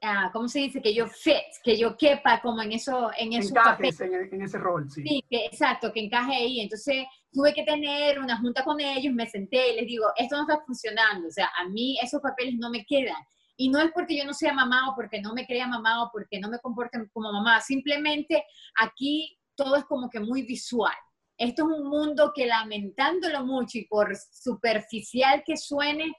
ah, 0.03 0.31
¿cómo 0.33 0.49
se 0.49 0.61
dice? 0.61 0.81
Que 0.81 0.95
yo 0.95 1.07
fit, 1.07 1.37
que 1.63 1.77
yo 1.77 1.97
quepa 1.97 2.41
como 2.41 2.63
en 2.63 2.73
eso, 2.73 3.11
en 3.17 3.33
esos 3.33 3.53
en, 4.01 4.15
en, 4.15 4.43
ese 4.43 4.59
rol, 4.59 4.91
sí. 4.91 5.03
Sí, 5.03 5.25
que, 5.29 5.47
exacto, 5.47 5.93
que 5.93 6.01
encaje 6.01 6.35
ahí. 6.35 6.61
Entonces 6.61 7.05
tuve 7.33 7.53
que 7.53 7.65
tener 7.65 8.19
una 8.19 8.39
junta 8.39 8.65
con 8.65 8.81
ellos, 8.81 9.13
me 9.15 9.27
senté 9.27 9.73
y 9.73 9.77
les 9.77 9.87
digo, 9.87 10.07
esto 10.17 10.37
no 10.37 10.43
está 10.43 10.65
funcionando, 10.65 11.29
o 11.29 11.31
sea, 11.31 11.51
a 11.59 11.69
mí 11.69 11.99
esos 12.03 12.21
papeles 12.21 12.55
no 12.59 12.71
me 12.71 12.85
quedan. 12.85 13.23
Y 13.57 13.69
no 13.69 13.79
es 13.79 13.91
porque 13.93 14.17
yo 14.17 14.25
no 14.25 14.33
sea 14.33 14.55
mamá 14.55 14.91
o 14.91 14.95
porque 14.95 15.21
no 15.21 15.35
me 15.35 15.47
crea 15.47 15.67
mamá 15.67 16.03
o 16.03 16.11
porque 16.11 16.41
no 16.41 16.49
me 16.49 16.59
comporte 16.61 16.99
como 17.13 17.33
mamá, 17.33 17.61
simplemente 17.61 18.45
aquí 18.81 19.37
todo 19.55 19.77
es 19.77 19.85
como 19.85 20.09
que 20.09 20.21
muy 20.21 20.43
visual. 20.43 20.95
Esto 21.37 21.63
es 21.63 21.79
un 21.79 21.89
mundo 21.89 22.33
que 22.35 22.47
lamentándolo 22.47 23.45
mucho 23.45 23.79
y 23.79 23.87
por 23.87 24.15
superficial 24.17 25.43
que 25.45 25.57
suene, 25.57 26.13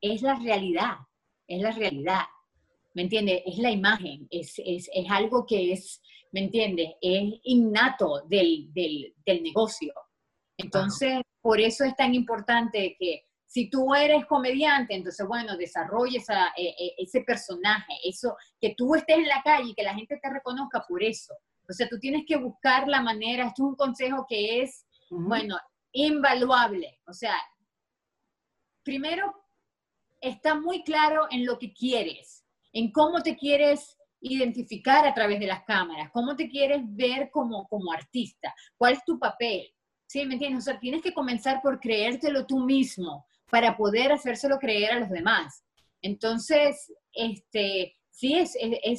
es 0.00 0.22
la 0.22 0.34
realidad 0.36 0.96
es 1.50 1.60
la 1.60 1.72
realidad, 1.72 2.22
¿me 2.94 3.02
entiendes? 3.02 3.42
Es 3.44 3.58
la 3.58 3.70
imagen, 3.70 4.26
es, 4.30 4.54
es, 4.64 4.88
es, 4.94 5.10
algo 5.10 5.44
que 5.44 5.72
es, 5.72 6.00
¿me 6.32 6.40
entiendes? 6.40 6.90
Es 7.00 7.40
innato 7.42 8.22
del, 8.28 8.72
del, 8.72 9.12
del 9.26 9.42
negocio. 9.42 9.92
Entonces, 10.56 11.20
por 11.40 11.60
eso 11.60 11.84
es 11.84 11.96
tan 11.96 12.14
importante 12.14 12.96
que 12.98 13.24
si 13.46 13.68
tú 13.68 13.94
eres 13.94 14.26
comediante, 14.26 14.94
entonces, 14.94 15.26
bueno, 15.26 15.56
desarrolla 15.56 16.20
e, 16.56 16.68
e, 16.68 16.94
ese 16.98 17.22
personaje, 17.22 17.94
eso, 18.04 18.36
que 18.60 18.74
tú 18.76 18.94
estés 18.94 19.18
en 19.18 19.26
la 19.26 19.42
calle 19.42 19.70
y 19.70 19.74
que 19.74 19.82
la 19.82 19.94
gente 19.94 20.20
te 20.22 20.30
reconozca 20.30 20.84
por 20.88 21.02
eso. 21.02 21.34
O 21.68 21.72
sea, 21.72 21.88
tú 21.88 21.98
tienes 21.98 22.22
que 22.26 22.36
buscar 22.36 22.86
la 22.86 23.02
manera, 23.02 23.46
esto 23.46 23.64
es 23.64 23.70
un 23.70 23.76
consejo 23.76 24.24
que 24.28 24.62
es, 24.62 24.86
bueno, 25.10 25.58
invaluable. 25.92 27.00
O 27.08 27.12
sea, 27.12 27.34
primero 28.84 29.34
está 30.20 30.54
muy 30.54 30.82
claro 30.82 31.26
en 31.30 31.44
lo 31.46 31.58
que 31.58 31.72
quieres, 31.72 32.44
en 32.72 32.92
cómo 32.92 33.22
te 33.22 33.36
quieres 33.36 33.96
identificar 34.20 35.06
a 35.06 35.14
través 35.14 35.40
de 35.40 35.46
las 35.46 35.64
cámaras, 35.64 36.10
cómo 36.12 36.36
te 36.36 36.48
quieres 36.48 36.82
ver 36.84 37.30
como, 37.30 37.66
como 37.68 37.92
artista, 37.92 38.54
cuál 38.76 38.94
es 38.94 39.04
tu 39.04 39.18
papel. 39.18 39.66
¿Sí? 40.06 40.26
¿Me 40.26 40.34
entiendes? 40.34 40.64
O 40.64 40.70
sea, 40.70 40.80
tienes 40.80 41.02
que 41.02 41.14
comenzar 41.14 41.62
por 41.62 41.78
creértelo 41.78 42.44
tú 42.44 42.58
mismo 42.58 43.26
para 43.48 43.76
poder 43.76 44.12
hacérselo 44.12 44.58
creer 44.58 44.92
a 44.92 45.00
los 45.00 45.08
demás. 45.08 45.64
Entonces, 46.02 46.92
este, 47.12 47.96
sí, 48.10 48.34
es 48.34 48.56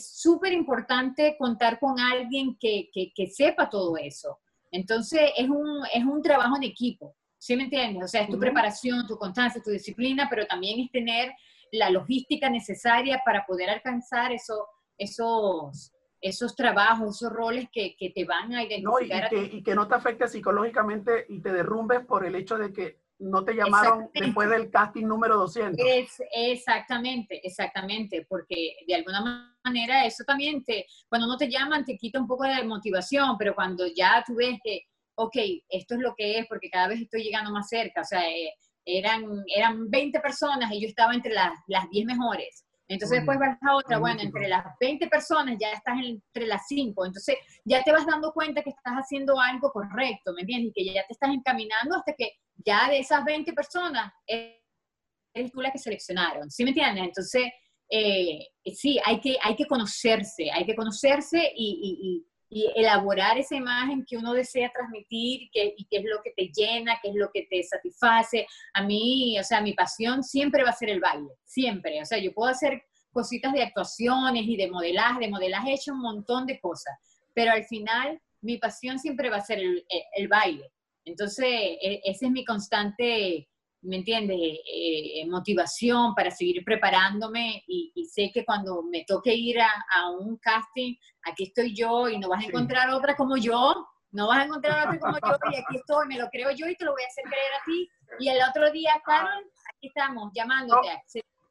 súper 0.08 0.54
es, 0.54 0.58
importante 0.58 1.36
contar 1.38 1.80
con 1.80 2.00
alguien 2.00 2.58
que, 2.58 2.90
que, 2.94 3.12
que, 3.14 3.28
sepa 3.28 3.70
todo 3.70 3.98
eso. 3.98 4.40
Entonces, 4.72 5.32
es 5.36 5.50
un, 5.50 5.84
es 5.94 6.06
un 6.06 6.22
trabajo 6.22 6.56
en 6.56 6.64
equipo. 6.64 7.16
¿Sí 7.42 7.56
me 7.56 7.64
entiendes? 7.64 8.04
O 8.04 8.08
sea, 8.08 8.22
es 8.22 8.30
tu 8.30 8.38
preparación, 8.38 9.08
tu 9.08 9.18
constancia, 9.18 9.60
tu 9.64 9.72
disciplina, 9.72 10.28
pero 10.30 10.46
también 10.46 10.80
es 10.80 10.92
tener 10.92 11.34
la 11.72 11.90
logística 11.90 12.48
necesaria 12.52 13.20
para 13.26 13.48
poder 13.48 13.68
alcanzar 13.68 14.32
eso, 14.32 14.68
esos, 14.96 15.92
esos 16.22 16.56
trabajos, 16.56 17.16
esos 17.16 17.34
roles 17.34 17.68
que, 17.72 17.96
que 17.98 18.12
te 18.12 18.26
van 18.26 18.54
a 18.54 18.64
identificar. 18.64 19.34
No, 19.34 19.40
y, 19.40 19.50
que, 19.50 19.58
y, 19.58 19.64
que, 19.64 19.74
no 19.74 19.88
te 19.88 19.96
afecte 19.96 20.28
psicológicamente 20.28 21.26
y 21.30 21.42
te 21.42 21.52
derrumbes 21.52 22.06
por 22.06 22.24
el 22.28 22.36
hecho 22.36 22.60
de 22.60 22.72
que 22.72 23.00
no 23.18 23.44
te 23.44 23.56
llamaron 23.56 24.12
después 24.14 24.48
del 24.48 24.70
casting 24.70 25.08
número 25.08 25.36
200. 25.38 25.84
Es, 25.84 26.22
exactamente, 26.34 27.42
exactamente, 27.44 28.24
porque 28.30 28.76
de 28.88 28.94
alguna 28.94 29.56
manera 29.64 30.06
eso 30.06 30.24
también 30.26 30.64
te, 30.64 30.86
cuando 31.10 31.26
no 31.26 31.38
te 31.38 31.50
llaman 31.50 31.86
te 31.86 31.98
quita 31.98 32.20
un 32.20 32.28
poco 32.28 32.44
de 32.44 32.64
motivación, 32.66 33.36
pero 33.40 33.56
cuando 33.56 33.88
ya 33.88 34.24
tú 34.28 34.36
ves 34.36 34.60
que 34.64 34.86
ok, 35.16 35.36
esto 35.70 35.96
es 35.96 36.02
lo 36.02 36.14
que 36.16 36.40
es 36.40 36.48
porque 36.48 36.70
cada 36.70 36.88
vez 36.88 37.02
estoy 37.02 37.24
llegando 37.24 37.52
más 37.52 37.68
cerca, 37.68 38.02
o 38.02 38.06
sea, 38.06 38.28
eh, 38.30 38.54
eran, 38.86 39.24
eran 39.56 39.90
20 39.90 40.20
personas 40.20 40.72
y 40.72 40.82
yo 40.82 40.88
estaba 40.88 41.14
entre 41.14 41.34
las, 41.34 41.52
las 41.68 41.90
10 41.90 42.06
mejores. 42.06 42.66
Entonces 42.88 43.20
después 43.20 43.40
vas 43.40 43.58
a 43.62 43.76
otra, 43.78 44.00
bueno, 44.00 44.20
entre 44.22 44.50
las 44.50 44.66
20 44.82 45.08
personas 45.08 45.56
ya 45.58 45.72
estás 45.72 45.96
entre 46.04 46.46
las 46.46 46.68
5. 46.68 47.06
Entonces 47.06 47.38
ya 47.64 47.82
te 47.84 47.92
vas 47.94 48.06
dando 48.06 48.34
cuenta 48.34 48.62
que 48.62 48.72
estás 48.72 48.96
haciendo 48.96 49.40
algo 49.40 49.72
correcto, 49.72 50.34
¿me 50.34 50.42
entiendes? 50.42 50.72
Y 50.72 50.74
que 50.74 50.94
ya 50.94 51.06
te 51.08 51.14
estás 51.14 51.30
encaminando 51.30 51.96
hasta 51.96 52.14
que 52.18 52.34
ya 52.56 52.90
de 52.90 53.00
esas 53.00 53.24
20 53.24 53.54
personas 53.54 54.12
eres 54.28 55.52
tú 55.54 55.62
la 55.62 55.72
que 55.72 55.78
seleccionaron, 55.78 56.52
¿sí 56.52 56.66
me 56.66 56.72
entiendes? 56.72 57.06
Entonces, 57.06 57.44
eh, 57.90 58.48
sí, 58.74 59.00
hay 59.06 59.22
que, 59.22 59.38
hay 59.42 59.56
que 59.56 59.68
conocerse, 59.68 60.52
hay 60.52 60.66
que 60.66 60.76
conocerse 60.76 61.50
y, 61.56 62.26
y 62.26 62.31
elaborar 62.76 63.38
esa 63.38 63.56
imagen 63.56 64.06
que 64.06 64.18
uno 64.18 64.34
desea 64.34 64.72
transmitir 64.72 65.50
que, 65.52 65.74
y 65.78 65.86
qué 65.86 65.98
es 65.98 66.04
lo 66.06 66.22
que 66.22 66.32
te 66.36 66.52
llena, 66.54 67.00
qué 67.02 67.10
es 67.10 67.16
lo 67.16 67.30
que 67.34 67.48
te 67.50 67.64
satisface. 67.64 68.46
A 68.74 68.84
mí, 68.84 69.40
o 69.40 69.44
sea, 69.44 69.62
mi 69.62 69.74
pasión 69.74 70.24
siempre 70.24 70.64
va 70.64 70.72
a 70.72 70.74
ser 70.74 70.90
el 70.90 71.00
baile, 71.00 71.30
siempre. 71.46 72.02
O 72.02 72.06
sea, 72.06 72.18
yo 72.18 72.34
puedo 72.34 72.52
hacer 72.52 72.84
cositas 73.12 73.54
de 73.54 73.64
actuaciones 73.64 74.44
y 74.46 74.58
de 74.58 74.70
modelaje, 74.70 75.22
de 75.22 75.30
modelaje 75.30 75.72
he 75.72 75.76
hecho 75.76 75.94
un 75.94 76.02
montón 76.02 76.46
de 76.46 76.60
cosas, 76.60 76.94
pero 77.34 77.52
al 77.52 77.66
final 77.66 78.22
mi 78.42 78.58
pasión 78.58 79.00
siempre 79.00 79.30
va 79.30 79.38
a 79.38 79.46
ser 79.46 79.60
el, 79.60 79.86
el 80.16 80.28
baile. 80.28 80.72
Entonces, 81.06 81.46
e, 81.48 82.02
ese 82.04 82.26
es 82.26 82.32
mi 82.32 82.46
constante 82.46 83.48
¿me 83.82 83.98
entiendes? 83.98 84.38
Eh, 84.40 85.26
motivación 85.28 86.14
para 86.16 86.32
seguir 86.32 86.64
preparándome 86.64 87.64
y, 87.68 87.92
sé 88.12 88.30
que 88.34 88.44
cuando 88.44 88.84
me 88.84 89.06
toque 89.06 89.34
ir 89.34 89.58
a, 89.62 90.10
un 90.10 90.38
casting, 90.38 90.96
aquí 91.24 91.46
estoy 91.46 91.74
yo 91.74 92.10
y 92.10 92.20
no 92.20 92.28
vas 92.28 92.44
a 92.44 92.48
encontrar 92.48 92.90
otra 92.90 93.16
como 93.16 93.38
yo, 93.38 93.88
no 94.12 94.28
vas 94.28 94.40
a 94.40 94.44
encontrar 94.44 94.88
otra 94.88 95.00
como 95.00 95.18
yo 95.18 95.38
y 95.52 95.56
aquí 95.56 95.76
estoy, 95.78 96.08
me 96.08 96.18
lo 96.18 96.30
creo 96.30 96.52
yo 96.52 96.68
y 96.68 96.76
te 96.76 96.84
lo 96.84 96.92
voy 96.92 97.04
a 97.04 97.08
hacer 97.08 97.24
creer 97.24 97.54
a 97.60 97.66
ti. 97.66 97.90
Y 98.20 98.30
el 98.30 98.40
otro 98.50 98.70
día, 98.72 99.02
Carol, 99.06 99.50
aquí 99.76 99.88
estamos 99.88 100.32
llamándote. 100.34 100.90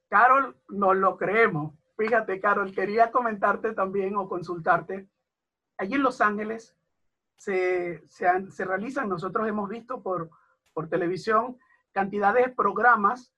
Carol, 0.09 0.61
nos 0.68 0.97
lo 0.97 1.16
creemos. 1.16 1.74
Fíjate, 1.97 2.41
Carol, 2.41 2.72
quería 2.74 3.11
comentarte 3.11 3.72
también 3.72 4.16
o 4.16 4.28
consultarte. 4.28 5.09
Allí 5.78 5.95
en 5.95 6.03
Los 6.03 6.20
Ángeles 6.20 6.76
se, 7.37 8.07
se, 8.07 8.51
se 8.51 8.64
realizan, 8.66 9.09
nosotros 9.09 9.49
hemos 9.49 9.68
visto 9.68 10.03
por, 10.03 10.31
por 10.74 10.91
televisión, 10.91 11.59
cantidad 11.93 12.34
de 12.34 12.49
programas 12.49 13.32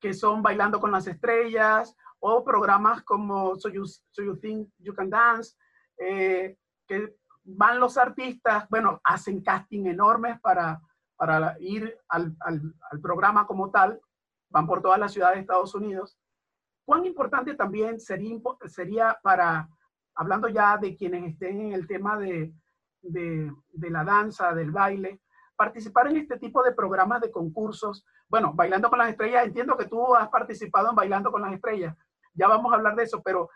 que 0.00 0.12
son 0.14 0.42
Bailando 0.42 0.80
con 0.80 0.90
las 0.90 1.06
Estrellas 1.06 1.96
o 2.18 2.44
programas 2.44 3.02
como 3.02 3.56
So 3.56 3.68
You, 3.68 3.84
you 4.16 4.36
Think 4.36 4.68
You 4.78 4.94
Can 4.94 5.10
Dance, 5.10 5.56
eh, 5.98 6.56
que 6.86 7.16
van 7.44 7.80
los 7.80 7.96
artistas, 7.96 8.66
bueno, 8.68 9.00
hacen 9.04 9.42
casting 9.42 9.86
enormes 9.86 10.40
para, 10.40 10.80
para 11.16 11.56
ir 11.60 11.96
al, 12.08 12.36
al, 12.40 12.74
al, 12.90 13.00
programa 13.00 13.46
como 13.46 13.70
tal, 13.70 14.00
van 14.50 14.66
por 14.66 14.82
todas 14.82 14.98
las 14.98 15.12
ciudades 15.12 15.36
de 15.36 15.40
Estados 15.42 15.74
Unidos. 15.74 16.18
¿Cuán 16.84 17.04
importante 17.04 17.54
también 17.54 18.00
sería, 18.00 18.38
sería 18.66 19.18
para, 19.22 19.68
hablando 20.14 20.48
ya 20.48 20.76
de 20.76 20.96
quienes 20.96 21.32
estén 21.32 21.60
en 21.60 21.72
el 21.72 21.86
tema 21.86 22.18
de, 22.18 22.52
de, 23.02 23.52
de 23.72 23.90
la 23.90 24.04
danza, 24.04 24.54
del 24.54 24.70
baile, 24.70 25.20
participar 25.56 26.08
en 26.08 26.16
este 26.16 26.38
tipo 26.38 26.62
de 26.62 26.72
programas 26.72 27.20
de 27.20 27.30
concursos. 27.30 28.04
Bueno, 28.28 28.52
Bailando 28.54 28.88
con 28.88 28.98
las 28.98 29.10
Estrellas, 29.10 29.46
entiendo 29.46 29.76
que 29.76 29.86
tú 29.86 30.14
has 30.14 30.28
participado 30.28 30.90
en 30.90 30.96
Bailando 30.96 31.30
con 31.30 31.42
las 31.42 31.52
Estrellas, 31.52 31.96
ya 32.34 32.48
vamos 32.48 32.72
a 32.72 32.76
hablar 32.76 32.96
de 32.96 33.04
eso, 33.04 33.22
pero 33.22 33.50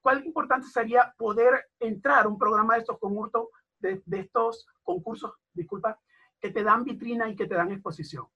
¿cuál 0.00 0.24
importante 0.24 0.66
sería 0.68 1.14
poder 1.16 1.66
entrar 1.78 2.24
a 2.24 2.28
un 2.28 2.38
programa 2.38 2.74
de 2.74 2.80
estos 2.80 2.98
concursos, 2.98 3.48
de, 3.78 4.02
estos 4.12 4.66
concursos, 4.82 5.32
disculpa, 5.52 5.98
que 6.40 6.50
te 6.50 6.62
dan 6.62 6.84
vitrina 6.84 7.28
y 7.28 7.36
que 7.36 7.46
te 7.46 7.54
dan 7.54 7.72
exposición? 7.72 8.26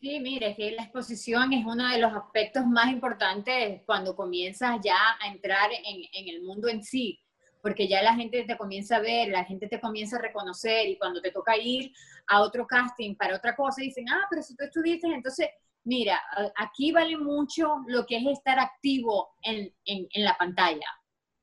Sí, 0.00 0.20
mire, 0.20 0.54
que 0.54 0.70
la 0.72 0.84
exposición 0.84 1.52
es 1.52 1.66
uno 1.66 1.88
de 1.88 1.98
los 1.98 2.12
aspectos 2.12 2.64
más 2.66 2.90
importantes 2.92 3.82
cuando 3.84 4.14
comienzas 4.14 4.78
ya 4.82 4.98
a 5.20 5.28
entrar 5.28 5.70
en, 5.72 6.04
en, 6.12 6.34
el 6.34 6.42
mundo 6.42 6.68
en 6.68 6.84
sí, 6.84 7.20
porque 7.62 7.88
ya 7.88 8.02
la 8.02 8.14
gente 8.14 8.44
te 8.44 8.56
comienza 8.56 8.96
a 8.96 9.00
ver, 9.00 9.28
la 9.28 9.44
gente 9.44 9.68
te 9.68 9.80
comienza 9.80 10.16
a 10.16 10.22
reconocer 10.22 10.88
y 10.88 10.96
cuando 10.96 11.20
te 11.20 11.30
toca 11.30 11.56
ir 11.56 11.92
a 12.26 12.40
otro 12.40 12.66
casting 12.66 13.14
para 13.14 13.36
otra 13.36 13.56
cosa, 13.56 13.82
dicen, 13.82 14.08
ah, 14.08 14.26
pero 14.30 14.42
si 14.42 14.56
tú 14.56 14.64
estuviste, 14.64 15.06
entonces, 15.08 15.48
mira, 15.84 16.20
aquí 16.56 16.92
vale 16.92 17.16
mucho 17.16 17.82
lo 17.86 18.06
que 18.06 18.18
es 18.18 18.26
estar 18.26 18.58
activo 18.58 19.30
en, 19.42 19.72
en, 19.84 20.06
en 20.12 20.24
la 20.24 20.36
pantalla, 20.36 20.86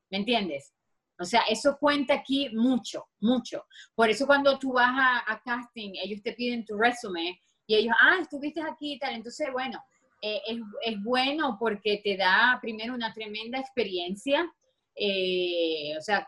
¿me 0.10 0.18
entiendes? 0.18 0.74
O 1.18 1.24
sea, 1.24 1.42
eso 1.50 1.78
cuenta 1.80 2.14
aquí 2.14 2.50
mucho, 2.54 3.06
mucho. 3.20 3.66
Por 3.96 4.10
eso 4.10 4.26
cuando 4.28 4.60
tú 4.60 4.74
vas 4.74 4.92
a, 4.92 5.32
a 5.32 5.42
casting, 5.42 5.94
ellos 5.96 6.22
te 6.22 6.34
piden 6.34 6.66
tu 6.66 6.78
resumen 6.78 7.36
y 7.68 7.76
ellos, 7.76 7.96
ah, 8.02 8.18
estuviste 8.22 8.62
aquí 8.62 8.94
y 8.94 9.00
tal. 9.00 9.16
Entonces, 9.16 9.48
bueno, 9.52 9.82
eh, 10.22 10.42
es, 10.48 10.60
es, 10.86 11.04
bueno 11.04 11.58
porque 11.60 12.02
te 12.04 12.18
da 12.18 12.58
primero 12.62 12.94
una 12.94 13.14
tremenda 13.14 13.60
experiencia, 13.60 14.52
eh, 14.96 15.98
o 15.98 16.02
sea, 16.02 16.28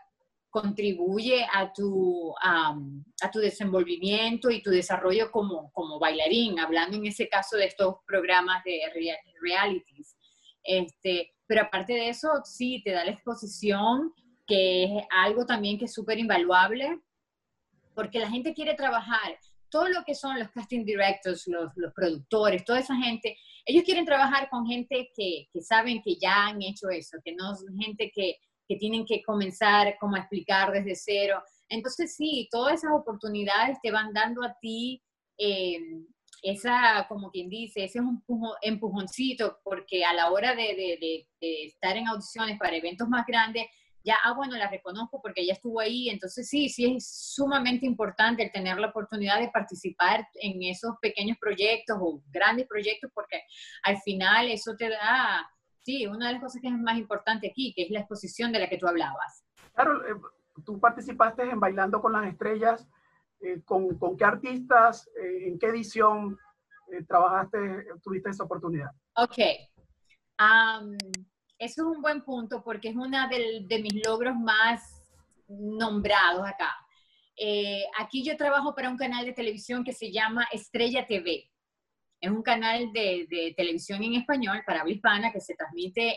contribuye 0.50 1.46
a 1.52 1.72
tu, 1.72 2.34
a 2.40 2.74
tu 3.30 3.38
desenvolvimiento 3.38 4.50
y 4.50 4.62
tu 4.62 4.70
desarrollo 4.70 5.30
como, 5.30 5.70
como 5.72 5.98
bailarín, 5.98 6.58
hablando 6.58 6.96
en 6.96 7.06
ese 7.06 7.28
caso 7.28 7.56
de 7.56 7.66
estos 7.66 7.96
programas 8.06 8.64
de 8.64 8.80
realities. 9.40 10.16
Este, 10.64 11.34
pero 11.46 11.62
aparte 11.62 11.92
de 11.94 12.08
eso, 12.08 12.28
sí, 12.44 12.82
te 12.84 12.92
da 12.92 13.04
la 13.04 13.12
exposición, 13.12 14.12
que 14.46 14.84
es 14.84 15.04
algo 15.10 15.44
también 15.46 15.78
que 15.78 15.84
es 15.84 15.92
súper 15.94 16.18
invaluable, 16.18 17.00
porque 17.94 18.18
la 18.18 18.30
gente 18.30 18.54
quiere 18.54 18.74
trabajar 18.74 19.38
todo 19.70 19.88
lo 19.88 20.02
que 20.04 20.14
son 20.14 20.38
los 20.38 20.50
casting 20.50 20.84
directors, 20.84 21.46
los, 21.46 21.72
los, 21.76 21.92
productores, 21.92 22.64
toda 22.64 22.80
esa 22.80 22.96
gente, 22.96 23.36
ellos 23.66 23.84
quieren 23.84 24.06
trabajar 24.06 24.48
con 24.48 24.66
gente 24.66 25.10
que, 25.14 25.46
que 25.52 25.60
saben 25.60 26.00
que 26.02 26.16
ya 26.16 26.46
han 26.46 26.62
hecho 26.62 26.88
eso, 26.88 27.18
que 27.22 27.34
no 27.34 27.52
es 27.52 27.64
gente 27.78 28.10
que, 28.14 28.36
que, 28.68 28.76
tienen 28.76 29.04
que 29.06 29.22
comenzar 29.22 29.96
como 29.98 30.16
a 30.16 30.20
explicar 30.20 30.72
desde 30.72 30.94
cero. 30.94 31.42
Entonces 31.68 32.14
sí, 32.14 32.48
todas 32.50 32.74
esas 32.74 32.92
oportunidades 32.92 33.78
te 33.82 33.90
van 33.90 34.12
dando 34.12 34.42
a 34.42 34.56
ti 34.60 35.02
eh, 35.38 35.78
esa, 36.42 37.06
como 37.08 37.30
quien 37.30 37.48
dice, 37.48 37.84
ese 37.84 38.00
empujoncito, 38.62 39.58
porque 39.64 40.04
a 40.04 40.12
la 40.12 40.30
hora 40.30 40.54
de, 40.54 40.98
de, 41.00 41.26
de 41.40 41.64
estar 41.64 41.96
en 41.96 42.06
audiciones 42.06 42.58
para 42.58 42.76
eventos 42.76 43.08
más 43.08 43.26
grandes, 43.26 43.66
ya, 44.04 44.16
ah, 44.24 44.32
bueno, 44.32 44.56
la 44.56 44.70
reconozco 44.70 45.20
porque 45.20 45.42
ella 45.42 45.52
estuvo 45.54 45.80
ahí, 45.80 46.08
entonces 46.08 46.48
sí, 46.48 46.68
sí 46.68 46.96
es 46.96 47.34
sumamente 47.34 47.84
importante 47.84 48.42
el 48.42 48.52
tener 48.52 48.78
la 48.78 48.88
oportunidad 48.88 49.38
de 49.40 49.50
participar 49.50 50.26
en 50.34 50.62
esos 50.62 50.94
pequeños 51.02 51.36
proyectos 51.38 51.98
o 52.00 52.22
grandes 52.30 52.66
proyectos, 52.66 53.10
porque 53.14 53.42
al 53.82 53.98
final 53.98 54.50
eso 54.50 54.76
te 54.76 54.88
da, 54.88 55.46
sí, 55.88 56.06
una 56.06 56.26
de 56.26 56.34
las 56.34 56.42
cosas 56.42 56.60
que 56.60 56.68
es 56.68 56.74
más 56.74 56.98
importante 56.98 57.48
aquí, 57.48 57.72
que 57.74 57.84
es 57.84 57.90
la 57.90 58.00
exposición 58.00 58.52
de 58.52 58.58
la 58.58 58.68
que 58.68 58.76
tú 58.76 58.86
hablabas. 58.86 59.42
Claro, 59.72 60.06
eh, 60.06 60.20
tú 60.62 60.78
participaste 60.78 61.44
en 61.44 61.58
Bailando 61.58 62.02
con 62.02 62.12
las 62.12 62.26
Estrellas, 62.26 62.86
eh, 63.40 63.62
¿con, 63.64 63.96
¿con, 63.96 64.14
qué 64.14 64.24
artistas, 64.26 65.08
eh, 65.18 65.48
en 65.48 65.58
qué 65.58 65.68
edición 65.68 66.38
trabajaste, 67.06 67.58
tuviste 68.02 68.28
esa 68.28 68.44
oportunidad? 68.44 68.90
Ok. 69.16 69.38
Um, 70.38 70.96
eso 71.58 71.82
es 71.82 71.96
un 71.96 72.02
buen 72.02 72.22
punto 72.22 72.62
porque 72.62 72.90
es 72.90 72.96
uno 72.96 73.26
de, 73.28 73.80
mis 73.82 74.06
logros 74.06 74.36
más 74.36 75.08
nombrados 75.48 76.46
acá. 76.46 76.70
Aquí 77.98 78.22
yo 78.24 78.36
trabajo 78.36 78.74
para 78.74 78.90
un 78.90 78.98
canal 78.98 79.24
de 79.24 79.32
televisión 79.32 79.84
que 79.84 79.92
se 79.92 80.10
llama 80.12 80.46
Estrella 80.52 81.06
TV. 81.06 81.50
Es 82.20 82.30
un 82.30 82.42
canal 82.42 82.92
de, 82.92 83.54
televisión 83.56 84.02
en 84.02 84.14
español 84.14 84.62
para 84.66 84.80
habla 84.80 84.92
hispana 84.92 85.32
que 85.32 85.40
se 85.40 85.54
transmite 85.54 86.16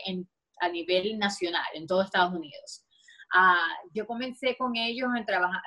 a 0.60 0.68
nivel 0.68 1.18
nacional 1.18 1.66
en 1.74 1.86
todo 1.86 2.02
Estados 2.02 2.34
Unidos. 2.34 2.84
Ah, 3.34 3.76
yo 3.94 4.06
comencé 4.06 4.56
con 4.58 4.76
ellos 4.76 5.08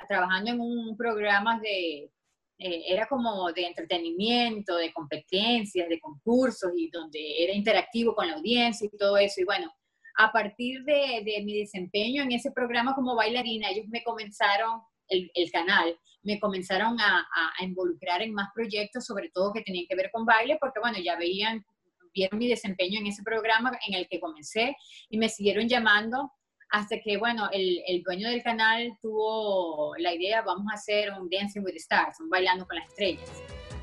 trabajando 0.08 0.50
en 0.50 0.60
un 0.60 0.96
programa 0.96 1.58
de, 1.58 2.10
eh, 2.58 2.84
era 2.88 3.06
como 3.06 3.52
de 3.52 3.66
entretenimiento, 3.66 4.76
de 4.76 4.92
competencias, 4.92 5.88
de 5.88 6.00
concursos 6.00 6.72
y 6.74 6.88
donde 6.90 7.44
era 7.44 7.52
interactivo 7.52 8.14
con 8.14 8.28
la 8.28 8.34
audiencia 8.34 8.86
y 8.86 8.96
todo 8.96 9.16
eso. 9.18 9.42
Y 9.42 9.44
bueno, 9.44 9.70
a 10.16 10.32
partir 10.32 10.82
de, 10.84 11.22
de 11.24 11.42
mi 11.44 11.58
desempeño 11.58 12.22
en 12.22 12.32
ese 12.32 12.50
programa 12.52 12.94
como 12.94 13.14
bailarina, 13.14 13.68
ellos 13.68 13.86
me 13.88 14.02
comenzaron, 14.02 14.80
el, 15.08 15.30
el 15.34 15.50
canal, 15.50 15.98
me 16.22 16.40
comenzaron 16.40 17.00
a, 17.00 17.20
a, 17.20 17.64
involucrar 17.64 18.20
en 18.22 18.34
más 18.34 18.48
proyectos, 18.54 19.06
sobre 19.06 19.30
todo 19.30 19.52
que 19.52 19.62
tenían 19.62 19.86
que 19.88 19.94
ver 19.94 20.10
con 20.10 20.24
baile, 20.24 20.58
porque 20.60 20.80
bueno, 20.80 20.98
ya 20.98 21.16
veían, 21.16 21.64
vieron 22.12 22.38
mi 22.38 22.48
desempeño 22.48 22.98
en 22.98 23.06
ese 23.06 23.22
programa 23.22 23.78
en 23.86 23.94
el 23.94 24.08
que 24.08 24.18
comencé 24.18 24.76
y 25.08 25.18
me 25.18 25.28
siguieron 25.28 25.68
llamando 25.68 26.32
hasta 26.70 26.98
que, 27.00 27.16
bueno, 27.16 27.48
el, 27.52 27.80
el, 27.86 28.02
dueño 28.02 28.28
del 28.28 28.42
canal 28.42 28.98
tuvo 29.00 29.94
la 29.98 30.12
idea, 30.12 30.42
vamos 30.42 30.66
a 30.70 30.74
hacer 30.74 31.12
un 31.12 31.28
Dancing 31.30 31.60
with 31.60 31.72
the 31.72 31.78
Stars, 31.78 32.18
un 32.20 32.28
Bailando 32.28 32.66
con 32.66 32.76
las 32.76 32.88
Estrellas. 32.88 33.30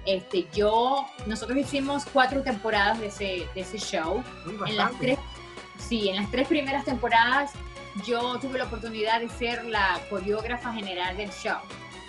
Este, 0.05 0.45
yo, 0.53 1.05
nosotros 1.25 1.57
hicimos 1.57 2.05
cuatro 2.11 2.43
temporadas 2.43 2.99
de 2.99 3.07
ese, 3.07 3.47
de 3.55 3.61
ese 3.61 3.77
show. 3.77 4.21
En 4.67 4.75
las 4.75 4.97
tres, 4.99 5.17
sí, 5.77 6.09
en 6.09 6.17
las 6.17 6.29
tres 6.29 6.47
primeras 6.49 6.83
temporadas 6.83 7.53
yo 8.05 8.39
tuve 8.39 8.57
la 8.57 8.65
oportunidad 8.65 9.21
de 9.21 9.29
ser 9.29 9.65
la 9.65 9.99
coreógrafa 10.09 10.73
general 10.73 11.15
del 11.15 11.29
show. 11.29 11.59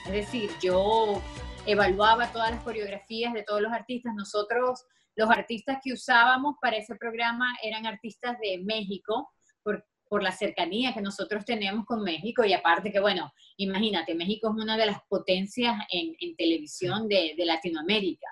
Es 0.07 0.13
decir, 0.13 0.51
yo 0.63 1.23
evaluaba 1.67 2.33
todas 2.33 2.51
las 2.51 2.63
coreografías 2.63 3.33
de 3.33 3.43
todos 3.43 3.61
los 3.61 3.73
artistas. 3.73 4.15
Nosotros, 4.15 4.85
los 5.15 5.31
artistas 5.31 5.79
que 5.83 5.93
usábamos 5.93 6.57
para 6.61 6.77
ese 6.77 6.95
programa 6.97 7.55
eran 7.63 7.87
artistas 7.87 8.37
de 8.41 8.59
México, 8.65 9.31
porque 9.63 9.85
por 10.09 10.23
la 10.23 10.33
cercanía 10.33 10.95
que 10.95 11.01
nosotros 11.01 11.45
tenemos 11.45 11.85
con 11.87 12.03
México 12.03 12.45
y 12.45 12.53
aparte 12.53 12.93
que, 12.93 13.01
bueno, 13.01 13.33
imagínate, 13.57 14.15
México 14.15 14.49
es 14.49 14.63
una 14.63 14.77
de 14.77 14.87
las 14.87 14.99
potencias 15.09 15.75
en, 15.91 16.37
televisión 16.37 17.09
de, 17.09 17.35
de, 17.37 17.45
Latinoamérica. 17.45 18.27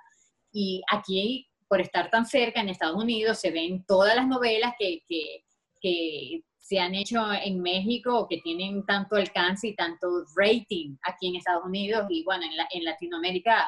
Y 0.53 0.83
aquí, 0.91 1.49
por 1.67 1.81
estar 1.81 2.11
tan 2.11 2.27
cerca 2.27 2.61
en 2.61 2.69
Estados 2.69 3.03
Unidos, 3.03 3.41
se 3.41 3.51
ven 3.51 3.85
todas 3.85 4.15
las 4.15 4.29
novelas 4.29 4.75
que, 4.79 5.03
que, 5.09 5.45
que 5.81 6.45
se 6.63 6.79
han 6.79 6.95
hecho 6.95 7.21
en 7.33 7.61
México 7.61 8.17
o 8.17 8.29
que 8.29 8.39
tienen 8.39 8.87
tanto 8.87 9.17
alcance 9.17 9.67
y 9.69 9.75
tanto 9.75 10.07
rating 10.37 10.97
aquí 11.03 11.29
en 11.29 11.37
Estados 11.37 11.65
Unidos 11.65 12.07
y 12.09 12.23
bueno, 12.23 12.45
en, 12.45 12.53
en 12.71 12.85
Latinoamérica 12.85 13.67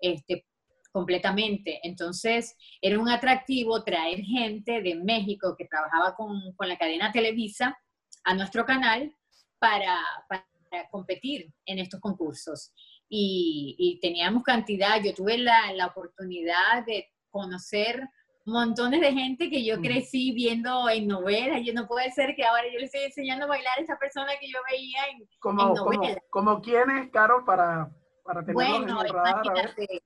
este, 0.00 0.46
completamente. 0.92 1.80
Entonces, 1.82 2.54
era 2.80 2.98
un 2.98 3.08
atractivo 3.08 3.82
traer 3.82 4.20
gente 4.20 4.82
de 4.82 4.96
México 4.96 5.54
que 5.56 5.64
trabajaba 5.64 6.14
con, 6.14 6.52
con 6.56 6.68
la 6.68 6.76
cadena 6.76 7.10
Televisa 7.10 7.76
a 8.24 8.34
nuestro 8.34 8.66
canal 8.66 9.14
para, 9.58 9.98
para 10.28 10.46
competir 10.90 11.50
en 11.64 11.78
estos 11.78 12.00
concursos. 12.00 12.70
Y, 13.08 13.76
y, 13.78 13.98
teníamos 14.00 14.42
cantidad, 14.42 15.02
yo 15.02 15.14
tuve 15.14 15.38
la, 15.38 15.72
la, 15.72 15.86
oportunidad 15.86 16.84
de 16.86 17.08
conocer 17.30 18.02
montones 18.46 19.00
de 19.00 19.12
gente 19.12 19.50
que 19.50 19.64
yo 19.64 19.78
mm. 19.78 19.82
crecí 19.82 20.32
viendo 20.32 20.88
en 20.88 21.08
novelas. 21.08 21.62
Yo 21.64 21.74
no 21.74 21.86
puede 21.86 22.10
ser 22.12 22.34
que 22.34 22.44
ahora 22.44 22.62
yo 22.72 22.78
le 22.78 22.86
estoy 22.86 23.02
enseñando 23.02 23.44
a 23.44 23.48
bailar 23.48 23.78
a 23.78 23.82
esa 23.82 23.98
persona 23.98 24.32
que 24.40 24.48
yo 24.48 24.58
veía 24.70 25.00
en, 25.10 25.28
como, 25.40 25.62
en 25.62 25.74
novelas. 25.74 26.18
Como, 26.30 26.50
como 26.50 26.62
quién 26.62 26.90
es, 26.90 27.10
Caro, 27.10 27.44
para, 27.44 27.90
para 28.24 28.42
bueno, 28.52 29.00
en 29.00 29.06
el 29.06 29.12
radar, 29.12 29.44
imagínate, 29.44 30.02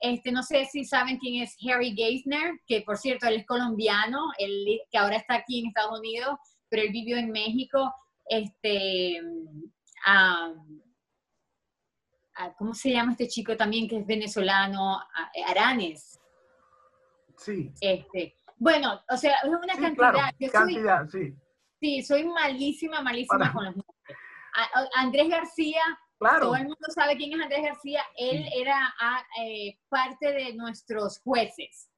este, 0.00 0.32
no 0.32 0.42
sé 0.42 0.64
si 0.66 0.84
saben 0.84 1.18
quién 1.18 1.42
es 1.42 1.56
Harry 1.66 1.94
Geisner, 1.94 2.60
que 2.66 2.82
por 2.82 2.96
cierto, 2.96 3.26
él 3.26 3.36
es 3.36 3.46
colombiano, 3.46 4.18
él, 4.38 4.80
que 4.90 4.98
ahora 4.98 5.16
está 5.16 5.34
aquí 5.36 5.60
en 5.60 5.68
Estados 5.68 5.98
Unidos, 5.98 6.38
pero 6.68 6.82
él 6.82 6.90
vivió 6.90 7.16
en 7.16 7.30
México. 7.30 7.92
Este, 8.26 9.20
um, 9.22 10.82
¿Cómo 12.58 12.74
se 12.74 12.90
llama 12.90 13.12
este 13.12 13.28
chico 13.28 13.56
también 13.56 13.88
que 13.88 13.98
es 13.98 14.06
venezolano? 14.06 15.00
Aranes. 15.46 16.18
Sí. 17.44 17.70
Este, 17.80 18.36
bueno, 18.56 19.00
o 19.10 19.16
sea, 19.16 19.36
es 19.42 19.48
una 19.48 19.74
sí, 19.74 19.80
cantidad. 19.80 20.12
Claro, 20.12 20.36
Yo 20.38 20.50
cantidad, 20.50 21.08
soy, 21.08 21.22
sí. 21.28 21.36
Sí, 21.80 22.02
soy 22.02 22.24
malísima, 22.24 23.02
malísima 23.02 23.38
Para. 23.38 23.52
con 23.52 23.64
los 23.64 23.76
nombres. 23.76 24.18
Andrés 24.94 25.28
García 25.28 25.82
Claro. 26.18 26.46
Todo 26.46 26.56
el 26.56 26.62
mundo 26.62 26.86
sabe 26.94 27.16
quién 27.16 27.32
es 27.32 27.40
Andrés 27.40 27.62
García. 27.62 28.02
Él 28.16 28.44
sí. 28.44 28.60
era 28.60 28.78
a, 28.78 29.18
ah, 29.18 29.24
eh, 29.42 29.78
parte 29.88 30.32
de 30.32 30.54
nuestros 30.54 31.18
jueces. 31.20 31.90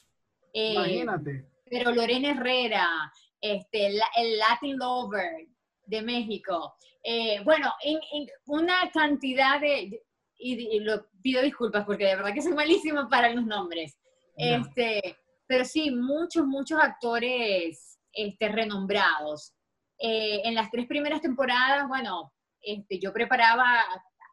Eh, 0.52 0.72
Imagínate. 0.72 1.46
Pero 1.66 1.92
Lorena 1.92 2.30
Herrera, 2.30 3.12
este, 3.40 3.90
la, 3.90 4.06
el 4.16 4.38
Latin 4.38 4.78
Lover 4.78 5.48
de 5.84 6.02
México. 6.02 6.74
Eh, 7.02 7.40
bueno, 7.44 7.72
en, 7.84 7.98
en, 8.12 8.26
una 8.46 8.90
cantidad 8.92 9.60
de, 9.60 10.02
y, 10.38 10.76
y, 10.76 10.80
lo 10.80 11.06
pido 11.22 11.42
disculpas 11.42 11.84
porque 11.84 12.06
de 12.06 12.16
verdad 12.16 12.34
que 12.34 12.42
soy 12.42 12.54
malísimo 12.54 13.08
para 13.08 13.30
los 13.30 13.44
nombres. 13.44 13.96
No. 14.38 14.44
Este, 14.44 15.16
pero 15.46 15.64
sí, 15.64 15.90
muchos, 15.90 16.46
muchos 16.46 16.78
actores 16.80 17.98
este, 18.12 18.48
renombrados. 18.48 19.52
Eh, 19.98 20.42
en 20.44 20.54
las 20.54 20.70
tres 20.70 20.86
primeras 20.86 21.20
temporadas, 21.20 21.88
bueno, 21.88 22.32
este, 22.60 22.98
yo 22.98 23.12
preparaba 23.12 23.84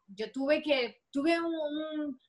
yo 0.08 0.30
tuve 0.32 0.62
que, 0.62 1.02
tuve 1.10 1.40
un, 1.40 2.20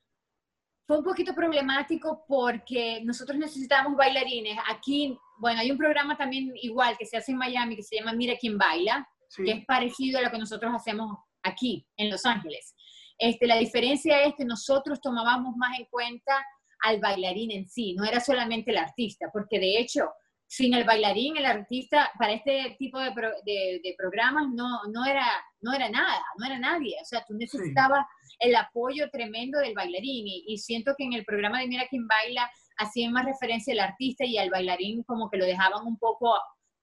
fue 0.86 0.98
un 0.98 1.04
poquito 1.04 1.34
problemático 1.34 2.24
porque 2.26 3.02
nosotros 3.04 3.38
necesitábamos 3.38 3.96
bailarines. 3.96 4.58
Aquí, 4.70 5.16
bueno, 5.38 5.60
hay 5.60 5.70
un 5.70 5.78
programa 5.78 6.16
también 6.16 6.52
igual 6.56 6.96
que 6.96 7.06
se 7.06 7.16
hace 7.16 7.32
en 7.32 7.38
Miami 7.38 7.76
que 7.76 7.82
se 7.82 7.96
llama 7.96 8.12
Mira 8.12 8.36
quién 8.38 8.56
baila, 8.56 9.06
que 9.34 9.50
es 9.50 9.66
parecido 9.66 10.18
a 10.18 10.22
lo 10.22 10.30
que 10.30 10.38
nosotros 10.38 10.72
hacemos 10.74 11.18
aquí 11.42 11.86
en 11.96 12.10
Los 12.10 12.24
Ángeles. 12.24 12.74
Este, 13.18 13.46
la 13.46 13.56
diferencia 13.56 14.22
es 14.22 14.34
que 14.36 14.44
nosotros 14.44 15.00
tomábamos 15.00 15.56
más 15.56 15.78
en 15.78 15.86
cuenta 15.86 16.44
al 16.80 17.00
bailarín 17.00 17.50
en 17.50 17.68
sí, 17.68 17.94
no 17.94 18.04
era 18.04 18.20
solamente 18.20 18.70
el 18.70 18.78
artista, 18.78 19.28
porque 19.32 19.58
de 19.58 19.78
hecho, 19.78 20.10
sin 20.46 20.74
el 20.74 20.84
bailarín, 20.84 21.36
el 21.36 21.46
artista, 21.46 22.10
para 22.18 22.32
este 22.32 22.76
tipo 22.78 22.98
de, 23.00 23.10
de, 23.44 23.94
programas 23.98 24.46
no, 24.52 24.84
no, 24.92 25.04
era, 25.04 25.26
no 25.60 25.72
era 25.72 25.88
nada, 25.88 26.22
no 26.38 26.46
era 26.46 26.58
nadie. 26.58 26.96
O 27.02 27.04
sea, 27.04 27.24
tú 27.26 27.34
necesitabas 27.34 28.06
el 28.38 28.54
apoyo 28.54 29.10
tremendo 29.10 29.58
del 29.58 29.74
bailarín 29.74 30.24
y, 30.26 30.58
siento 30.58 30.94
que 30.96 31.04
en 31.04 31.14
el 31.14 31.24
programa 31.24 31.60
de 31.60 31.68
Mira 31.68 31.86
quién 31.88 32.06
baila 32.06 32.48
hacían 32.78 33.12
más 33.12 33.24
referencia 33.24 33.72
al 33.72 33.80
artista 33.80 34.24
y 34.24 34.38
al 34.38 34.50
bailarín 34.50 35.02
como 35.02 35.28
que 35.30 35.38
lo 35.38 35.46
dejaban 35.46 35.84
un 35.86 35.98
poco 35.98 36.34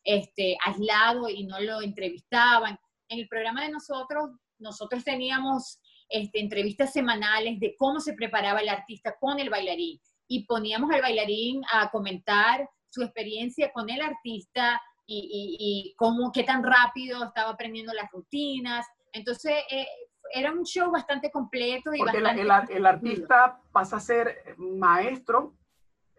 este, 0.03 0.57
aislado 0.65 1.29
y 1.29 1.45
no 1.45 1.59
lo 1.61 1.81
entrevistaban. 1.81 2.77
En 3.07 3.19
el 3.19 3.27
programa 3.27 3.63
de 3.63 3.71
nosotros, 3.71 4.31
nosotros 4.59 5.03
teníamos 5.03 5.79
este, 6.13 6.39
entrevistas 6.39 6.93
semanales 6.93 7.59
de 7.59 7.75
cómo 7.75 7.99
se 7.99 8.13
preparaba 8.13 8.59
el 8.59 8.69
artista 8.69 9.15
con 9.19 9.39
el 9.39 9.49
bailarín 9.49 9.99
y 10.27 10.45
poníamos 10.45 10.91
al 10.91 11.01
bailarín 11.01 11.63
a 11.71 11.89
comentar 11.89 12.69
su 12.87 13.01
experiencia 13.01 13.71
con 13.73 13.89
el 13.89 13.99
artista 13.99 14.79
y, 15.07 15.93
cómo, 15.97 16.31
qué 16.31 16.43
tan 16.43 16.63
rápido 16.63 17.23
estaba 17.23 17.49
aprendiendo 17.49 17.93
las 17.93 18.11
rutinas. 18.11 18.85
Entonces, 19.11 19.53
eh, 19.71 19.87
era 20.31 20.51
un 20.51 20.63
show 20.63 20.91
bastante 20.91 21.31
completo. 21.31 21.91
Y 21.93 21.97
Porque 21.97 22.19
el, 22.19 22.85
artista 22.85 23.59
pasa 23.71 23.97
a 23.97 23.99
ser 23.99 24.55
maestro 24.57 25.55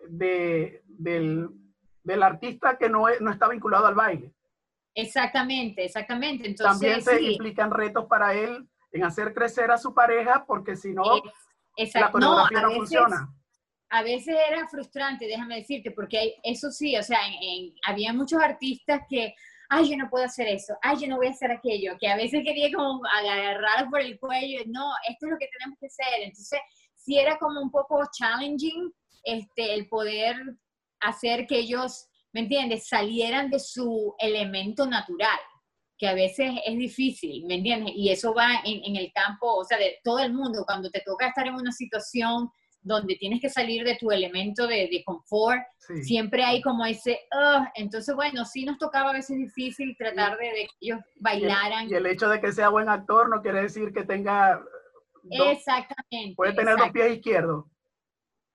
de, 0.08 0.82
del, 0.86 1.50
del, 2.02 2.22
artista 2.24 2.76
que 2.76 2.88
no, 2.88 3.06
no 3.20 3.30
está 3.30 3.48
vinculado 3.48 3.86
al 3.86 3.94
baile. 3.94 4.34
Exactamente, 4.92 5.84
exactamente. 5.84 6.48
Entonces, 6.48 6.80
También 6.80 7.02
se 7.02 7.22
implican 7.22 7.70
retos 7.70 8.06
para 8.06 8.34
él 8.34 8.68
en 8.94 9.04
hacer 9.04 9.34
crecer 9.34 9.70
a 9.70 9.76
su 9.76 9.92
pareja, 9.92 10.44
porque 10.46 10.76
si 10.76 10.94
no, 10.94 11.04
la 11.94 12.10
coreografía 12.10 12.62
no, 12.62 12.70
funciona 12.70 13.28
a 13.94 14.02
veces 14.02 14.34
era 14.50 14.66
frustrante, 14.66 15.24
déjame 15.24 15.58
decirte, 15.58 15.92
porque 15.92 16.34
eso 16.42 16.72
sí, 16.72 16.96
o 16.96 17.02
sea, 17.04 17.20
había 17.86 18.12
muchos 18.12 18.42
artistas 18.42 19.02
que, 19.08 19.32
ay, 19.68 19.88
yo 19.88 19.96
no 19.96 20.10
puedo 20.10 20.24
hacer 20.24 20.48
eso, 20.48 20.74
ay, 20.82 20.96
yo 21.00 21.06
no 21.06 21.16
voy 21.16 21.28
a 21.28 21.30
hacer 21.30 21.52
aquello, 21.52 21.96
que 22.00 22.08
a 22.08 22.16
veces 22.16 22.42
quería 22.44 22.72
como 22.74 23.02
agarrar 23.06 23.88
por 23.90 24.00
el 24.00 24.18
cuello, 24.18 24.64
no, 24.66 24.90
esto 25.08 25.26
es 25.26 25.32
lo 25.32 25.38
que 25.38 25.48
tenemos 25.56 25.78
que 25.78 25.86
hacer. 25.86 26.22
Entonces, 26.22 26.58
sí 26.96 27.20
era 27.20 27.38
como 27.38 27.60
un 27.60 27.70
poco 27.70 28.02
challenging 28.10 28.92
este, 29.22 29.74
el 29.74 29.88
poder 29.88 30.36
hacer 31.00 31.46
que 31.46 31.58
ellos, 31.58 32.08
¿me 32.32 32.40
entiendes?, 32.40 32.88
salieran 32.88 33.48
de 33.48 33.60
su 33.60 34.12
elemento 34.18 34.86
natural 34.86 35.38
que 36.04 36.08
a 36.08 36.14
veces 36.14 36.52
es 36.66 36.76
difícil, 36.76 37.46
¿me 37.46 37.54
entiendes? 37.54 37.94
Y 37.96 38.10
eso 38.10 38.34
va 38.34 38.56
en, 38.62 38.84
en 38.84 38.96
el 38.96 39.10
campo, 39.10 39.54
o 39.54 39.64
sea, 39.64 39.78
de 39.78 40.00
todo 40.04 40.18
el 40.18 40.34
mundo, 40.34 40.62
cuando 40.66 40.90
te 40.90 41.00
toca 41.00 41.28
estar 41.28 41.46
en 41.46 41.54
una 41.54 41.72
situación 41.72 42.50
donde 42.82 43.16
tienes 43.16 43.40
que 43.40 43.48
salir 43.48 43.86
de 43.86 43.96
tu 43.96 44.10
elemento 44.10 44.66
de, 44.66 44.86
de 44.92 45.02
confort, 45.02 45.62
siempre 46.02 46.44
hay 46.44 46.60
como 46.60 46.84
ese, 46.84 47.20
entonces 47.74 48.14
bueno, 48.14 48.44
sí 48.44 48.66
nos 48.66 48.76
tocaba 48.76 49.08
a 49.08 49.14
veces 49.14 49.38
difícil 49.38 49.96
tratar 49.96 50.36
de, 50.36 50.50
que 50.50 50.68
ellos 50.82 51.00
bailaran. 51.16 51.88
Y 51.88 51.94
el, 51.94 52.04
hecho 52.04 52.28
de 52.28 52.38
que 52.38 52.52
sea 52.52 52.68
buen 52.68 52.90
actor 52.90 53.30
no 53.30 53.40
quiere 53.40 53.62
decir 53.62 53.90
que 53.94 54.04
tenga... 54.04 54.62
exactamente. 55.30 56.34
Puede 56.36 56.52
tener 56.52 56.76
dos 56.76 56.90
pies 56.90 57.16
izquierdos. 57.16 57.64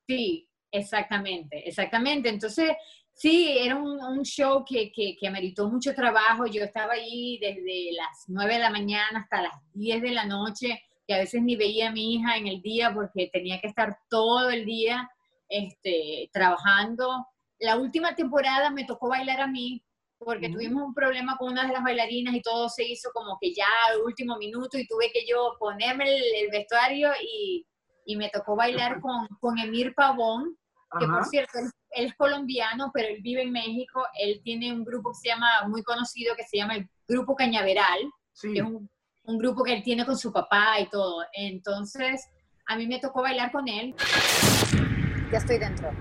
Sí, 0.07 0.47
exactamente, 0.71 1.67
exactamente. 1.67 2.29
Entonces, 2.29 2.73
sí, 3.19 3.57
era 3.59 3.75
un, 3.75 4.01
un 4.01 4.23
show 4.23 4.63
que, 4.65 4.91
que, 4.93 5.17
que 5.19 5.27
ameritó 5.27 5.69
mucho 5.69 5.93
trabajo. 5.93 6.45
Yo 6.45 6.63
estaba 6.63 6.93
ahí 6.93 7.37
desde 7.39 7.91
las 7.91 8.23
9 8.27 8.53
de 8.53 8.59
la 8.59 8.69
mañana 8.69 9.19
hasta 9.19 9.41
las 9.41 9.53
10 9.73 10.01
de 10.01 10.11
la 10.11 10.25
noche 10.25 10.81
que 11.05 11.15
a 11.15 11.19
veces 11.19 11.41
ni 11.41 11.55
veía 11.55 11.89
a 11.89 11.91
mi 11.91 12.13
hija 12.13 12.37
en 12.37 12.47
el 12.47 12.61
día 12.61 12.93
porque 12.93 13.29
tenía 13.33 13.59
que 13.59 13.67
estar 13.67 13.97
todo 14.09 14.49
el 14.49 14.63
día 14.63 15.09
este, 15.49 16.29
trabajando. 16.31 17.25
La 17.59 17.75
última 17.77 18.15
temporada 18.15 18.69
me 18.69 18.85
tocó 18.85 19.09
bailar 19.09 19.41
a 19.41 19.47
mí 19.47 19.83
porque 20.17 20.49
tuvimos 20.49 20.83
un 20.83 20.93
problema 20.93 21.35
con 21.37 21.51
una 21.51 21.65
de 21.67 21.73
las 21.73 21.83
bailarinas 21.83 22.33
y 22.35 22.41
todo 22.41 22.69
se 22.69 22.85
hizo 22.85 23.09
como 23.13 23.37
que 23.41 23.53
ya 23.53 23.67
al 23.89 24.01
último 24.01 24.37
minuto 24.37 24.77
y 24.77 24.87
tuve 24.87 25.11
que 25.11 25.25
yo 25.27 25.55
ponerme 25.59 26.05
el, 26.15 26.49
vestuario 26.51 27.11
y, 27.21 27.65
y, 28.05 28.15
me 28.15 28.29
tocó 28.29 28.55
bailar 28.55 29.01
con, 29.01 29.27
con 29.41 29.57
Emir 29.57 29.93
Pavón, 29.95 30.57
que 30.99 31.07
por 31.07 31.25
cierto, 31.25 31.57
él, 31.59 31.71
es 31.91 32.13
colombiano, 32.15 32.91
pero 32.93 33.09
él 33.09 33.21
vive 33.21 33.43
en 33.43 33.51
México. 33.51 34.05
Él 34.19 34.41
tiene 34.43 34.71
un 34.71 34.83
grupo 34.83 35.11
que 35.11 35.17
se 35.17 35.29
llama, 35.29 35.67
muy 35.67 35.83
conocido, 35.83 36.35
que 36.35 36.43
se 36.43 36.57
llama 36.57 36.75
el 36.75 36.89
Grupo 37.07 37.35
Cañaveral, 37.35 37.99
que 38.41 38.59
es 38.59 38.63
un 38.63 38.89
un 39.29 39.37
grupo 39.37 39.63
que 39.63 39.73
él 39.73 39.83
tiene 39.83 40.05
con 40.05 40.17
su 40.17 40.31
papá 40.33 40.79
y 40.79 40.89
todo. 40.89 41.23
Entonces, 41.33 42.27
a 42.65 42.75
mí 42.75 42.87
me 42.87 42.99
tocó 42.99 43.21
bailar 43.21 43.51
con 43.51 43.67
él. 43.67 43.95
Ya 45.31 45.37
estoy 45.37 45.59
dentro. 45.59 45.91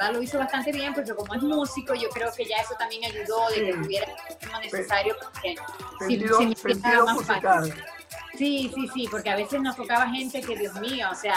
Verdad 0.00 0.14
lo 0.14 0.22
hizo 0.22 0.38
bastante 0.38 0.72
bien, 0.72 0.94
porque 0.94 1.14
como 1.14 1.34
es 1.34 1.42
músico, 1.42 1.94
yo 1.94 2.08
creo 2.08 2.30
que 2.34 2.44
ya 2.44 2.56
eso 2.56 2.74
también 2.78 3.04
ayudó 3.04 3.48
de 3.50 3.66
que 3.66 3.72
tuviera 3.74 4.06
lo 4.52 4.60
necesario 4.60 5.14
porque 5.22 5.56
si, 6.06 6.18
más 7.04 7.26
fácil. 7.26 7.74
Sí, 8.34 8.70
sí, 8.74 8.88
sí, 8.88 9.08
porque 9.10 9.30
a 9.30 9.36
veces 9.36 9.60
nos 9.60 9.76
tocaba 9.76 10.08
gente 10.08 10.40
que, 10.40 10.56
Dios 10.56 10.80
mío, 10.80 11.08
o 11.10 11.14
sea, 11.14 11.34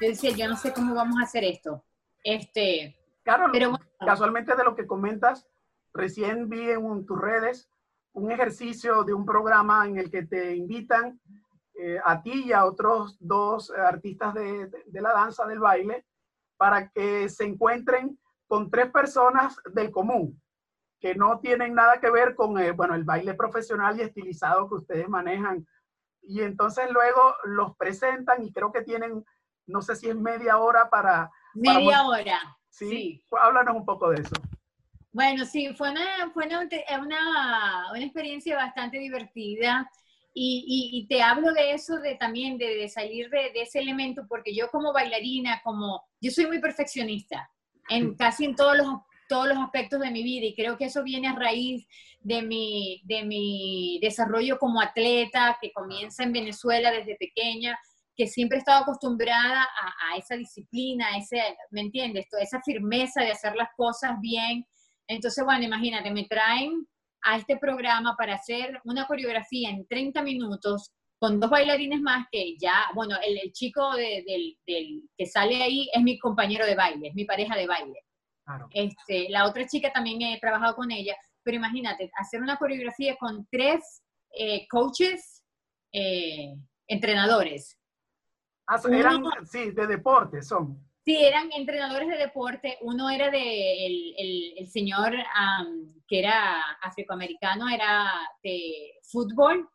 yo 0.00 0.08
decía, 0.08 0.30
yo 0.32 0.48
no 0.48 0.56
sé 0.56 0.72
cómo 0.72 0.94
vamos 0.94 1.18
a 1.18 1.24
hacer 1.24 1.44
esto. 1.44 1.82
Este, 2.22 2.96
claro, 3.22 3.46
pero 3.50 3.78
casualmente 3.98 4.54
de 4.54 4.64
lo 4.64 4.74
que 4.74 4.86
comentas, 4.86 5.46
recién 5.94 6.48
vi 6.48 6.70
en 6.70 7.06
tus 7.06 7.18
redes 7.18 7.70
un 8.12 8.30
ejercicio 8.30 9.04
de 9.04 9.14
un 9.14 9.24
programa 9.24 9.86
en 9.86 9.98
el 9.98 10.10
que 10.10 10.24
te 10.24 10.54
invitan 10.54 11.18
eh, 11.76 11.98
a 12.04 12.22
ti 12.22 12.44
y 12.46 12.52
a 12.52 12.64
otros 12.66 13.16
dos 13.18 13.70
artistas 13.70 14.34
de, 14.34 14.70
de, 14.86 15.00
la 15.00 15.12
danza, 15.12 15.46
del 15.46 15.58
baile, 15.58 16.04
para 16.56 16.88
que 16.88 17.28
se 17.28 17.44
encuentren 17.44 18.18
con 18.46 18.70
tres 18.70 18.90
personas 18.90 19.56
del 19.72 19.90
común, 19.90 20.40
que 21.00 21.14
no 21.14 21.40
tienen 21.40 21.74
nada 21.74 22.00
que 22.00 22.10
ver 22.10 22.34
con 22.34 22.58
el, 22.58 22.72
bueno, 22.72 22.94
el 22.94 23.04
baile 23.04 23.34
profesional 23.34 23.98
y 23.98 24.02
estilizado 24.02 24.68
que 24.68 24.76
ustedes 24.76 25.08
manejan. 25.08 25.66
Y 26.22 26.40
entonces 26.40 26.90
luego 26.90 27.34
los 27.44 27.76
presentan 27.76 28.42
y 28.42 28.52
creo 28.52 28.72
que 28.72 28.82
tienen, 28.82 29.24
no 29.66 29.82
sé 29.82 29.96
si 29.96 30.08
es 30.08 30.16
media 30.16 30.58
hora 30.58 30.88
para... 30.88 31.30
Media 31.54 32.06
hora. 32.06 32.40
¿sí? 32.74 33.24
Háblanos 33.40 33.76
un 33.76 33.84
poco 33.84 34.10
de 34.10 34.22
eso. 34.22 34.34
Bueno, 35.12 35.44
sí, 35.44 35.72
fue 35.74 35.90
una, 35.90 36.30
fue 36.32 36.46
una, 36.46 36.60
una, 37.00 37.90
una 37.92 38.04
experiencia 38.04 38.56
bastante 38.56 38.98
divertida. 38.98 39.88
Y, 40.36 41.06
te 41.08 41.22
hablo 41.22 41.52
de 41.52 41.72
eso, 41.72 42.00
de 42.00 42.16
también 42.16 42.58
de, 42.58 42.88
salir 42.88 43.30
de, 43.30 43.52
ese 43.54 43.78
elemento, 43.78 44.26
porque 44.28 44.54
yo 44.54 44.68
como 44.68 44.92
bailarina, 44.92 45.60
como 45.62 46.02
yo 46.20 46.32
soy 46.32 46.46
muy 46.46 46.60
perfeccionista 46.60 47.48
en 47.88 48.16
casi 48.16 48.46
en 48.46 48.56
todos 48.56 48.76
los, 48.76 48.88
todos 49.28 49.46
los 49.46 49.58
aspectos 49.58 50.00
de 50.00 50.10
mi 50.10 50.22
vida 50.22 50.46
y 50.46 50.54
creo 50.54 50.76
que 50.76 50.86
eso 50.86 51.04
viene 51.04 51.28
a 51.28 51.34
raíz 51.34 51.86
de 52.20 52.42
mi, 52.42 53.02
de 53.04 53.24
mi 53.24 53.98
desarrollo 54.02 54.58
como 54.58 54.80
atleta 54.80 55.56
que 55.60 55.72
comienza 55.72 56.24
en 56.24 56.32
Venezuela 56.32 56.90
desde 56.90 57.16
pequeña, 57.16 57.78
que 58.16 58.26
siempre 58.26 58.56
he 58.56 58.60
estado 58.60 58.82
acostumbrada 58.82 59.62
a, 59.62 60.16
esa 60.16 60.36
disciplina, 60.36 61.08
a 61.08 61.18
ese, 61.18 61.40
¿me 61.70 61.82
entiendes? 61.82 62.28
Toda 62.28 62.42
esa 62.42 62.60
firmeza 62.62 63.22
de 63.22 63.32
hacer 63.32 63.54
las 63.56 63.68
cosas 63.76 64.20
bien. 64.20 64.66
Entonces, 65.06 65.44
bueno, 65.44 65.64
imagínate, 65.64 66.10
me 66.10 66.24
traen 66.24 66.86
a 67.24 67.36
este 67.36 67.56
programa 67.56 68.14
para 68.16 68.34
hacer 68.34 68.80
una 68.84 69.06
coreografía 69.06 69.70
en 69.70 69.86
30 69.86 70.22
minutos 70.22 70.92
con 71.18 71.40
dos 71.40 71.50
bailarines 71.50 72.00
más 72.00 72.26
que 72.30 72.56
ya, 72.58 72.86
bueno, 72.94 73.16
el, 73.24 73.50
chico 73.52 73.94
del, 73.94 74.58
que 74.66 75.26
sale 75.26 75.62
ahí 75.62 75.88
es 75.92 76.02
mi 76.02 76.18
compañero 76.18 76.66
de 76.66 76.74
baile, 76.74 77.08
es 77.08 77.14
mi 77.14 77.24
pareja 77.24 77.56
de 77.56 77.66
baile. 77.66 78.04
Este, 78.72 79.30
la 79.30 79.46
otra 79.46 79.66
chica 79.66 79.90
también 79.90 80.20
he 80.20 80.38
trabajado 80.38 80.76
con 80.76 80.90
ella, 80.90 81.16
pero 81.42 81.56
imagínate, 81.56 82.10
hacer 82.16 82.42
una 82.42 82.58
coreografía 82.58 83.16
con 83.16 83.46
tres 83.50 84.02
eh, 84.36 84.66
coaches, 84.68 85.42
eh, 85.92 86.54
entrenadores. 86.86 87.78
Ah, 88.66 88.80
eran, 88.90 89.22
sí, 89.46 89.70
de 89.70 89.86
deporte 89.86 90.42
son. 90.42 90.78
Sí, 91.04 91.18
eran 91.18 91.52
entrenadores 91.52 92.08
de 92.08 92.16
deporte. 92.16 92.78
Uno 92.80 93.10
era 93.10 93.30
de 93.30 93.86
el, 93.86 94.54
el, 94.56 94.66
señor 94.68 95.12
que 96.08 96.18
era 96.18 96.60
afroamericano, 96.80 97.68
era 97.68 98.10
de 98.42 98.94
fútbol. 99.02 99.68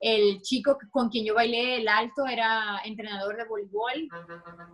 El 0.00 0.40
chico 0.40 0.78
con 0.90 1.10
quien 1.10 1.26
yo 1.26 1.34
bailé 1.34 1.76
el 1.76 1.88
alto 1.88 2.26
era 2.26 2.80
entrenador 2.84 3.36
de 3.36 3.44
voleibol. 3.44 4.08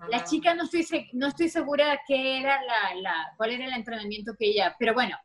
La 0.08 0.22
chica 0.22 0.54
no 0.54 0.62
estoy, 0.62 1.08
no 1.14 1.26
estoy 1.26 1.48
segura 1.48 2.00
qué 2.06 2.38
era 2.38 2.62
la, 2.62 2.94
la, 3.00 3.34
cuál 3.36 3.50
era 3.50 3.66
el 3.66 3.72
entrenamiento 3.72 4.34
que 4.38 4.50
ella, 4.50 4.76
pero 4.78 4.94
bueno, 4.94 5.16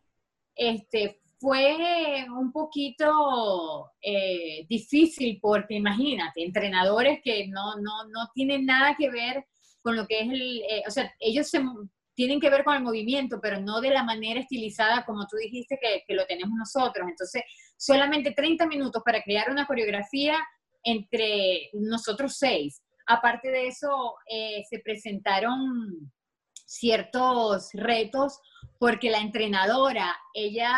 este, 0.56 1.22
fue 1.38 2.26
un 2.36 2.52
poquito 2.52 3.92
eh, 4.02 4.66
difícil 4.68 5.38
porque 5.40 5.76
imagínate, 5.76 6.44
entrenadores 6.44 7.20
que 7.24 7.48
no, 7.48 7.76
no, 7.76 8.06
no 8.06 8.32
tienen 8.34 8.66
nada 8.66 8.96
que 8.98 9.12
ver 9.12 9.46
con 9.82 9.96
lo 9.96 10.06
que 10.08 10.22
es 10.22 10.30
el, 10.30 10.62
eh, 10.62 10.84
o 10.88 10.92
sea, 10.92 11.14
ellos 11.20 11.52
tienen 12.14 12.40
que 12.40 12.50
ver 12.50 12.64
con 12.64 12.76
el 12.76 12.84
movimiento, 12.84 13.40
pero 13.42 13.60
no 13.60 13.82
de 13.82 13.90
la 13.90 14.04
manera 14.04 14.40
estilizada 14.40 15.06
como 15.06 15.26
tú 15.28 15.38
dijiste 15.38 15.78
que, 15.82 16.04
que, 16.08 16.14
lo 16.14 16.26
tenemos 16.26 16.58
nosotros. 16.58 17.08
Entonces, 17.10 17.44
solamente 17.78 18.32
30 18.32 18.68
minutos 18.68 19.02
para 19.04 19.22
crear 19.24 19.50
una 19.50 19.66
coreografía 19.66 20.38
entre 20.84 21.70
nosotros 21.74 22.36
seis. 22.38 22.82
Aparte 23.08 23.50
de 23.50 23.68
eso, 23.68 24.16
eh, 24.30 24.64
se 24.70 24.80
presentaron 24.80 26.12
ciertos 26.66 27.70
retos 27.74 28.40
porque 28.80 29.10
la 29.10 29.20
entrenadora, 29.20 30.16
ella 30.34 30.74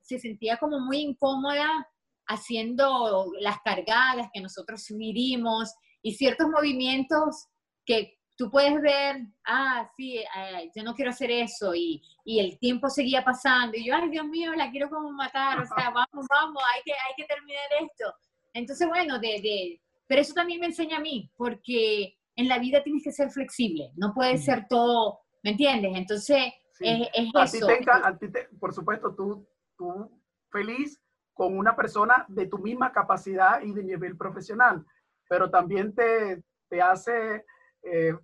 se 0.00 0.18
sentía 0.18 0.56
como 0.56 0.80
muy 0.80 0.98
incómoda 0.98 1.86
haciendo 2.26 3.32
las 3.40 3.58
cargadas 3.64 4.28
que 4.32 4.40
nosotros 4.40 4.84
subirimos 4.84 5.72
y 6.02 6.14
ciertos 6.14 6.48
movimientos 6.48 7.46
que 7.86 8.17
tú 8.38 8.48
puedes 8.48 8.80
ver, 8.80 9.26
ah, 9.46 9.90
sí, 9.96 10.18
eh, 10.18 10.70
yo 10.74 10.84
no 10.84 10.94
quiero 10.94 11.10
hacer 11.10 11.28
eso, 11.28 11.74
y, 11.74 12.00
y, 12.24 12.38
el 12.38 12.56
tiempo 12.60 12.88
seguía 12.88 13.24
pasando, 13.24 13.76
y 13.76 13.84
yo, 13.84 13.94
ay, 13.96 14.08
Dios 14.10 14.26
mío, 14.26 14.54
la 14.54 14.70
quiero 14.70 14.88
como 14.88 15.10
matar, 15.10 15.60
o 15.60 15.66
sea, 15.66 15.90
vamos, 15.90 16.24
vamos, 16.30 16.62
hay 16.72 16.82
que, 16.84 16.92
hay 16.92 17.14
que 17.16 17.24
terminar 17.24 17.64
esto. 17.80 18.14
Entonces, 18.54 18.86
bueno, 18.88 19.18
de, 19.18 19.40
de, 19.42 19.82
pero 20.06 20.20
eso 20.20 20.34
también 20.34 20.60
me 20.60 20.66
enseña 20.66 20.98
a 20.98 21.00
mí, 21.00 21.28
porque 21.36 22.16
en 22.36 22.48
la 22.48 22.60
vida 22.60 22.80
tienes 22.84 23.02
que 23.02 23.10
ser 23.10 23.28
flexible, 23.30 23.90
no 23.96 24.14
puede 24.14 24.38
ser 24.38 24.66
todo, 24.68 25.18
¿me 25.42 25.50
entiendes? 25.50 25.90
Entonces, 25.96 26.52
es, 26.78 27.08
es 27.12 27.28
a 27.34 27.42
eso. 27.42 27.66
Ti 27.66 27.84
te, 27.84 27.90
a 27.90 28.16
ti 28.16 28.30
te, 28.30 28.48
por 28.60 28.72
supuesto, 28.72 29.16
tú, 29.16 29.48
tú 29.76 30.22
feliz 30.52 31.02
con 31.34 31.58
una 31.58 31.74
persona 31.74 32.24
de 32.28 32.46
tu 32.46 32.58
misma 32.58 32.92
capacidad 32.92 33.62
y 33.62 33.72
de 33.72 33.82
nivel 33.82 34.16
profesional, 34.16 34.86
pero 35.28 35.50
también 35.50 35.92
te, 35.92 36.44
te 36.68 36.80
hace 36.80 37.44
eh, 37.82 38.14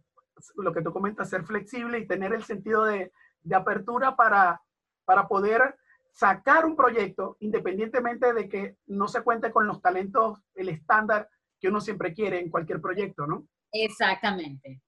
lo 0.56 0.72
que 0.72 0.82
tú 0.82 0.92
comentas, 0.92 1.30
ser 1.30 1.44
flexible 1.44 1.98
y 1.98 2.06
tener 2.06 2.32
el 2.32 2.44
sentido 2.44 2.84
de, 2.84 3.12
de 3.42 3.54
apertura 3.54 4.16
para, 4.16 4.60
para 5.04 5.28
poder 5.28 5.76
sacar 6.12 6.64
un 6.64 6.76
proyecto 6.76 7.36
independientemente 7.40 8.32
de 8.32 8.48
que 8.48 8.76
no 8.86 9.08
se 9.08 9.22
cuente 9.22 9.50
con 9.50 9.66
los 9.66 9.82
talentos, 9.82 10.38
el 10.54 10.68
estándar 10.68 11.28
que 11.60 11.68
uno 11.68 11.80
siempre 11.80 12.14
quiere 12.14 12.40
en 12.40 12.50
cualquier 12.50 12.80
proyecto, 12.80 13.26
¿no? 13.26 13.46
Exactamente. 13.72 14.80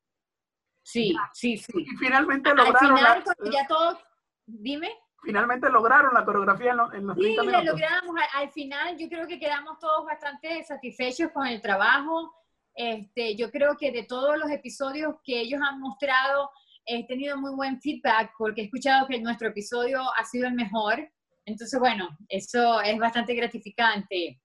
Sí, 0.82 1.14
sí, 1.32 1.56
sí. 1.56 1.72
Y 1.74 1.96
finalmente 1.96 2.54
lograron... 2.54 2.96
Final, 2.96 3.24
ya 3.52 3.66
todos, 3.66 3.98
dime. 4.46 4.92
Finalmente 5.22 5.68
lograron 5.68 6.14
la 6.14 6.24
coreografía 6.24 6.70
en, 6.70 6.76
los, 6.76 6.94
en 6.94 7.06
los 7.08 7.16
sí, 7.16 7.22
30 7.22 7.42
minutos. 7.42 7.62
Sí, 7.62 7.66
logramos. 7.66 8.16
Al, 8.16 8.42
al 8.42 8.52
final 8.52 8.96
yo 8.96 9.08
creo 9.08 9.26
que 9.26 9.40
quedamos 9.40 9.78
todos 9.80 10.06
bastante 10.06 10.62
satisfechos 10.62 11.32
con 11.32 11.48
el 11.48 11.60
trabajo 11.60 12.32
este, 12.76 13.34
yo 13.36 13.50
creo 13.50 13.76
que 13.76 13.90
de 13.90 14.04
todos 14.04 14.38
los 14.38 14.50
episodios 14.50 15.16
que 15.24 15.40
ellos 15.40 15.60
han 15.66 15.80
mostrado, 15.80 16.50
he 16.84 17.06
tenido 17.06 17.36
muy 17.38 17.54
buen 17.54 17.80
feedback 17.80 18.32
porque 18.38 18.60
he 18.60 18.64
escuchado 18.66 19.06
que 19.08 19.18
nuestro 19.20 19.48
episodio 19.48 20.02
ha 20.16 20.24
sido 20.24 20.46
el 20.46 20.54
mejor. 20.54 21.10
Entonces, 21.46 21.80
bueno, 21.80 22.08
eso 22.28 22.80
es 22.82 22.98
bastante 22.98 23.34
gratificante. 23.34 24.40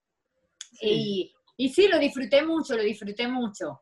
Y, 0.82 1.32
y 1.58 1.70
sí, 1.70 1.88
lo 1.90 2.00
disfruté 2.00 2.42
mucho, 2.44 2.76
lo 2.76 2.84
disfruté 2.84 3.28
mucho. 3.28 3.82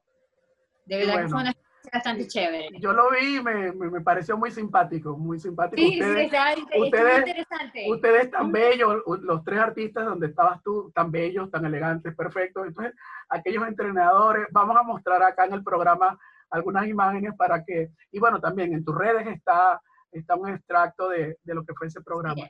De 0.86 0.98
verdad 0.98 1.22
que 1.22 1.30
fue 1.30 1.42
una 1.42 1.56
bastante 1.92 2.28
chévere. 2.28 2.70
Yo 2.80 2.94
lo 2.94 3.10
vi 3.12 3.42
me, 3.42 3.72
me, 3.72 4.02
pareció 4.02 4.38
muy 4.38 4.52
simpático, 4.52 5.18
muy 5.18 5.40
simpático. 5.40 5.82
Sí, 5.82 6.02
ustedes, 6.02 6.32
sí, 6.32 6.80
ustedes, 6.80 7.20
interesante. 7.20 7.86
Ustedes 7.90 8.32
tan 8.32 8.52
bellos, 8.52 9.04
los 9.22 9.44
tres 9.44 9.60
artistas 9.60 10.06
donde 10.06 10.28
estabas 10.28 10.62
tú, 10.64 10.92
tan 10.94 11.12
bellos, 11.12 11.50
tan 11.52 11.66
elegantes, 11.66 12.16
perfectos. 12.16 12.68
Entonces, 12.68 12.94
aquellos 13.30 13.68
entrenadores, 13.68 14.48
vamos 14.52 14.78
a 14.78 14.84
mostrar 14.84 15.22
acá 15.24 15.46
en 15.46 15.54
el 15.54 15.64
programa 15.64 16.18
algunas 16.50 16.88
imágenes 16.88 17.34
para 17.38 17.64
que, 17.64 17.92
y 18.12 18.20
bueno, 18.20 18.40
también 18.40 18.74
en 18.74 18.84
tus 18.84 18.98
redes 18.98 19.28
está, 19.28 19.82
está 20.12 20.36
un 20.36 20.50
extracto 20.50 21.10
de, 21.10 21.38
de 21.44 21.54
lo 21.54 21.64
que 21.64 21.74
fue 21.74 21.88
ese 21.88 22.02
programa. 22.02 22.48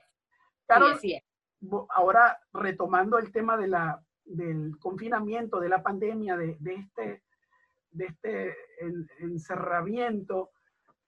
Carol, 0.66 1.00
ahora 1.90 2.40
retomando 2.54 3.18
el 3.18 3.32
tema 3.32 3.58
de 3.58 3.68
la, 3.68 4.00
del 4.24 4.78
confinamiento, 4.80 5.60
de 5.60 5.70
la 5.70 5.84
pandemia, 5.84 6.38
de, 6.38 6.56
de 6.60 6.74
este 6.76 7.24
de 7.92 8.06
este 8.06 8.56
encerramiento 9.20 10.52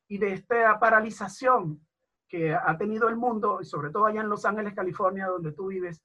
y 0.07 0.17
de 0.17 0.33
esta 0.33 0.79
paralización 0.79 1.85
que 2.27 2.53
ha 2.53 2.77
tenido 2.77 3.09
el 3.09 3.17
mundo, 3.17 3.59
y 3.61 3.65
sobre 3.65 3.91
todo 3.91 4.05
allá 4.05 4.21
en 4.21 4.29
Los 4.29 4.45
Ángeles, 4.45 4.73
California, 4.73 5.27
donde 5.27 5.51
tú 5.51 5.67
vives, 5.67 6.01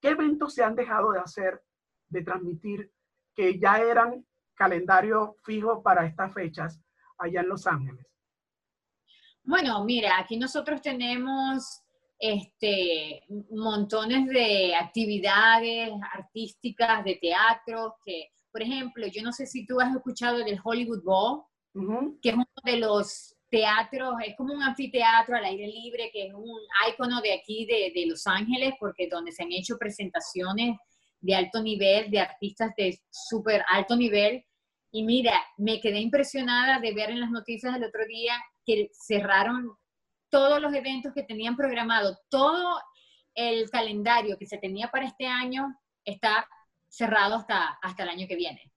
¿qué 0.00 0.10
eventos 0.10 0.54
se 0.54 0.64
han 0.64 0.74
dejado 0.74 1.12
de 1.12 1.20
hacer, 1.20 1.62
de 2.08 2.22
transmitir, 2.22 2.92
que 3.34 3.58
ya 3.58 3.78
eran 3.80 4.26
calendario 4.54 5.36
fijo 5.44 5.82
para 5.82 6.06
estas 6.06 6.34
fechas 6.34 6.80
allá 7.18 7.40
en 7.40 7.48
Los 7.48 7.66
Ángeles? 7.66 8.04
Bueno, 9.44 9.84
mira, 9.84 10.18
aquí 10.18 10.36
nosotros 10.36 10.82
tenemos 10.82 11.82
este, 12.18 13.22
montones 13.50 14.28
de 14.28 14.74
actividades 14.74 15.92
artísticas, 16.12 17.04
de 17.04 17.16
teatro, 17.16 17.96
que 18.04 18.30
por 18.52 18.62
ejemplo, 18.62 19.06
yo 19.06 19.22
no 19.22 19.32
sé 19.32 19.46
si 19.46 19.66
tú 19.66 19.80
has 19.80 19.94
escuchado 19.94 20.38
del 20.38 20.60
Hollywood 20.62 21.02
Bowl, 21.02 21.42
que 22.20 22.30
es 22.30 22.34
uno 22.34 22.46
de 22.64 22.76
los 22.78 23.36
teatros, 23.50 24.14
es 24.24 24.36
como 24.36 24.54
un 24.54 24.62
anfiteatro 24.62 25.36
al 25.36 25.44
aire 25.44 25.66
libre, 25.66 26.10
que 26.12 26.26
es 26.26 26.34
un 26.34 26.58
icono 26.88 27.20
de 27.20 27.34
aquí, 27.34 27.66
de, 27.66 27.92
de 27.94 28.06
Los 28.06 28.26
Ángeles, 28.26 28.74
porque 28.78 29.08
donde 29.08 29.32
se 29.32 29.42
han 29.42 29.52
hecho 29.52 29.76
presentaciones 29.78 30.76
de 31.20 31.34
alto 31.34 31.62
nivel, 31.62 32.10
de 32.10 32.20
artistas 32.20 32.72
de 32.76 32.98
súper 33.10 33.64
alto 33.68 33.96
nivel. 33.96 34.44
Y 34.92 35.04
mira, 35.04 35.34
me 35.56 35.80
quedé 35.80 36.00
impresionada 36.00 36.80
de 36.80 36.92
ver 36.92 37.10
en 37.10 37.20
las 37.20 37.30
noticias 37.30 37.74
del 37.74 37.84
otro 37.84 38.04
día 38.06 38.34
que 38.64 38.90
cerraron 38.92 39.76
todos 40.30 40.60
los 40.60 40.72
eventos 40.74 41.12
que 41.12 41.24
tenían 41.24 41.56
programado, 41.56 42.18
todo 42.28 42.80
el 43.34 43.68
calendario 43.70 44.38
que 44.38 44.46
se 44.46 44.58
tenía 44.58 44.88
para 44.90 45.06
este 45.06 45.26
año 45.26 45.74
está 46.04 46.48
cerrado 46.90 47.36
hasta, 47.36 47.78
hasta 47.80 48.02
el 48.02 48.10
año 48.10 48.26
que 48.28 48.36
viene. 48.36 48.70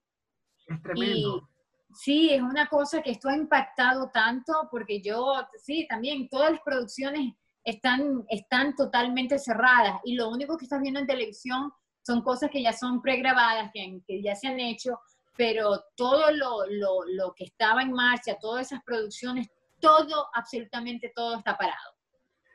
Es 0.68 0.82
tremendo. 0.82 1.50
sí, 1.94 2.30
es 2.30 2.42
una 2.42 2.68
cosa 2.68 3.02
que 3.02 3.12
esto 3.12 3.28
ha 3.28 3.36
impactado 3.36 4.10
tanto 4.12 4.54
porque 4.72 5.02
yo, 5.02 5.46
sí, 5.58 5.86
también 5.90 6.30
todas 6.30 6.52
las 6.52 6.62
producciones 6.62 7.34
están, 7.66 8.24
están 8.30 8.76
totalmente 8.76 9.40
cerradas 9.40 10.00
y 10.06 10.16
lo 10.16 10.30
único 10.30 10.58
que 10.58 10.66
estás 10.66 10.82
viendo 10.82 11.00
en 11.00 11.08
televisión 11.08 11.74
son 12.06 12.22
cosas 12.22 12.50
que 12.50 12.62
ya 12.62 12.72
son 12.72 13.02
pregrabadas, 13.02 13.72
que, 13.74 14.02
que 14.06 14.22
ya 14.22 14.36
se 14.36 14.48
han 14.48 14.60
hecho, 14.60 15.00
pero 15.36 15.84
todo 15.96 16.32
lo, 16.32 16.66
lo, 16.68 17.04
lo 17.06 17.34
que 17.34 17.46
estaba 17.46 17.82
en 17.82 17.92
marcha, 17.92 18.38
todas 18.40 18.68
esas 18.68 18.84
producciones, 18.84 19.50
todo, 19.80 20.28
absolutamente 20.34 21.12
todo 21.14 21.38
está 21.38 21.58
parado 21.58 21.94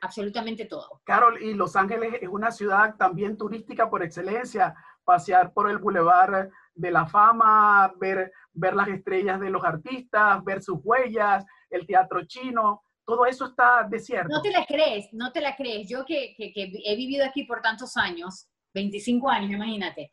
absolutamente 0.01 0.65
todo. 0.65 1.01
Carol, 1.03 1.41
y 1.41 1.53
Los 1.53 1.75
Ángeles 1.75 2.15
es 2.21 2.29
una 2.29 2.51
ciudad 2.51 2.95
también 2.95 3.37
turística 3.37 3.89
por 3.89 4.03
excelencia 4.03 4.75
pasear 5.03 5.53
por 5.53 5.69
el 5.69 5.77
bulevar 5.77 6.49
de 6.73 6.91
la 6.91 7.05
fama, 7.05 7.93
ver, 7.99 8.31
ver 8.53 8.75
las 8.75 8.87
estrellas 8.87 9.39
de 9.39 9.49
los 9.49 9.63
artistas, 9.63 10.43
ver 10.43 10.61
sus 10.61 10.79
huellas, 10.83 11.45
el 11.69 11.85
teatro 11.85 12.25
chino, 12.25 12.81
todo 13.05 13.25
eso 13.25 13.47
está 13.47 13.87
desierto. 13.89 14.29
No 14.29 14.41
te 14.41 14.51
la 14.51 14.65
crees, 14.65 15.07
no 15.13 15.31
te 15.31 15.41
la 15.41 15.55
crees. 15.55 15.89
Yo 15.89 16.05
que, 16.05 16.35
que, 16.37 16.71
he 16.85 16.95
vivido 16.95 17.25
aquí 17.25 17.43
por 17.43 17.61
tantos 17.61 17.97
años, 17.97 18.47
25 18.73 19.29
años, 19.29 19.51
imagínate, 19.51 20.11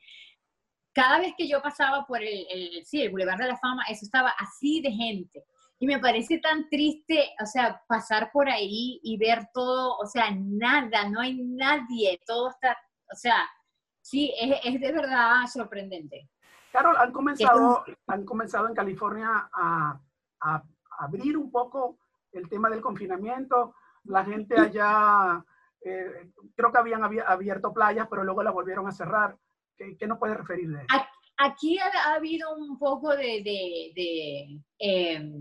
cada 0.95 1.19
vez 1.19 1.35
que 1.37 1.47
yo 1.47 1.61
pasaba 1.61 2.07
por 2.07 2.23
el, 2.23 2.47
el, 2.51 2.87
sí, 2.87 3.03
el 3.03 3.11
Boulevard 3.11 3.39
de 3.39 3.49
la 3.49 3.59
Fama, 3.59 3.85
eso 3.91 4.07
estaba 4.07 4.31
así 4.39 4.81
de 4.81 4.91
gente. 4.91 5.45
Y 5.79 5.87
me 5.87 5.99
parece 5.99 6.39
tan 6.39 6.71
triste, 6.71 7.35
o 7.39 7.45
sea, 7.45 7.83
pasar 7.87 8.31
por 8.33 8.49
ahí 8.49 8.99
y 9.03 9.19
ver 9.19 9.47
todo, 9.53 9.99
o 9.99 10.07
sea, 10.07 10.31
nada, 10.35 11.07
no 11.11 11.21
hay 11.21 11.35
nadie, 11.35 12.19
todo 12.27 12.49
está, 12.49 12.79
o 13.13 13.15
sea, 13.15 13.47
sí, 14.07 14.33
es, 14.41 14.61
es 14.65 14.81
de 14.81 14.93
verdad 14.93 15.47
sorprendente. 15.53 16.29
Carol, 16.71 16.97
han 16.97 17.13
comenzado, 17.13 17.85
han 18.07 18.25
comenzado 18.25 18.69
en 18.69 18.75
California 18.75 19.49
a, 19.53 19.99
a, 20.41 20.63
abrir 20.99 21.37
un 21.37 21.51
poco 21.51 21.99
el 22.33 22.49
tema 22.49 22.71
del 22.71 22.81
confinamiento. 22.81 23.75
La 24.05 24.25
gente 24.25 24.59
allá, 24.59 25.45
eh, 25.81 26.31
creo 26.55 26.71
que 26.71 26.79
habían 26.79 27.03
abierto 27.03 27.73
playas, 27.73 28.07
pero 28.09 28.23
luego 28.23 28.43
las 28.43 28.55
volvieron 28.55 28.87
a 28.87 28.93
cerrar. 28.93 29.37
¿Qué, 29.77 29.97
qué 29.97 30.07
nos 30.07 30.19
puede 30.19 30.35
referir 30.35 30.71
de 30.71 30.85
eso? 30.85 31.07
Aquí 31.39 31.79
ha, 31.79 31.89
ha, 31.89 32.15
habido 32.15 32.55
un 32.57 32.79
poco 32.79 33.11
de, 33.11 33.43
de, 33.43 33.93
de 33.95 34.61
eh, 34.79 35.33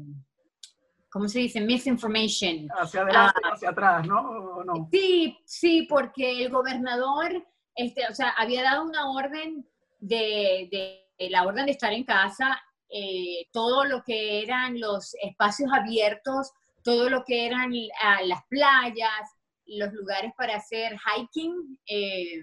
¿cómo 1.09 1.30
se 1.30 1.39
dice? 1.39 1.61
Misinformation. 1.61 2.68
Hacia 2.78 3.03
adelante, 3.03 3.39
uh, 3.41 3.53
hacia 3.53 3.70
atrás, 3.70 4.07
¿no? 4.07 4.63
¿no? 4.66 4.89
Sí, 4.91 5.38
sí, 5.45 5.88
porque 5.89 6.43
el 6.43 6.51
gobernador, 6.51 7.32
este, 7.76 8.07
o 8.09 8.13
sea, 8.13 8.30
había 8.30 8.63
dado 8.63 8.84
una 8.84 9.11
orden 9.11 9.67
de, 9.99 10.69
de 10.71 11.30
la 11.30 11.43
orden 11.43 11.65
de 11.65 11.71
estar 11.71 11.93
en 11.93 12.03
casa, 12.03 12.61
eh, 12.89 13.47
todo 13.51 13.84
lo 13.84 14.03
que 14.03 14.41
eran 14.41 14.80
los 14.80 15.15
espacios 15.15 15.71
abiertos, 15.73 16.51
todo 16.84 17.09
lo 17.09 17.23
que 17.23 17.45
eran 17.47 17.71
uh, 17.71 18.28
las 18.28 18.45
playas, 18.47 19.32
los 19.65 19.91
lugares 19.93 20.32
para 20.38 20.57
hacer 20.57 20.95
hiking, 20.95 21.80
eh, 21.88 22.41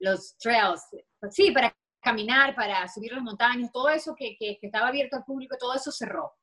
los 0.00 0.36
trails, 0.38 0.82
sí, 1.30 1.52
para 1.52 1.74
caminar, 2.00 2.54
para 2.54 2.88
subir 2.88 3.12
las 3.12 3.22
montañas, 3.22 3.70
todo 3.72 3.88
eso 3.88 4.14
que, 4.16 4.36
que, 4.36 4.58
estaba 4.60 4.88
abierto 4.88 5.16
al 5.16 5.24
público, 5.24 5.56
todo 5.58 5.74
eso 5.74 5.92
cerró. 5.92 6.34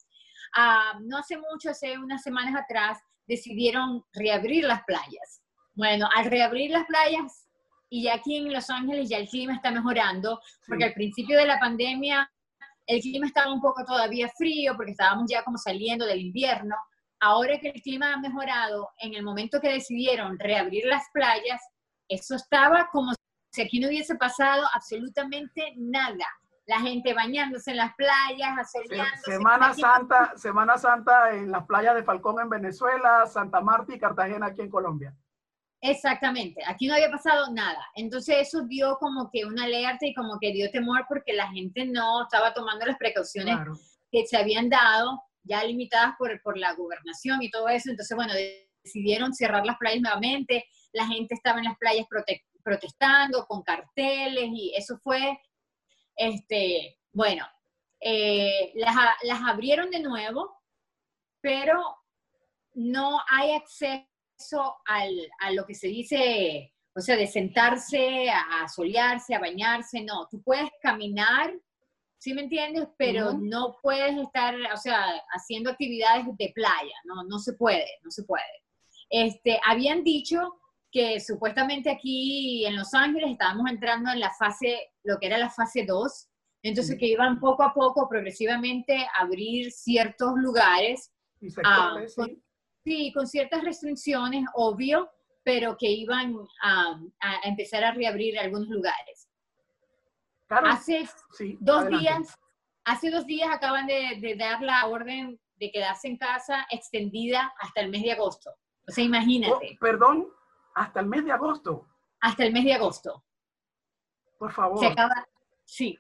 Uh, 0.55 0.99
no 1.03 1.17
hace 1.17 1.37
mucho, 1.37 1.69
hace 1.69 1.97
unas 1.97 2.23
semanas 2.23 2.55
atrás, 2.55 2.99
decidieron 3.27 4.05
reabrir 4.13 4.63
las 4.63 4.83
playas. 4.85 5.41
Bueno, 5.73 6.07
al 6.15 6.25
reabrir 6.25 6.71
las 6.71 6.85
playas, 6.85 7.44
y 7.95 8.03
ya 8.03 8.15
aquí 8.15 8.35
en 8.35 8.51
Los 8.51 8.69
Ángeles 8.69 9.07
ya 9.07 9.17
el 9.17 9.29
clima 9.29 9.55
está 9.55 9.71
mejorando, 9.71 10.41
porque 10.67 10.83
al 10.83 10.93
principio 10.93 11.37
de 11.37 11.45
la 11.45 11.57
pandemia 11.59 12.29
el 12.87 12.99
clima 12.99 13.25
estaba 13.25 13.53
un 13.53 13.61
poco 13.61 13.85
todavía 13.85 14.29
frío, 14.37 14.75
porque 14.75 14.91
estábamos 14.91 15.31
ya 15.31 15.43
como 15.43 15.57
saliendo 15.57 16.05
del 16.05 16.19
invierno. 16.19 16.75
Ahora 17.21 17.57
que 17.57 17.69
el 17.69 17.81
clima 17.81 18.13
ha 18.13 18.17
mejorado, 18.17 18.89
en 18.99 19.13
el 19.13 19.23
momento 19.23 19.61
que 19.61 19.69
decidieron 19.69 20.37
reabrir 20.37 20.85
las 20.87 21.03
playas, 21.13 21.61
eso 22.09 22.35
estaba 22.35 22.89
como 22.91 23.13
si 23.53 23.61
aquí 23.61 23.79
no 23.79 23.87
hubiese 23.87 24.15
pasado 24.15 24.65
absolutamente 24.73 25.73
nada 25.77 26.27
la 26.67 26.79
gente 26.79 27.13
bañándose 27.13 27.71
en 27.71 27.77
las 27.77 27.95
playas. 27.95 28.71
Semana 29.23 29.73
Santa, 29.73 30.33
Semana 30.35 30.77
Santa 30.77 31.33
en 31.33 31.49
las 31.49 31.65
playas 31.65 31.95
de 31.95 32.03
Falcón 32.03 32.41
en 32.41 32.49
Venezuela, 32.49 33.25
Santa 33.25 33.61
Marta 33.61 33.95
y 33.95 33.99
Cartagena 33.99 34.47
aquí 34.47 34.61
en 34.61 34.69
Colombia. 34.69 35.15
Exactamente, 35.87 36.63
aquí 36.65 36.87
no 36.87 36.95
había 36.95 37.11
pasado 37.11 37.53
nada. 37.53 37.85
Entonces 37.93 38.37
eso 38.39 38.63
dio 38.63 38.97
como 38.97 39.29
que 39.31 39.45
una 39.45 39.65
alerta 39.65 40.07
y 40.07 40.15
como 40.15 40.39
que 40.39 40.51
dio 40.51 40.71
temor 40.71 41.05
porque 41.07 41.33
la 41.33 41.47
gente 41.51 41.85
no 41.85 42.23
estaba 42.23 42.55
tomando 42.55 42.87
las 42.87 42.97
precauciones 42.97 43.55
que 44.11 44.25
se 44.25 44.35
habían 44.35 44.67
dado, 44.67 45.21
ya 45.43 45.63
limitadas 45.63 46.15
por, 46.17 46.41
por 46.41 46.57
la 46.57 46.73
gobernación 46.73 47.43
y 47.43 47.51
todo 47.51 47.69
eso. 47.69 47.91
Entonces, 47.91 48.15
bueno, 48.15 48.33
decidieron 48.83 49.31
cerrar 49.35 49.63
las 49.63 49.77
playas 49.77 50.01
nuevamente. 50.01 50.65
La 50.91 51.05
gente 51.05 51.35
estaba 51.35 51.59
en 51.59 51.65
las 51.65 51.77
playas 51.77 52.07
protestando 52.63 53.45
con 53.45 53.61
carteles 53.61 54.49
y 54.51 54.73
eso 54.75 54.97
fue 55.03 55.39
este, 56.15 56.97
bueno, 57.11 57.45
eh, 57.99 58.71
las, 58.73 58.95
las 59.21 59.41
abrieron 59.41 59.91
de 59.91 59.99
nuevo, 59.99 60.51
pero 61.41 61.79
no 62.73 63.19
hay 63.29 63.51
acceso 63.51 64.14
al, 64.85 65.15
a 65.39 65.51
lo 65.51 65.65
que 65.65 65.75
se 65.75 65.87
dice, 65.87 66.73
o 66.95 67.01
sea, 67.01 67.17
de 67.17 67.27
sentarse, 67.27 68.29
a, 68.29 68.67
solearse, 68.67 69.35
a 69.35 69.39
bañarse, 69.39 70.01
no. 70.01 70.27
Tú 70.29 70.41
puedes 70.41 70.69
caminar, 70.81 71.53
¿sí 72.17 72.33
me 72.33 72.43
entiendes? 72.43 72.87
Pero 72.97 73.33
no 73.33 73.77
puedes 73.81 74.17
estar, 74.17 74.55
o 74.73 74.77
sea, 74.77 75.05
haciendo 75.33 75.71
actividades 75.71 76.25
de 76.37 76.51
playa, 76.53 76.95
no, 77.03 77.23
no 77.23 77.39
se 77.39 77.53
puede, 77.53 77.85
no 78.03 78.11
se 78.11 78.23
puede. 78.23 78.43
Este, 79.09 79.59
habían 79.65 80.03
dicho 80.03 80.59
que 80.91 81.19
supuestamente 81.19 81.91
aquí 81.91 82.65
en 82.65 82.77
Los 82.77 82.93
Ángeles 82.93 83.31
estábamos 83.31 83.69
entrando 83.69 84.11
en 84.11 84.21
la 84.21 84.33
fase, 84.33 84.91
lo 85.03 85.19
que 85.19 85.27
era 85.27 85.37
la 85.37 85.49
fase 85.49 85.85
2, 85.85 86.29
entonces 86.63 86.97
que 86.97 87.07
iban 87.07 87.39
poco 87.39 87.63
a 87.63 87.73
poco, 87.73 88.07
progresivamente, 88.07 88.97
a 88.97 89.23
abrir 89.23 89.71
ciertos 89.71 90.33
lugares. 90.37 91.11
Ah, 91.63 91.97
sí. 92.07 92.41
Con, 93.13 93.25
ciertas 93.25 93.63
restricciones, 93.63 94.45
obvio, 94.53 95.09
pero 95.43 95.75
que 95.75 95.89
iban 95.89 96.35
a, 96.61 96.99
empezar 97.43 97.83
a 97.83 97.91
reabrir 97.91 98.37
algunos 98.37 98.67
lugares. 98.67 99.27
hace 100.49 101.09
dos 101.59 101.87
días, 101.87 102.37
hace 102.83 103.09
dos 103.09 103.25
días 103.25 103.49
acaban 103.51 103.87
de, 103.87 104.35
dar 104.37 104.61
la 104.61 104.85
orden 104.85 105.39
de 105.55 105.71
quedarse 105.71 106.09
en 106.09 106.17
casa 106.17 106.67
extendida 106.69 107.51
hasta 107.59 107.81
el 107.81 107.89
mes 107.89 108.03
de 108.03 108.11
agosto. 108.11 108.51
O 108.87 108.91
sea, 108.91 109.03
imagínate. 109.03 109.71
Oh, 109.73 109.79
perdón, 109.79 110.27
hasta 110.75 110.99
el 110.99 111.07
mes 111.07 111.25
de 111.25 111.31
agosto. 111.31 111.87
Hasta 112.19 112.45
el 112.45 112.53
mes 112.53 112.65
de 112.65 112.73
agosto. 112.73 113.23
Por 114.37 114.51
favor. 114.51 114.77
Se 114.77 114.87
acaba, 114.87 115.27
sí. 115.63 115.97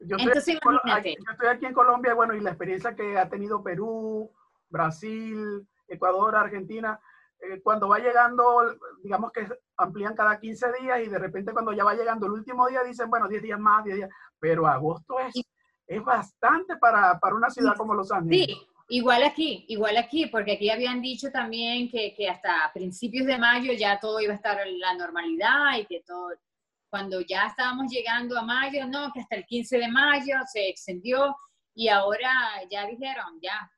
Yo 0.00 0.16
estoy, 0.16 0.26
Entonces, 0.26 0.58
yo 0.62 1.32
estoy 1.32 1.48
aquí 1.48 1.64
en 1.64 1.72
Colombia, 1.72 2.12
bueno, 2.12 2.34
y 2.34 2.40
la 2.40 2.50
experiencia 2.50 2.94
que 2.94 3.16
ha 3.16 3.28
tenido 3.30 3.62
Perú, 3.62 4.30
Brasil, 4.72 5.68
Ecuador, 5.86 6.34
Argentina, 6.34 6.98
eh, 7.38 7.60
cuando 7.62 7.88
va 7.88 7.98
llegando, 7.98 8.74
digamos 9.02 9.30
que 9.30 9.46
amplían 9.76 10.16
cada 10.16 10.40
15 10.40 10.72
días 10.80 11.00
y 11.04 11.08
de 11.08 11.18
repente 11.18 11.52
cuando 11.52 11.72
ya 11.72 11.84
va 11.84 11.94
llegando 11.94 12.26
el 12.26 12.32
último 12.32 12.66
día 12.66 12.82
dicen, 12.82 13.10
bueno, 13.10 13.28
10 13.28 13.42
días 13.42 13.60
más, 13.60 13.84
10 13.84 13.96
días, 13.96 14.10
pero 14.40 14.66
agosto 14.66 15.18
es, 15.20 15.34
es 15.86 16.04
bastante 16.04 16.76
para, 16.76 17.18
para 17.20 17.36
una 17.36 17.50
ciudad 17.50 17.76
como 17.76 17.94
Los 17.94 18.10
Ángeles. 18.10 18.46
Sí, 18.46 18.68
Igual 18.88 19.22
aquí, 19.22 19.64
igual 19.68 19.96
aquí, 19.96 20.26
porque 20.26 20.52
aquí 20.52 20.68
habían 20.68 21.00
dicho 21.00 21.30
también 21.30 21.88
que, 21.88 22.12
que, 22.14 22.28
hasta 22.28 22.70
principios 22.74 23.26
de 23.26 23.38
mayo 23.38 23.72
ya 23.72 23.98
todo 23.98 24.20
iba 24.20 24.32
a 24.32 24.36
estar 24.36 24.60
en 24.66 24.78
la 24.78 24.94
normalidad 24.94 25.78
y 25.78 25.86
que 25.86 26.02
todo, 26.06 26.28
cuando 26.90 27.22
ya 27.22 27.46
estábamos 27.46 27.90
llegando 27.90 28.38
a 28.38 28.42
mayo, 28.42 28.86
no, 28.86 29.10
que 29.14 29.20
hasta 29.20 29.36
el 29.36 29.46
15 29.46 29.78
de 29.78 29.88
mayo 29.88 30.34
se 30.52 30.68
extendió 30.68 31.34
y 31.74 31.88
ahora 31.88 32.30
ya 32.70 32.86
dijeron, 32.86 33.38
ya, 33.40 33.70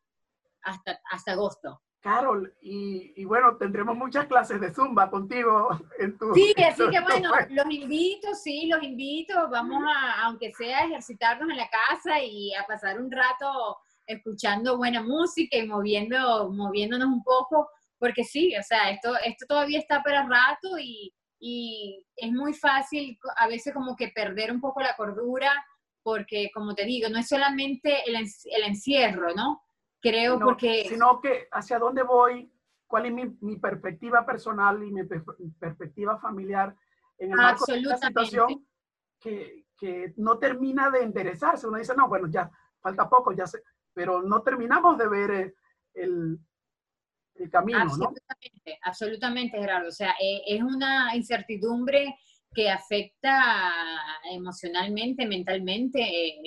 hasta, 0.65 1.01
hasta 1.11 1.33
agosto. 1.33 1.81
Carol, 2.05 2.55
y, 2.61 3.15
y, 3.17 3.25
bueno, 3.25 3.57
tendremos 3.57 3.97
muchas 3.97 4.27
clases 4.27 4.61
de 4.61 4.75
Zumba 4.75 5.09
contigo 5.09 5.71
en 5.99 6.19
tu... 6.19 6.35
Sí, 6.35 6.55
así 6.59 6.83
que 6.91 7.01
bueno, 7.01 7.31
los 7.49 7.71
invito, 7.71 8.35
sí, 8.35 8.67
los 8.67 8.83
invito, 8.83 9.49
vamos 9.49 9.83
a, 9.87 10.27
aunque 10.27 10.53
sea, 10.53 10.85
ejercitarnos 10.85 11.49
en 11.49 11.57
la 11.57 11.69
casa 11.71 12.23
y 12.23 12.53
a 12.55 12.67
pasar 12.67 13.01
un 13.01 13.11
rato 13.11 13.79
escuchando 14.07 14.77
buena 14.77 15.03
música 15.03 15.57
y 15.57 15.67
moviendo, 15.67 16.51
moviéndonos 16.51 17.09
un 17.09 17.23
poco, 17.23 17.71
porque 17.99 18.23
sí, 18.23 18.55
o 18.55 18.63
sea, 18.63 18.91
esto, 18.91 19.17
esto 19.25 19.47
todavía 19.49 19.79
está 19.79 20.03
para 20.03 20.29
rato 20.29 20.77
y, 20.79 21.11
y 21.41 22.05
es 22.17 22.31
muy 22.33 22.53
fácil 22.53 23.19
a 23.39 23.49
veces 23.49 23.73
como 23.73 23.97
que 23.97 24.09
perder 24.09 24.53
un 24.53 24.61
poco 24.61 24.83
la 24.83 24.95
cordura, 24.95 25.53
porque 26.03 26.51
como 26.53 26.75
te 26.75 26.85
digo, 26.85 27.09
no 27.09 27.19
es 27.19 27.29
solamente 27.29 28.03
el, 28.07 28.17
el 28.17 28.63
encierro, 28.67 29.35
¿no? 29.35 29.64
Creo 30.05 30.39
porque... 30.39 30.85
Sino 30.87 31.19
que 31.21 31.49
hacia 31.51 31.79
dónde 31.79 32.03
voy, 32.03 32.53
cuál 32.87 33.07
es 33.07 33.13
mi, 33.13 33.25
mi 33.41 33.57
perspectiva 33.57 34.27
personal 34.27 34.83
y 34.85 34.93
mi, 34.93 35.03
perspectiva 35.59 36.19
familiar 36.19 36.77
en 37.17 37.31
el 37.31 37.37
marco 37.37 37.65
de 37.67 37.81
esta 37.81 37.97
situación 37.97 38.67
que, 39.19 39.65
que 39.79 40.13
no 40.19 40.39
termina 40.39 40.91
de 40.91 41.05
enderezarse. 41.05 41.67
Uno 41.67 41.79
dice, 41.79 41.95
no, 41.97 42.07
bueno, 42.07 42.29
ya 42.29 42.51
falta 42.81 43.09
poco, 43.09 43.33
ya 43.33 43.47
se, 43.47 43.63
pero 43.95 44.23
no 44.23 44.43
terminamos 44.43 44.99
de 44.99 45.09
ver 45.09 45.31
eh, 45.31 45.55
el, 45.95 46.39
el 47.37 47.51
camino, 47.51 47.79
absolutamente, 47.79 48.71
¿no? 48.71 48.77
Absolutamente, 48.83 49.59
Gerardo. 49.59 49.89
O 49.89 49.93
sea, 49.93 50.15
eh, 50.21 50.43
es 50.47 50.63
una 50.63 51.17
incertidumbre 51.17 52.15
que 52.53 52.71
afecta 52.71 53.73
emocionalmente, 54.31 55.27
mentalmente, 55.27 56.39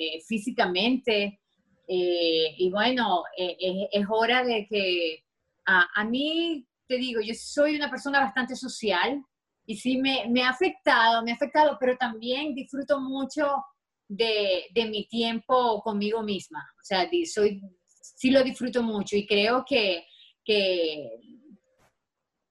eh, 1.88 2.54
y 2.58 2.70
bueno, 2.70 3.24
es 3.36 4.06
hora 4.10 4.44
de 4.44 4.66
que 4.68 5.24
a, 5.66 5.88
a, 5.94 6.04
mí, 6.04 6.66
te 6.86 6.96
digo, 6.96 7.20
yo 7.22 7.32
soy 7.34 7.76
una 7.76 7.90
persona 7.90 8.20
bastante 8.20 8.54
social 8.54 9.24
y 9.64 9.76
sí 9.76 9.96
me, 9.98 10.26
me 10.28 10.42
ha 10.42 10.50
afectado, 10.50 11.22
me 11.22 11.32
ha 11.32 11.34
afectado, 11.34 11.76
pero 11.80 11.96
también 11.96 12.54
disfruto 12.54 13.00
mucho 13.00 13.64
de, 14.08 14.64
de, 14.74 14.86
mi 14.86 15.06
tiempo 15.06 15.82
conmigo 15.82 16.22
misma. 16.22 16.66
O 16.80 16.84
sea, 16.84 17.08
soy, 17.26 17.60
sí 17.86 18.30
lo 18.30 18.42
disfruto 18.42 18.82
mucho 18.82 19.16
y 19.16 19.26
creo 19.26 19.64
que, 19.66 20.06
que 20.44 21.20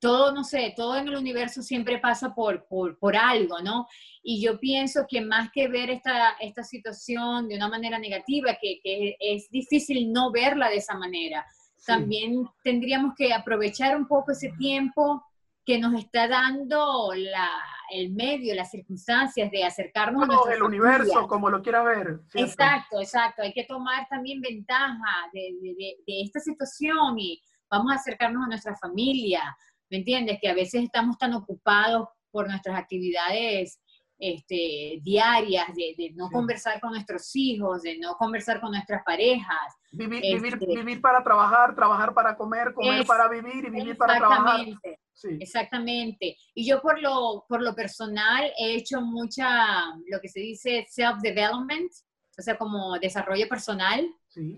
todo, 0.07 0.31
no 0.31 0.45
sé, 0.45 0.73
todo 0.73 0.95
en 0.95 1.09
el 1.09 1.17
universo 1.17 1.61
siempre 1.61 1.99
pasa 1.99 2.33
por, 2.33 2.65
por, 2.67 2.97
por, 2.97 3.17
algo, 3.17 3.59
¿no? 3.59 3.87
Y 4.23 4.41
yo 4.41 4.57
pienso 4.57 5.05
que 5.05 5.19
más 5.19 5.51
que 5.51 5.67
ver 5.67 5.89
esta, 5.89 6.29
esta 6.39 6.63
situación 6.63 7.49
de 7.49 7.57
una 7.57 7.67
manera 7.67 7.99
negativa, 7.99 8.57
que, 8.61 8.79
que 8.81 9.17
es 9.19 9.49
difícil 9.49 10.13
no 10.13 10.31
verla 10.31 10.69
de 10.69 10.77
esa 10.77 10.97
manera, 10.97 11.45
también 11.85 12.47
tendríamos 12.63 13.15
que 13.17 13.33
aprovechar 13.33 13.97
un 13.97 14.07
poco 14.07 14.31
ese 14.31 14.53
tiempo 14.57 15.21
que 15.65 15.77
nos 15.77 15.93
está 15.99 16.29
dando 16.29 17.11
la, 17.13 17.49
el 17.91 18.13
medio, 18.13 18.55
las 18.55 18.71
circunstancias 18.71 19.51
de 19.51 19.65
acercarnos 19.65 20.23
a 20.23 20.53
el 20.53 20.63
universo, 20.63 21.27
como 21.27 21.49
lo 21.49 21.61
quiera 21.61 21.83
ver. 21.83 22.21
Exacto, 22.33 23.01
exacto. 23.01 23.41
Hay 23.41 23.51
que 23.51 23.65
tomar 23.65 24.07
también 24.09 24.39
ventaja 24.39 25.29
de, 25.33 25.53
de, 25.61 25.95
de, 26.07 26.21
esta 26.21 26.39
situación 26.39 27.19
y 27.19 27.43
vamos 27.69 27.91
a 27.91 27.95
acercarnos 27.95 28.45
a 28.45 28.47
nuestra 28.47 28.73
familia, 28.77 29.41
¿me 29.89 29.97
entiendes? 29.97 30.39
Que 30.41 30.49
a 30.49 30.53
veces 30.53 30.83
estamos 30.83 31.17
tan 31.17 31.33
ocupados 31.33 32.07
por 32.31 32.47
nuestras 32.47 32.77
actividades 32.77 33.79
este, 34.19 34.99
diarias, 35.03 35.67
de, 35.75 36.11
no 36.15 36.29
conversar 36.29 36.79
con 36.79 36.91
nuestros 36.91 37.35
hijos, 37.35 37.83
de 37.83 37.97
no 37.99 38.15
conversar 38.15 38.59
con 38.59 38.71
nuestras 38.71 39.03
parejas. 39.03 39.75
Vivir, 39.91 40.21
vivir, 40.21 40.55
este 40.55 40.99
para 40.99 41.23
trabajar, 41.23 41.75
trabajar 41.75 42.13
para 42.13 42.35
comer, 42.35 42.73
comer 42.73 43.05
para 43.05 43.29
vivir 43.29 43.65
y 43.65 43.69
vivir 43.69 43.97
para 43.97 44.17
trabajar. 44.17 44.61
Sí. 45.13 45.29
Exactamente. 45.39 46.38
Y 46.53 46.67
yo 46.67 46.81
por 46.81 47.01
lo, 47.01 47.45
por 47.47 47.61
lo 47.61 47.73
personal 47.73 48.51
he 48.57 48.75
hecho 48.75 49.01
mucha, 49.01 49.85
lo 50.07 50.19
que 50.21 50.29
se 50.29 50.39
dice 50.39 50.85
self-development, 50.89 51.91
o 52.38 52.41
sea, 52.41 52.57
como 52.57 52.99
desarrollo 52.99 53.47
personal, 53.47 54.07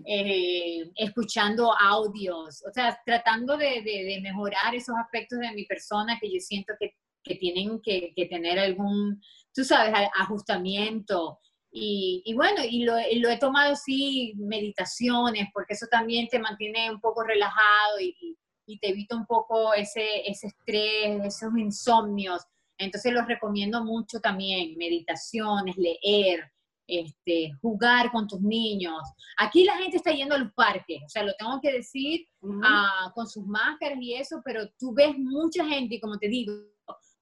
eh, 0.06 0.90
escuchando 0.96 1.72
audios, 1.78 2.62
o 2.68 2.72
sea, 2.72 2.98
tratando 3.04 3.56
de, 3.56 3.82
de, 3.82 4.20
mejorar 4.22 4.74
esos 4.74 4.94
aspectos 4.96 5.38
de 5.38 5.52
mi 5.52 5.64
persona 5.64 6.18
que 6.20 6.30
yo 6.30 6.38
siento 6.40 6.74
que, 6.78 6.94
que 7.22 7.36
tienen 7.36 7.80
que, 7.82 8.12
que, 8.14 8.26
tener 8.26 8.58
algún, 8.58 9.20
tú 9.54 9.64
sabes, 9.64 9.94
ajustamiento. 10.18 11.38
Y, 11.72 12.22
y 12.24 12.34
bueno, 12.34 12.62
y 12.68 12.84
lo, 12.84 12.94
lo, 12.94 13.30
he 13.30 13.38
tomado 13.38 13.76
sí, 13.76 14.34
meditaciones, 14.36 15.48
porque 15.52 15.74
eso 15.74 15.86
también 15.90 16.28
te 16.28 16.38
mantiene 16.38 16.90
un 16.90 17.00
poco 17.00 17.22
relajado 17.22 18.00
y, 18.00 18.36
y 18.66 18.78
te 18.78 18.90
evita 18.90 19.16
un 19.16 19.26
poco 19.26 19.74
ese, 19.74 20.28
ese 20.28 20.48
estrés, 20.48 21.24
esos 21.24 21.56
insomnios. 21.56 22.42
Entonces 22.78 23.12
los 23.12 23.26
recomiendo 23.26 23.84
mucho 23.84 24.20
también, 24.20 24.76
meditaciones, 24.76 25.76
leer, 25.76 26.50
este, 26.90 27.52
jugar 27.62 28.10
con 28.10 28.26
tus 28.26 28.40
niños. 28.40 29.00
Aquí 29.38 29.64
la 29.64 29.76
gente 29.78 29.96
está 29.96 30.10
yendo 30.10 30.34
a 30.34 30.38
los 30.38 30.52
parques, 30.52 31.00
o 31.04 31.08
sea, 31.08 31.22
lo 31.22 31.32
tengo 31.38 31.60
que 31.60 31.72
decir 31.72 32.26
ah, 32.64 33.12
con 33.14 33.28
sus 33.28 33.46
máscaras 33.46 33.98
y 34.00 34.14
eso, 34.14 34.42
pero 34.44 34.68
tú 34.78 34.92
ves 34.92 35.16
mucha 35.16 35.64
gente 35.64 35.94
y 35.94 36.00
como 36.00 36.18
te 36.18 36.28
digo, 36.28 36.52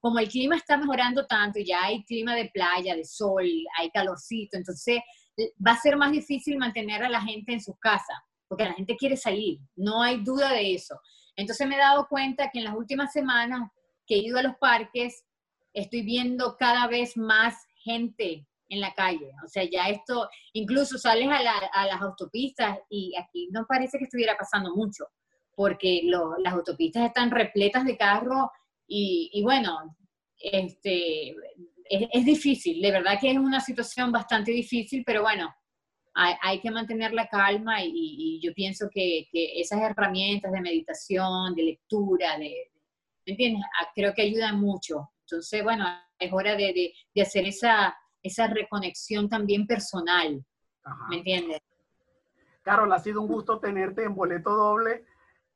como 0.01 0.19
el 0.19 0.29
clima 0.29 0.57
está 0.57 0.77
mejorando 0.77 1.27
tanto, 1.27 1.61
ya 1.61 1.85
hay 1.85 2.05
clima 2.05 2.35
de 2.35 2.51
playa, 2.53 2.97
de 2.97 3.05
sol, 3.05 3.45
hay 3.79 3.91
calorcito, 3.91 4.57
entonces 4.57 5.01
va 5.65 5.73
a 5.73 5.81
ser 5.81 5.97
más 5.97 6.13
difícil 6.13 6.57
mantener 6.57 7.03
a 7.03 7.09
la 7.09 7.21
gente 7.21 7.53
en 7.53 7.61
sus 7.61 7.79
casas, 7.79 8.17
porque 8.49 8.65
la 8.65 8.75
gente 8.75 8.97
quiere 8.97 9.17
salir, 9.17 9.59
no 9.77 10.03
hay 10.03 10.23
duda 10.23 10.53
de 10.53 10.75
eso. 10.75 10.99
Entonces 11.37 11.69
me 11.69 11.77
he 11.77 11.79
dado 11.79 12.07
cuenta 12.09 12.51
que 12.51 12.59
en 12.59 12.65
las 12.65 12.75
últimas 12.75 13.13
semanas 13.13 13.71
que 14.07 14.17
he 14.17 14.19
ido 14.19 14.39
a 14.39 14.43
los 14.43 14.57
parques, 14.57 15.25
estoy 15.75 16.03
viendo 16.03 16.57
cada 16.59 16.87
vez 16.87 17.17
más 17.17 17.55
gente 17.77 18.47
en 18.69 18.81
la 18.81 18.93
calle. 18.95 19.31
O 19.45 19.49
sea, 19.49 19.65
ya 19.65 19.89
esto, 19.89 20.29
incluso 20.53 20.99
sales 20.99 21.29
a, 21.29 21.87
las 21.87 22.01
autopistas 22.01 22.79
y 22.89 23.15
aquí 23.17 23.49
no 23.51 23.67
parece 23.67 23.99
que 23.99 24.05
estuviera 24.05 24.37
pasando 24.37 24.75
mucho, 24.75 25.07
porque 25.55 26.03
las 26.05 26.53
autopistas 26.53 27.07
están 27.07 27.31
repletas 27.31 27.85
de 27.85 27.97
carros 27.97 28.49
y, 28.87 29.41
bueno, 29.43 29.97
este, 30.39 31.35
es, 31.85 32.25
difícil, 32.25 32.81
de 32.81 32.91
verdad 32.91 33.19
que 33.21 33.31
es 33.31 33.37
una 33.37 33.61
situación 33.61 34.13
bastante 34.13 34.53
difícil, 34.53 35.03
pero 35.05 35.23
bueno, 35.23 35.55
hay, 36.15 36.61
que 36.61 36.71
mantener 36.71 37.13
la 37.13 37.29
calma 37.29 37.79
y, 37.83 38.41
yo 38.43 38.53
pienso 38.55 38.89
que, 38.93 39.29
esas 39.33 39.81
herramientas 39.83 40.53
de 40.53 40.61
meditación, 40.61 41.55
de 41.55 41.63
lectura, 41.63 42.39
de, 42.39 42.71
¿me 43.27 43.33
entiendes? 43.33 43.63
Ah, 43.81 43.89
creo 43.95 44.15
que 44.15 44.23
ayudan 44.23 44.61
mucho. 44.61 45.11
Entonces, 45.23 45.63
bueno, 45.63 45.85
es 46.19 46.33
hora 46.33 46.57
de, 46.57 46.93
de 47.15 47.23
hacer 47.23 47.47
esa 47.47 47.95
esa 48.29 48.47
reconexión 48.47 49.29
también 49.29 49.67
personal. 49.67 50.45
¿Me 51.11 51.19
entiendes? 51.19 51.61
Carol, 52.63 52.93
ha 52.93 52.99
sido 52.99 53.21
un 53.21 53.29
gusto 53.29 53.59
tenerte 53.59 54.05
en 54.05 54.15
boleto 54.15 54.55
doble 54.55 55.05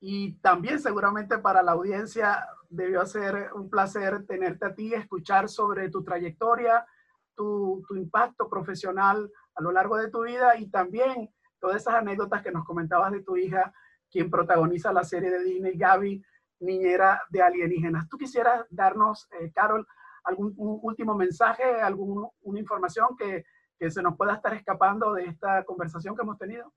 y 0.01 0.35
también 0.41 0.81
seguramente 0.81 1.39
para 1.39 1.63
la 1.63 1.73
audiencia 1.73 2.47
debió 2.69 3.05
ser 3.07 3.53
un 3.55 3.71
placer 3.71 4.27
tenerte 4.27 4.67
a 4.67 4.75
ti, 4.75 4.93
escuchar 4.95 5.49
sobre 5.49 5.91
tu 5.91 6.03
trayectoria, 6.03 6.87
tu, 7.35 7.83
tu 7.87 7.97
impacto 7.97 8.49
profesional 8.49 9.31
a 9.55 9.63
lo 9.63 9.73
largo 9.73 9.97
de 9.97 10.11
tu 10.11 10.25
vida 10.25 10.57
y 10.57 10.69
también 10.71 11.31
todas 11.61 11.83
esas 11.83 11.95
anécdotas 11.95 12.43
que 12.43 12.51
nos 12.51 12.65
comentabas 12.65 13.13
de 13.13 13.23
tu 13.23 13.37
hija, 13.37 13.73
quien 14.11 14.31
protagoniza 14.31 14.93
la 14.93 15.05
serie 15.05 15.31
de 15.31 15.45
Disney, 15.45 15.77
Gaby, 15.77 16.23
niñera 16.61 17.23
de 17.31 17.43
alienígenas. 17.43 18.09
¿Tú 18.09 18.17
quisieras 18.17 18.67
darnos, 18.71 19.29
eh, 19.41 19.53
Carol, 19.55 19.87
algún 20.25 20.55
último 20.57 21.15
mensaje, 21.15 21.65
alguna 21.65 22.61
información 22.61 23.09
que, 23.19 23.45
que, 23.79 23.91
se 23.91 24.03
nos 24.03 24.17
pueda 24.17 24.35
estar 24.35 24.55
escapando 24.55 25.13
de 25.15 25.25
esta 25.25 25.65
conversación 25.65 26.15
que 26.15 26.23
hemos 26.23 26.39
tenido? 26.39 26.73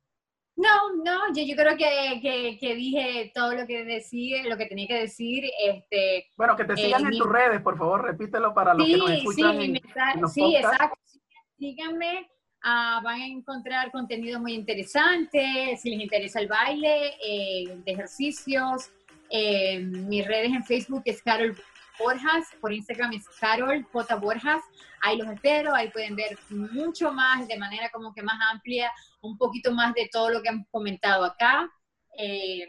No, 0.57 0.95
no, 1.03 1.33
yo, 1.33 1.43
yo 1.43 1.55
creo 1.55 1.75
que, 1.75 2.57
que, 2.59 2.75
dije 2.75 3.31
todo 3.35 3.53
lo 3.53 3.67
que 3.67 3.83
decía, 3.83 4.43
lo 4.47 4.55
que 4.55 4.67
tenía 4.67 4.87
que 4.87 5.01
decir. 5.01 5.43
Este, 5.61 6.31
bueno, 6.37 6.55
que 6.55 6.63
te 6.63 6.77
sigan 6.77 7.03
eh, 7.03 7.09
en 7.11 7.17
tus 7.17 7.29
redes, 7.29 7.61
por 7.61 7.77
favor, 7.77 8.03
repítelo 8.03 8.53
para 8.53 8.73
los 8.73 8.87
que 8.87 8.97
nos 8.97 9.11
escuchan. 9.11 9.59
Sí, 9.59 9.81
en, 10.15 10.29
sí 10.29 10.55
exacto. 10.55 10.97
Síganme, 11.57 12.29
ah, 12.63 13.01
van 13.03 13.21
a 13.21 13.27
encontrar 13.27 13.91
contenido 13.91 14.39
muy 14.39 14.53
interesante. 14.53 15.75
Si 15.77 15.89
les 15.89 15.99
interesa 15.99 16.39
el 16.39 16.47
baile, 16.47 17.15
eh, 17.21 17.77
de 17.85 17.91
ejercicios, 17.91 18.91
eh, 19.29 19.81
mis 19.81 20.25
redes 20.25 20.53
en 20.53 20.63
Facebook 20.63 21.01
es 21.05 21.21
Carol 21.21 21.55
Borjas, 21.99 22.47
por 22.61 22.73
Instagram 22.73 23.13
es 23.13 23.27
Carol 23.39 23.83
J. 23.91 24.15
Borjas, 24.15 24.61
ahí 25.01 25.17
los 25.17 25.27
espero, 25.29 25.73
ahí 25.73 25.89
pueden 25.89 26.15
ver 26.15 26.37
mucho 26.49 27.11
más, 27.11 27.47
de 27.47 27.57
manera 27.57 27.89
como 27.91 28.13
que 28.13 28.23
más 28.23 28.37
amplia, 28.51 28.91
un 29.21 29.37
poquito 29.37 29.71
más 29.71 29.93
de 29.93 30.09
todo 30.11 30.29
lo 30.29 30.41
que 30.41 30.49
hemos 30.49 30.67
comentado 30.71 31.23
acá. 31.25 31.69
Eh, 32.17 32.67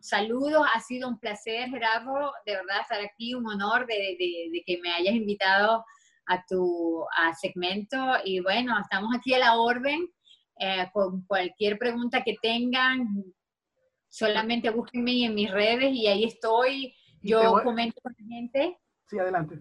saludos, 0.00 0.66
ha 0.74 0.80
sido 0.80 1.08
un 1.08 1.18
placer 1.18 1.68
Gerardo, 1.68 2.32
de 2.46 2.56
verdad 2.56 2.80
estar 2.82 3.00
aquí, 3.00 3.34
un 3.34 3.46
honor 3.46 3.86
de, 3.86 4.16
que 4.66 4.78
me 4.82 4.92
hayas 4.92 5.14
invitado 5.14 5.84
a 6.26 6.44
tu 6.46 7.04
segmento 7.40 7.96
y 8.24 8.40
bueno, 8.40 8.78
estamos 8.80 9.14
aquí 9.16 9.34
a 9.34 9.38
la 9.38 9.56
orden. 9.56 10.08
Eh, 10.62 10.90
con 10.92 11.24
cualquier 11.24 11.78
pregunta 11.78 12.22
que 12.22 12.36
tengan, 12.42 13.24
solamente 14.10 14.68
búsquenme 14.68 15.24
en 15.24 15.34
mis 15.34 15.50
redes 15.50 15.90
y 15.90 16.06
ahí 16.06 16.24
estoy 16.24 16.94
yo 17.22 17.60
comento 17.62 18.00
con 18.02 18.14
la 18.18 18.26
gente. 18.26 18.78
Sí, 19.06 19.18
adelante. 19.18 19.60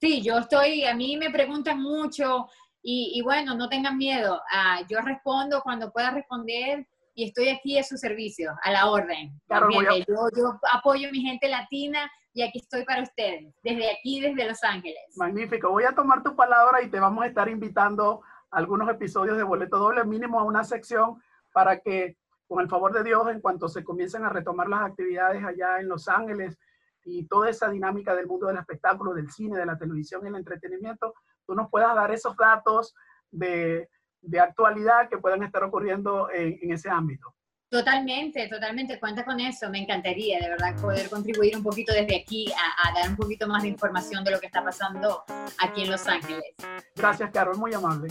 Sí, 0.00 0.22
yo 0.22 0.38
estoy, 0.38 0.84
a 0.84 0.94
mí 0.94 1.16
me 1.16 1.30
preguntan 1.30 1.80
mucho 1.80 2.48
y, 2.82 3.22
bueno, 3.22 3.54
no 3.54 3.68
tengan 3.68 3.96
miedo. 3.96 4.40
Ah, 4.52 4.80
yo 4.88 5.00
respondo 5.00 5.62
cuando 5.62 5.92
pueda 5.92 6.10
responder 6.10 6.86
y 7.14 7.28
estoy 7.28 7.48
aquí 7.48 7.78
a 7.78 7.84
su 7.84 7.96
servicio, 7.96 8.52
a 8.62 8.72
la 8.72 8.90
orden. 8.90 9.40
Claro, 9.46 9.68
yo, 9.70 10.28
yo, 10.36 10.60
apoyo 10.72 11.08
a 11.08 11.12
mi 11.12 11.20
gente 11.20 11.48
latina 11.48 12.10
y 12.34 12.42
aquí 12.42 12.58
estoy 12.58 12.84
para 12.84 13.02
ustedes, 13.02 13.54
desde 13.62 13.92
aquí, 13.92 14.20
desde 14.20 14.48
Los 14.48 14.64
Ángeles. 14.64 15.02
Magnífico. 15.16 15.70
Voy 15.70 15.84
a 15.84 15.94
tomar 15.94 16.22
tu 16.22 16.34
palabra 16.34 16.82
y 16.82 16.88
te 16.88 16.98
vamos 16.98 17.22
a 17.22 17.28
estar 17.28 17.48
invitando 17.48 18.22
a 18.50 18.56
algunos 18.56 18.88
episodios 18.88 19.36
de 19.36 19.44
Boleto 19.44 19.78
Doble, 19.78 20.04
mínimo 20.04 20.40
a 20.40 20.44
una 20.44 20.64
sección 20.64 21.22
para 21.52 21.78
que 21.78 22.16
con 22.48 22.60
el 22.60 22.68
favor 22.68 22.92
de 22.92 23.04
Dios, 23.04 23.28
en 23.28 23.40
cuanto 23.40 23.68
se 23.68 23.84
comiencen 23.84 24.24
a 24.24 24.28
retomar 24.28 24.68
las 24.68 24.82
actividades 24.82 25.44
allá 25.44 25.80
en 25.80 25.88
Los 25.88 26.08
Ángeles 26.08 26.58
y 27.04 27.26
toda 27.26 27.50
esa 27.50 27.68
dinámica 27.68 28.14
del 28.14 28.26
mundo 28.26 28.46
del 28.46 28.58
espectáculo, 28.58 29.14
del 29.14 29.30
cine, 29.30 29.58
de 29.58 29.66
la 29.66 29.78
televisión 29.78 30.24
y 30.24 30.28
el 30.28 30.36
entretenimiento, 30.36 31.14
tú 31.46 31.54
nos 31.54 31.70
puedas 31.70 31.94
dar 31.94 32.10
esos 32.12 32.36
datos 32.36 32.94
de, 33.30 33.88
de 34.20 34.40
actualidad 34.40 35.08
que 35.08 35.18
puedan 35.18 35.42
estar 35.42 35.62
ocurriendo 35.64 36.30
en, 36.30 36.70
ese 36.72 36.88
ámbito. 36.88 37.34
Totalmente, 37.68 38.48
totalmente, 38.48 39.00
cuenta 39.00 39.24
con 39.24 39.40
eso, 39.40 39.70
me 39.70 39.78
encantaría 39.78 40.38
de 40.38 40.50
verdad 40.50 40.78
poder 40.78 41.08
contribuir 41.08 41.56
un 41.56 41.62
poquito 41.62 41.92
desde 41.94 42.16
aquí 42.16 42.52
a, 42.52 42.88
a, 42.88 43.00
dar 43.00 43.10
un 43.10 43.16
poquito 43.16 43.48
más 43.48 43.62
de 43.62 43.70
información 43.70 44.22
de 44.24 44.30
lo 44.30 44.40
que 44.40 44.46
está 44.46 44.62
pasando 44.62 45.24
aquí 45.58 45.84
en 45.84 45.90
Los 45.90 46.06
Ángeles. 46.06 46.54
Gracias, 46.94 47.30
Carol, 47.30 47.56
muy 47.56 47.72
amable. 47.72 48.08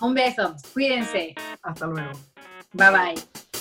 Un 0.00 0.14
beso, 0.14 0.56
cuídense. 0.72 1.34
Hasta 1.62 1.86
luego. 1.86 2.10
Bye 2.72 2.90
bye. 2.90 3.53